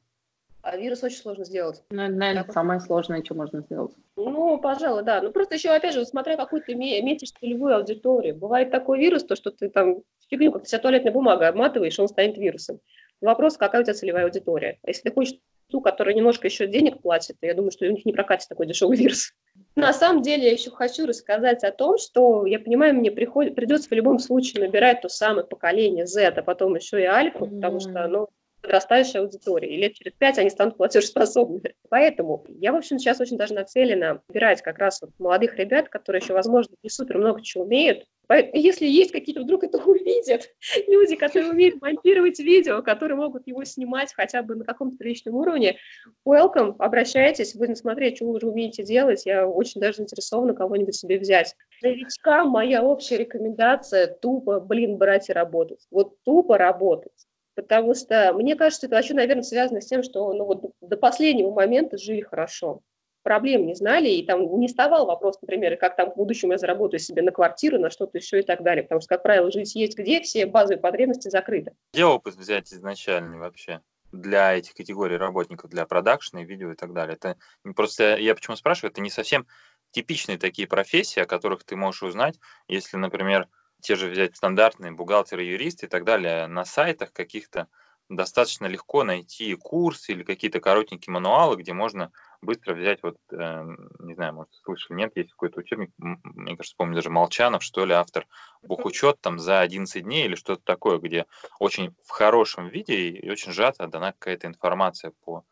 А 0.68 0.76
вирус 0.76 1.04
очень 1.04 1.18
сложно 1.18 1.44
сделать. 1.44 1.80
Ну, 1.90 2.02
это, 2.02 2.12
наверное, 2.12 2.44
да. 2.44 2.52
самое 2.52 2.80
сложное, 2.80 3.22
что 3.22 3.36
можно 3.36 3.60
сделать. 3.60 3.92
Ну, 4.16 4.58
пожалуй, 4.58 5.04
да. 5.04 5.22
Ну, 5.22 5.30
просто 5.30 5.54
еще, 5.54 5.68
опять 5.70 5.94
же, 5.94 6.04
смотря 6.04 6.36
какую 6.36 6.60
ты 6.60 6.74
метишь 6.74 7.30
целевую 7.38 7.76
аудиторию. 7.76 8.34
Бывает 8.34 8.72
такой 8.72 8.98
вирус, 8.98 9.22
то, 9.22 9.36
что 9.36 9.52
ты 9.52 9.68
там 9.68 10.02
фигню, 10.28 10.50
как 10.50 10.64
вся 10.64 10.78
туалетная 10.78 11.12
бумага 11.12 11.46
обматываешь, 11.46 11.96
он 12.00 12.08
станет 12.08 12.36
вирусом. 12.36 12.80
Вопрос, 13.20 13.56
какая 13.56 13.82
у 13.82 13.84
тебя 13.84 13.94
целевая 13.94 14.24
аудитория. 14.24 14.80
А 14.82 14.88
если 14.88 15.02
ты 15.02 15.12
хочешь 15.14 15.38
ту, 15.70 15.80
которая 15.80 16.16
немножко 16.16 16.48
еще 16.48 16.66
денег 16.66 17.00
платит, 17.00 17.36
я 17.42 17.54
думаю, 17.54 17.70
что 17.70 17.86
у 17.86 17.90
них 17.92 18.04
не 18.04 18.12
прокатит 18.12 18.48
такой 18.48 18.66
дешевый 18.66 18.96
вирус. 18.96 19.34
На 19.76 19.92
самом 19.92 20.22
деле 20.22 20.46
я 20.46 20.52
еще 20.52 20.72
хочу 20.72 21.06
рассказать 21.06 21.62
о 21.62 21.70
том, 21.70 21.96
что, 21.96 22.44
я 22.44 22.58
понимаю, 22.58 22.92
мне 22.92 23.12
приход... 23.12 23.54
придется 23.54 23.88
в 23.88 23.92
любом 23.92 24.18
случае 24.18 24.66
набирать 24.66 25.00
то 25.00 25.08
самое 25.08 25.46
поколение 25.46 26.06
Z, 26.06 26.34
а 26.36 26.42
потом 26.42 26.74
еще 26.74 27.00
и 27.00 27.04
альфа, 27.04 27.44
mm-hmm. 27.44 27.54
потому 27.54 27.78
что, 27.78 28.08
ну, 28.08 28.28
подрастающая 28.60 29.20
аудитория, 29.20 29.74
и 29.74 29.76
лет 29.76 29.94
через 29.94 30.12
пять 30.12 30.38
они 30.38 30.50
станут 30.50 30.76
платежеспособными. 30.76 31.74
Поэтому 31.88 32.44
я, 32.48 32.72
в 32.72 32.76
общем, 32.76 32.98
сейчас 32.98 33.20
очень 33.20 33.36
даже 33.36 33.54
нацелена 33.54 34.22
набирать 34.28 34.62
как 34.62 34.78
раз 34.78 35.00
вот 35.00 35.10
молодых 35.18 35.56
ребят, 35.56 35.88
которые 35.88 36.20
еще, 36.20 36.34
возможно, 36.34 36.74
не 36.82 36.90
супер 36.90 37.18
много 37.18 37.42
чего 37.42 37.64
умеют, 37.64 38.04
если 38.28 38.86
есть 38.86 39.12
какие-то 39.12 39.42
вдруг 39.42 39.64
это 39.64 39.78
увидят, 39.78 40.50
люди, 40.88 41.16
которые 41.16 41.50
умеют 41.50 41.80
монтировать 41.80 42.38
видео, 42.38 42.82
которые 42.82 43.16
могут 43.16 43.46
его 43.46 43.64
снимать 43.64 44.12
хотя 44.14 44.42
бы 44.42 44.56
на 44.56 44.64
каком-то 44.64 44.96
приличном 44.96 45.36
уровне, 45.36 45.78
welcome, 46.26 46.74
обращайтесь, 46.78 47.54
будем 47.54 47.76
смотреть, 47.76 48.16
что 48.16 48.26
вы 48.26 48.34
уже 48.34 48.48
умеете 48.48 48.82
делать, 48.82 49.26
я 49.26 49.46
очень 49.46 49.80
даже 49.80 49.98
заинтересована 49.98 50.54
кого-нибудь 50.54 50.96
себе 50.96 51.18
взять. 51.18 51.54
Новичкам 51.82 52.50
моя 52.50 52.82
общая 52.82 53.18
рекомендация 53.18 54.08
тупо, 54.08 54.60
блин, 54.60 54.96
брать 54.96 55.28
и 55.28 55.32
работать. 55.32 55.86
Вот 55.90 56.16
тупо 56.24 56.58
работать 56.58 57.26
потому 57.56 57.94
что 57.94 58.32
мне 58.34 58.54
кажется, 58.54 58.86
это 58.86 58.94
вообще, 58.94 59.14
наверное, 59.14 59.42
связано 59.42 59.80
с 59.80 59.86
тем, 59.86 60.04
что 60.04 60.32
ну, 60.32 60.44
вот 60.44 60.72
до 60.80 60.96
последнего 60.96 61.50
момента 61.50 61.98
жили 61.98 62.20
хорошо, 62.20 62.82
проблем 63.22 63.66
не 63.66 63.74
знали, 63.74 64.08
и 64.08 64.24
там 64.24 64.60
не 64.60 64.68
вставал 64.68 65.06
вопрос, 65.06 65.38
например, 65.42 65.76
как 65.78 65.96
там 65.96 66.12
в 66.12 66.16
будущем 66.16 66.52
я 66.52 66.58
заработаю 66.58 67.00
себе 67.00 67.22
на 67.22 67.32
квартиру, 67.32 67.78
на 67.80 67.90
что-то 67.90 68.18
еще 68.18 68.38
и 68.38 68.42
так 68.42 68.62
далее, 68.62 68.84
потому 68.84 69.00
что, 69.00 69.08
как 69.08 69.24
правило, 69.24 69.50
жить 69.50 69.74
есть 69.74 69.98
где, 69.98 70.20
все 70.20 70.46
базовые 70.46 70.78
потребности 70.78 71.28
закрыты. 71.28 71.72
Где 71.92 72.04
опыт 72.04 72.36
взять 72.36 72.72
изначальный 72.72 73.38
вообще? 73.38 73.80
для 74.12 74.54
этих 74.54 74.74
категорий 74.74 75.16
работников, 75.16 75.68
для 75.68 75.84
продакшена, 75.84 76.42
видео 76.42 76.70
и 76.70 76.76
так 76.76 76.94
далее. 76.94 77.16
Это 77.16 77.36
просто, 77.74 78.16
я 78.16 78.34
почему 78.34 78.56
спрашиваю, 78.56 78.92
это 78.92 79.00
не 79.00 79.10
совсем 79.10 79.46
типичные 79.90 80.38
такие 80.38 80.68
профессии, 80.68 81.20
о 81.20 81.26
которых 81.26 81.64
ты 81.64 81.76
можешь 81.76 82.02
узнать, 82.02 82.38
если, 82.68 82.96
например, 82.96 83.48
те 83.80 83.96
же 83.96 84.08
взять 84.08 84.36
стандартные 84.36 84.92
бухгалтеры, 84.92 85.42
юристы 85.42 85.86
и 85.86 85.88
так 85.88 86.04
далее, 86.04 86.46
на 86.46 86.64
сайтах 86.64 87.12
каких-то 87.12 87.68
достаточно 88.08 88.66
легко 88.66 89.02
найти 89.02 89.54
курс 89.56 90.08
или 90.08 90.22
какие-то 90.22 90.60
коротенькие 90.60 91.12
мануалы, 91.12 91.56
где 91.56 91.72
можно 91.72 92.12
быстро 92.40 92.74
взять, 92.74 93.02
вот, 93.02 93.16
э, 93.32 93.64
не 93.98 94.14
знаю, 94.14 94.34
может, 94.34 94.54
слышали, 94.62 94.96
нет, 94.96 95.12
есть 95.16 95.30
какой-то 95.30 95.60
учебник, 95.60 95.90
мне 95.98 96.56
кажется, 96.56 96.76
помню, 96.76 96.94
даже 96.94 97.10
Молчанов, 97.10 97.62
что 97.62 97.84
ли, 97.84 97.94
автор, 97.94 98.26
бухучет 98.62 99.20
там 99.20 99.38
за 99.38 99.60
11 99.60 100.04
дней 100.04 100.26
или 100.26 100.36
что-то 100.36 100.62
такое, 100.64 100.98
где 100.98 101.26
очень 101.58 101.94
в 102.04 102.10
хорошем 102.10 102.68
виде 102.68 103.08
и 103.08 103.30
очень 103.30 103.52
сжато 103.52 103.88
дана 103.88 104.12
какая-то 104.12 104.46
информация 104.46 105.12
по 105.24 105.44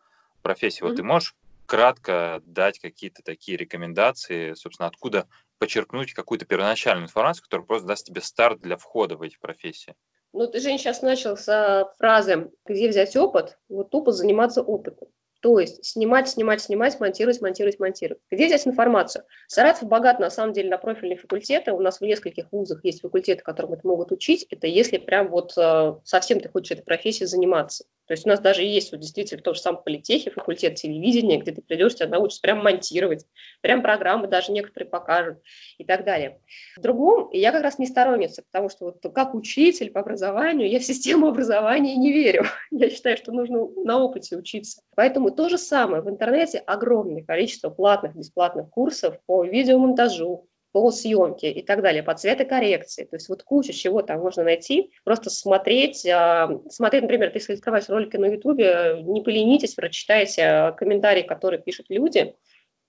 профессии. 0.42 0.82
Вот 0.82 0.92
mm-hmm. 0.92 0.96
ты 0.96 1.02
можешь 1.02 1.34
кратко 1.66 2.42
дать 2.44 2.78
какие-то 2.78 3.22
такие 3.22 3.56
рекомендации, 3.56 4.54
собственно, 4.54 4.86
откуда 4.86 5.26
почерпнуть 5.58 6.12
какую-то 6.12 6.46
первоначальную 6.46 7.06
информацию, 7.06 7.44
которая 7.44 7.66
просто 7.66 7.88
даст 7.88 8.06
тебе 8.06 8.20
старт 8.20 8.60
для 8.60 8.76
входа 8.76 9.16
в 9.16 9.22
эти 9.22 9.38
профессии. 9.38 9.94
Ну, 10.32 10.48
ты, 10.48 10.60
Жень, 10.60 10.78
сейчас 10.78 11.00
начал 11.00 11.36
с 11.36 11.88
фразы 11.98 12.50
«где 12.66 12.88
взять 12.88 13.14
опыт?» 13.16 13.56
Вот 13.68 13.90
тупо 13.90 14.10
заниматься 14.10 14.62
опытом. 14.62 15.08
То 15.44 15.60
есть 15.60 15.84
снимать, 15.84 16.26
снимать, 16.28 16.62
снимать, 16.62 16.98
монтировать, 16.98 17.42
монтировать, 17.42 17.78
монтировать. 17.78 18.22
Где 18.30 18.46
взять 18.46 18.66
информацию? 18.66 19.26
Саратов 19.46 19.90
богат, 19.90 20.18
на 20.18 20.30
самом 20.30 20.54
деле, 20.54 20.70
на 20.70 20.78
профильные 20.78 21.18
факультеты. 21.18 21.70
У 21.72 21.80
нас 21.80 22.00
в 22.00 22.00
нескольких 22.00 22.50
вузах 22.50 22.82
есть 22.82 23.02
факультеты, 23.02 23.42
которым 23.42 23.74
это 23.74 23.86
могут 23.86 24.10
учить. 24.10 24.46
Это 24.48 24.66
если 24.66 24.96
прям 24.96 25.28
вот 25.28 25.52
э, 25.58 25.96
совсем 26.02 26.40
ты 26.40 26.48
хочешь 26.48 26.72
этой 26.72 26.82
профессией 26.82 27.26
заниматься. 27.26 27.84
То 28.06 28.12
есть 28.12 28.26
у 28.26 28.28
нас 28.28 28.40
даже 28.40 28.62
есть 28.62 28.92
вот 28.92 29.00
действительно 29.00 29.42
тот 29.42 29.56
же 29.56 29.62
самый 29.62 29.82
политехи, 29.82 30.30
факультет 30.30 30.74
телевидения, 30.74 31.38
где 31.38 31.52
ты 31.52 31.62
придешь, 31.62 31.94
тебя 31.94 32.08
научат 32.08 32.40
прям 32.42 32.62
монтировать, 32.62 33.26
прям 33.62 33.82
программы 33.82 34.26
даже 34.26 34.52
некоторые 34.52 34.88
покажут 34.88 35.38
и 35.78 35.84
так 35.84 36.04
далее. 36.04 36.40
В 36.76 36.80
другом 36.80 37.30
я 37.32 37.52
как 37.52 37.62
раз 37.62 37.78
не 37.78 37.86
сторонница, 37.86 38.42
потому 38.42 38.68
что 38.68 38.86
вот 38.86 39.14
как 39.14 39.34
учитель 39.34 39.90
по 39.90 40.00
образованию 40.00 40.68
я 40.68 40.78
в 40.78 40.84
систему 40.84 41.28
образования 41.28 41.96
не 41.96 42.12
верю. 42.12 42.44
Я 42.70 42.90
считаю, 42.90 43.16
что 43.16 43.32
нужно 43.32 43.66
на 43.84 44.02
опыте 44.02 44.36
учиться. 44.36 44.82
Поэтому 44.96 45.30
то 45.30 45.48
же 45.48 45.58
самое. 45.58 46.02
В 46.02 46.08
интернете 46.08 46.58
огромное 46.58 47.22
количество 47.22 47.70
платных, 47.70 48.16
бесплатных 48.16 48.68
курсов 48.70 49.18
по 49.26 49.44
видеомонтажу, 49.44 50.48
по 50.74 50.90
и 50.90 51.62
так 51.62 51.82
далее, 51.82 52.02
по 52.02 52.14
цветокоррекции. 52.14 53.04
То 53.04 53.14
есть 53.14 53.28
вот 53.28 53.44
куча 53.44 53.72
чего 53.72 54.02
там 54.02 54.18
можно 54.18 54.42
найти. 54.42 54.90
Просто 55.04 55.30
смотреть, 55.30 56.04
а, 56.04 56.50
смотреть, 56.68 57.02
например, 57.02 57.30
если 57.32 57.54
открываешь 57.54 57.88
ролики 57.88 58.16
на 58.16 58.26
YouTube, 58.26 58.58
не 58.58 59.22
поленитесь, 59.22 59.74
прочитайте 59.74 60.42
а, 60.42 60.72
комментарии, 60.72 61.22
которые 61.22 61.62
пишут 61.62 61.86
люди, 61.90 62.34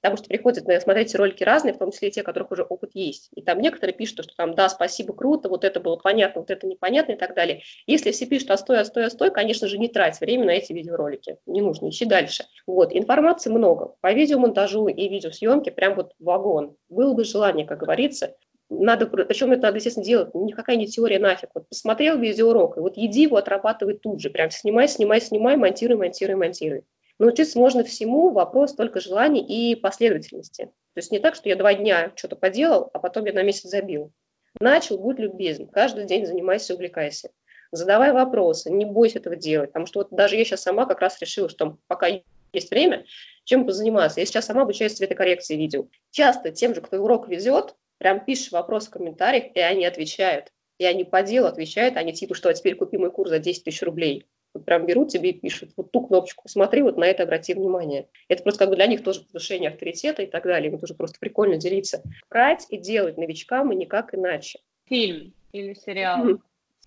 потому 0.05 0.17
что 0.17 0.27
приходят 0.27 0.83
смотреть 0.83 1.15
ролики 1.15 1.43
разные, 1.43 1.73
в 1.73 1.79
том 1.79 1.89
числе 1.89 2.11
те, 2.11 2.21
у 2.21 2.23
которых 2.23 2.51
уже 2.51 2.61
опыт 2.61 2.91
есть. 2.93 3.31
И 3.33 3.41
там 3.41 3.59
некоторые 3.59 3.95
пишут, 3.95 4.25
что 4.25 4.35
там, 4.37 4.53
да, 4.53 4.69
спасибо, 4.69 5.15
круто, 5.15 5.49
вот 5.49 5.63
это 5.63 5.79
было 5.79 5.95
понятно, 5.95 6.41
вот 6.41 6.51
это 6.51 6.67
непонятно 6.67 7.13
и 7.13 7.15
так 7.15 7.33
далее. 7.33 7.63
Если 7.87 8.11
все 8.11 8.27
пишут 8.27 8.51
«остой, 8.51 8.81
остой, 8.81 9.07
остой», 9.07 9.31
конечно 9.31 9.67
же, 9.67 9.79
не 9.79 9.87
трать 9.87 10.19
время 10.19 10.45
на 10.45 10.51
эти 10.51 10.73
видеоролики. 10.73 11.37
Не 11.47 11.61
нужно, 11.61 11.89
ищи 11.89 12.05
дальше. 12.05 12.45
Вот, 12.67 12.95
информации 12.95 13.49
много. 13.49 13.95
По 14.01 14.13
видеомонтажу 14.13 14.89
и 14.89 15.09
видеосъемке 15.09 15.71
прям 15.71 15.95
вот 15.95 16.11
вагон. 16.19 16.75
Было 16.87 17.15
бы 17.15 17.23
желание, 17.23 17.65
как 17.65 17.79
говорится, 17.79 18.35
надо, 18.69 19.07
причем 19.07 19.53
это 19.53 19.63
надо, 19.63 19.77
естественно, 19.77 20.05
делать, 20.05 20.35
никакая 20.35 20.75
не 20.75 20.85
теория 20.85 21.17
нафиг. 21.17 21.49
Вот 21.55 21.67
посмотрел 21.67 22.19
видеоурок, 22.19 22.77
и 22.77 22.79
вот 22.79 22.93
иди 22.95 23.23
его 23.23 23.37
отрабатывай 23.37 23.95
тут 23.95 24.21
же, 24.21 24.29
прям 24.29 24.51
снимай, 24.51 24.87
снимай, 24.87 25.19
снимай, 25.19 25.57
монтируй, 25.57 25.97
монтируй, 25.97 26.35
монтируй. 26.35 26.83
Научиться 27.17 27.57
можно 27.57 27.83
всему, 27.83 28.31
вопрос 28.31 28.75
только 28.75 28.99
желания 28.99 29.45
и 29.45 29.75
последовательности. 29.75 30.65
То 30.65 30.99
есть 30.99 31.11
не 31.11 31.19
так, 31.19 31.35
что 31.35 31.49
я 31.49 31.55
два 31.55 31.73
дня 31.73 32.11
что-то 32.15 32.35
поделал, 32.35 32.89
а 32.93 32.99
потом 32.99 33.25
я 33.25 33.33
на 33.33 33.43
месяц 33.43 33.69
забил. 33.69 34.11
Начал, 34.59 34.97
будь 34.97 35.19
любезен, 35.19 35.67
каждый 35.67 36.05
день 36.05 36.25
занимайся, 36.25 36.73
увлекайся. 36.73 37.31
Задавай 37.71 38.13
вопросы, 38.13 38.71
не 38.71 38.85
бойся 38.85 39.19
этого 39.19 39.35
делать, 39.35 39.71
потому 39.71 39.85
что 39.85 39.99
вот 39.99 40.09
даже 40.11 40.35
я 40.35 40.45
сейчас 40.45 40.61
сама 40.61 40.85
как 40.85 41.01
раз 41.01 41.19
решила, 41.19 41.49
что 41.49 41.77
пока 41.87 42.07
есть 42.53 42.69
время, 42.69 43.05
чем 43.43 43.65
позаниматься. 43.65 44.19
Я 44.19 44.25
сейчас 44.25 44.45
сама 44.45 44.61
обучаюсь 44.61 44.93
цветокоррекции 44.93 45.55
видео. 45.55 45.87
Часто 46.11 46.51
тем 46.51 46.73
же, 46.73 46.81
кто 46.81 46.97
урок 46.97 47.27
везет, 47.27 47.75
прям 47.97 48.23
пишешь 48.23 48.51
вопрос 48.51 48.87
в 48.87 48.91
комментариях, 48.91 49.55
и 49.55 49.59
они 49.59 49.85
отвечают. 49.85 50.51
И 50.77 50.85
они 50.85 51.03
по 51.03 51.21
делу 51.21 51.47
отвечают, 51.47 51.97
они 51.97 52.13
типа, 52.13 52.35
что 52.35 52.49
а 52.49 52.53
теперь 52.53 52.75
купи 52.75 52.97
мой 52.97 53.11
курс 53.11 53.29
за 53.29 53.39
10 53.39 53.63
тысяч 53.63 53.81
рублей. 53.81 54.25
Вот 54.55 54.65
прям 54.65 54.85
берут 54.85 55.09
тебе 55.09 55.29
и 55.31 55.39
пишут, 55.39 55.71
вот 55.75 55.91
ту 55.91 56.07
кнопочку 56.07 56.43
посмотри, 56.43 56.81
вот 56.81 56.97
на 56.97 57.03
это 57.03 57.23
обрати 57.23 57.53
внимание. 57.53 58.07
Это 58.29 58.41
просто 58.41 58.59
как 58.59 58.69
бы 58.69 58.75
для 58.75 58.87
них 58.87 59.03
тоже 59.03 59.21
повышение 59.21 59.69
авторитета 59.69 60.23
и 60.23 60.25
так 60.25 60.43
далее. 60.43 60.71
Им 60.71 60.79
тоже 60.79 60.93
просто 60.93 61.19
прикольно 61.19 61.57
делиться. 61.57 62.01
Брать 62.29 62.65
и 62.69 62.77
делать 62.77 63.17
новичкам 63.17 63.71
и 63.71 63.75
никак 63.75 64.15
иначе. 64.15 64.59
Фильм 64.85 65.33
или 65.51 65.73
сериал. 65.73 66.39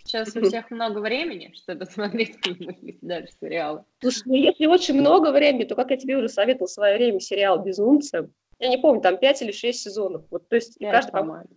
Сейчас 0.03 0.35
у 0.35 0.43
всех 0.43 0.71
много 0.71 1.01
времени, 1.01 1.53
чтобы 1.55 1.85
смотреть 1.85 2.39
или 2.47 2.99
даже 3.03 3.29
сериалы. 3.41 3.85
Слушай, 4.01 4.23
ну 4.25 4.35
если 4.35 4.67
очень 4.67 4.95
много 4.95 5.31
времени, 5.31 5.65
то 5.65 5.75
как 5.75 5.91
я 5.91 5.99
тебе 5.99 6.17
уже 6.17 6.31
советовал 6.31 6.67
в 6.67 6.73
свое 6.73 6.97
время 6.97 7.21
сериал 7.21 7.63
«Безумцы», 7.63 8.31
я 8.59 8.69
не 8.69 8.79
помню, 8.79 9.01
там 9.01 9.19
5 9.19 9.43
или 9.43 9.53
6 9.53 9.79
сезонов. 9.79 10.25
Вот, 10.31 10.49
то 10.49 10.57
есть 10.57 10.79
5, 10.79 10.91
каждый, 10.91 11.13
по-моему. 11.13 11.51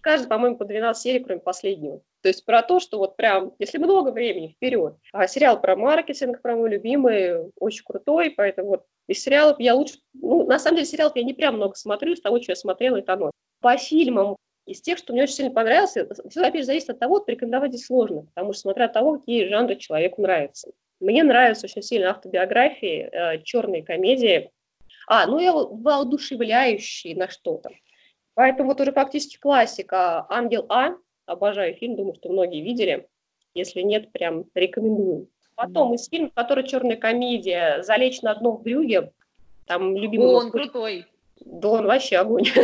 Каждый, 0.00 0.28
по-моему, 0.28 0.56
по 0.56 0.64
12 0.64 1.02
серий, 1.02 1.24
кроме 1.24 1.40
последнего. 1.40 2.00
То 2.22 2.28
есть 2.28 2.44
про 2.44 2.62
то, 2.62 2.80
что 2.80 2.98
вот 2.98 3.16
прям, 3.16 3.54
если 3.58 3.78
много 3.78 4.10
времени, 4.10 4.48
вперед. 4.48 4.96
А 5.12 5.26
сериал 5.26 5.60
про 5.60 5.76
маркетинг, 5.76 6.42
про 6.42 6.56
мой 6.56 6.70
любимый, 6.70 7.50
очень 7.58 7.84
крутой, 7.84 8.30
поэтому 8.30 8.68
вот 8.68 8.84
из 9.06 9.22
сериалов 9.22 9.58
я 9.60 9.74
лучше... 9.74 9.98
Ну, 10.14 10.44
на 10.44 10.58
самом 10.58 10.76
деле, 10.76 10.86
сериалов 10.86 11.16
я 11.16 11.22
не 11.22 11.32
прям 11.32 11.56
много 11.56 11.74
смотрю, 11.74 12.12
из 12.12 12.20
того, 12.20 12.40
что 12.42 12.52
я 12.52 12.56
смотрела, 12.56 12.96
это 12.96 13.14
оно. 13.14 13.30
По 13.60 13.76
фильмам 13.76 14.36
Из 14.66 14.82
тех, 14.82 14.98
что 14.98 15.12
мне 15.12 15.22
очень 15.22 15.34
сильно 15.34 15.50
понравился, 15.50 16.06
все, 16.28 16.42
опять 16.42 16.62
же, 16.62 16.66
зависит 16.66 16.90
от 16.90 16.98
того, 16.98 17.20
порекомендовать 17.20 17.72
здесь 17.72 17.86
сложно, 17.86 18.26
потому 18.34 18.52
что 18.52 18.62
смотря 18.62 18.84
от 18.84 18.92
того, 18.92 19.18
какие 19.18 19.48
жанры 19.48 19.76
человеку 19.76 20.20
нравятся. 20.20 20.70
Мне 21.00 21.22
нравятся 21.22 21.66
очень 21.66 21.82
сильно 21.82 22.10
автобиографии, 22.10 23.08
э, 23.10 23.42
черные 23.42 23.82
комедии, 23.82 24.50
а, 25.06 25.26
ну 25.26 25.38
и 25.38 25.48
воодушевляющие 25.48 27.16
на 27.16 27.28
что-то. 27.28 27.70
Поэтому 28.38 28.68
вот 28.68 28.80
уже 28.80 28.92
фактически 28.92 29.36
классика 29.36 30.24
«Ангел 30.28 30.64
А», 30.68 30.94
обожаю 31.26 31.74
фильм, 31.74 31.96
думаю, 31.96 32.14
что 32.14 32.28
многие 32.28 32.62
видели. 32.62 33.08
Если 33.52 33.80
нет, 33.80 34.12
прям 34.12 34.44
рекомендую. 34.54 35.26
Потом 35.56 35.94
из 35.94 36.06
фильмов, 36.06 36.34
который 36.34 36.62
черная 36.62 36.94
комедия 36.94 37.82
«Залечь 37.82 38.22
на 38.22 38.32
дно 38.36 38.52
в 38.52 38.62
брюге», 38.62 39.10
там 39.66 39.96
любимый... 39.96 40.28
О, 40.28 40.36
он 40.36 40.52
крутой. 40.52 41.06
Да 41.40 41.68
он 41.68 41.86
вообще 41.86 42.18
огонь. 42.18 42.44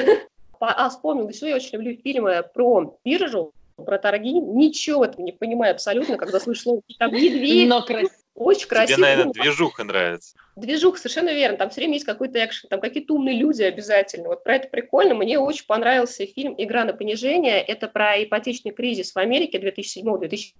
А, 0.60 0.88
вспомнил, 0.88 1.28
еще 1.28 1.48
я 1.48 1.56
очень 1.56 1.72
люблю 1.72 1.96
фильмы 2.02 2.42
про 2.54 2.96
биржу, 3.04 3.52
про 3.76 3.98
торги. 3.98 4.32
Ничего 4.32 5.00
в 5.00 5.02
этом 5.02 5.24
не 5.24 5.32
понимаю 5.32 5.72
абсолютно, 5.72 6.16
когда 6.16 6.40
слышу 6.40 6.62
слово 6.62 6.82
там 6.98 7.12
медведь. 7.12 7.68
Но 7.68 7.82
красиво. 7.82 8.14
Очень 8.34 8.68
красиво. 8.68 8.96
Тебе, 8.96 9.06
наверное, 9.06 9.32
движуха 9.32 9.84
нравится. 9.84 10.36
Движуха, 10.56 10.98
совершенно 10.98 11.32
верно. 11.32 11.56
Там 11.56 11.70
все 11.70 11.80
время 11.80 11.94
есть 11.94 12.04
какой-то 12.04 12.44
экшен, 12.44 12.68
там 12.68 12.80
какие-то 12.80 13.14
умные 13.14 13.38
люди 13.38 13.62
обязательно. 13.62 14.28
Вот 14.28 14.42
про 14.42 14.56
это 14.56 14.68
прикольно. 14.68 15.14
Мне 15.14 15.38
очень 15.38 15.66
понравился 15.66 16.26
фильм 16.26 16.54
«Игра 16.58 16.84
на 16.84 16.94
понижение». 16.94 17.60
Это 17.62 17.86
про 17.86 18.22
ипотечный 18.22 18.72
кризис 18.72 19.14
в 19.14 19.18
Америке 19.18 19.58
2007-2008 19.58 20.52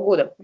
года. 0.00 0.34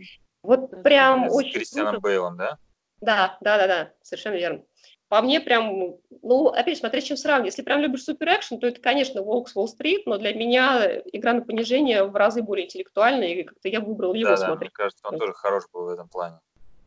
Вот 0.43 0.83
прям 0.83 1.31
С 1.31 1.35
очень 1.35 1.53
Кристианом 1.53 1.95
круто. 1.95 2.03
Бейлом, 2.03 2.37
да? 2.37 2.59
Да, 3.01 3.39
да, 3.41 3.59
да, 3.59 3.66
да, 3.66 3.93
совершенно 4.03 4.35
верно. 4.35 4.62
По 5.09 5.22
мне 5.22 5.41
прям, 5.41 5.95
ну, 6.22 6.49
опять 6.49 6.79
смотря 6.79 7.01
с 7.01 7.05
чем 7.05 7.16
сравнивать. 7.16 7.53
Если 7.53 7.62
прям 7.62 7.81
любишь 7.81 8.05
супер 8.05 8.29
экшен, 8.29 8.59
то 8.59 8.66
это, 8.66 8.81
конечно, 8.81 9.22
Волк 9.22 9.49
с 9.49 9.57
Уолл-стрит, 9.57 10.05
но 10.07 10.18
для 10.18 10.35
меня 10.35 11.01
игра 11.12 11.33
на 11.33 11.43
понижение 11.43 12.05
в 12.05 12.14
разы 12.16 12.43
более 12.43 12.66
интеллектуальная, 12.66 13.29
и 13.29 13.43
как-то 13.45 13.68
я 13.68 13.81
выбрал 13.81 14.14
его 14.14 14.31
Да, 14.31 14.37
да, 14.37 14.47
смотреть. 14.47 14.61
мне 14.61 14.70
кажется, 14.70 15.09
он 15.09 15.18
тоже 15.18 15.33
хорош 15.35 15.64
был 15.72 15.85
в 15.85 15.89
этом 15.91 16.09
плане. 16.09 16.39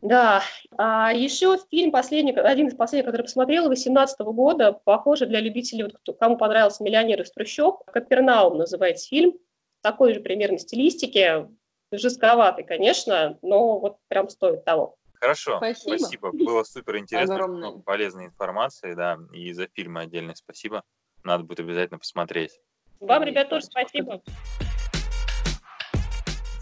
Да, 0.02 0.42
а 0.78 1.12
еще 1.12 1.58
фильм 1.70 1.92
последний, 1.92 2.32
один 2.32 2.68
из 2.68 2.74
последних, 2.74 3.06
который 3.06 3.22
посмотрела, 3.22 3.68
18 3.68 4.18
года, 4.20 4.72
похоже, 4.72 5.26
для 5.26 5.40
любителей, 5.40 5.84
вот, 5.84 5.94
кто, 5.94 6.14
кому 6.14 6.38
понравился 6.38 6.82
«Миллионер 6.82 7.20
из 7.20 7.30
трущоб», 7.30 7.84
«Капернаум» 7.84 8.56
называется 8.56 9.08
фильм, 9.08 9.34
такой 9.82 10.14
же 10.14 10.20
примерно 10.20 10.58
стилистики, 10.58 11.46
жестковатый, 11.92 12.64
конечно, 12.64 13.38
но 13.42 13.78
вот 13.78 13.98
прям 14.08 14.28
стоит 14.30 14.64
того. 14.64 14.96
Хорошо, 15.14 15.58
Спасибо. 15.58 15.98
спасибо. 15.98 16.32
Было 16.32 16.62
супер 16.62 16.96
интересно, 16.96 17.34
Огромное. 17.34 17.58
много 17.58 17.82
полезной 17.82 18.26
информации, 18.26 18.94
да, 18.94 19.18
и 19.32 19.52
за 19.52 19.68
фильмы 19.68 20.00
отдельное 20.00 20.34
спасибо. 20.34 20.82
Надо 21.24 21.44
будет 21.44 21.60
обязательно 21.60 21.98
посмотреть. 21.98 22.58
Вам, 23.00 23.22
ребят, 23.24 23.50
тоже 23.50 23.66
спасибо. 23.66 24.22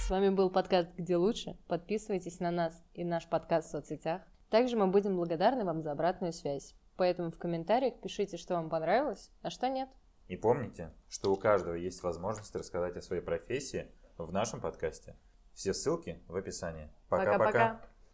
С 0.08 0.10
вами 0.10 0.30
был 0.30 0.48
подкаст 0.48 0.88
«Где 0.96 1.18
лучше?». 1.18 1.58
Подписывайтесь 1.66 2.40
на 2.40 2.50
нас 2.50 2.82
и 2.94 3.04
наш 3.04 3.28
подкаст 3.28 3.68
в 3.68 3.72
соцсетях. 3.72 4.22
Также 4.48 4.74
мы 4.74 4.86
будем 4.86 5.14
благодарны 5.14 5.66
вам 5.66 5.82
за 5.82 5.92
обратную 5.92 6.32
связь. 6.32 6.74
Поэтому 6.96 7.30
в 7.30 7.36
комментариях 7.36 8.00
пишите, 8.00 8.38
что 8.38 8.54
вам 8.54 8.70
понравилось, 8.70 9.30
а 9.42 9.50
что 9.50 9.68
нет. 9.68 9.90
И 10.26 10.36
помните, 10.38 10.94
что 11.10 11.30
у 11.30 11.36
каждого 11.36 11.74
есть 11.74 12.02
возможность 12.02 12.56
рассказать 12.56 12.96
о 12.96 13.02
своей 13.02 13.20
профессии 13.20 13.88
в 14.16 14.32
нашем 14.32 14.62
подкасте. 14.62 15.14
Все 15.52 15.74
ссылки 15.74 16.22
в 16.26 16.36
описании. 16.36 16.88
Пока-пока. 17.10 17.38
Пока-пока. 17.38 17.80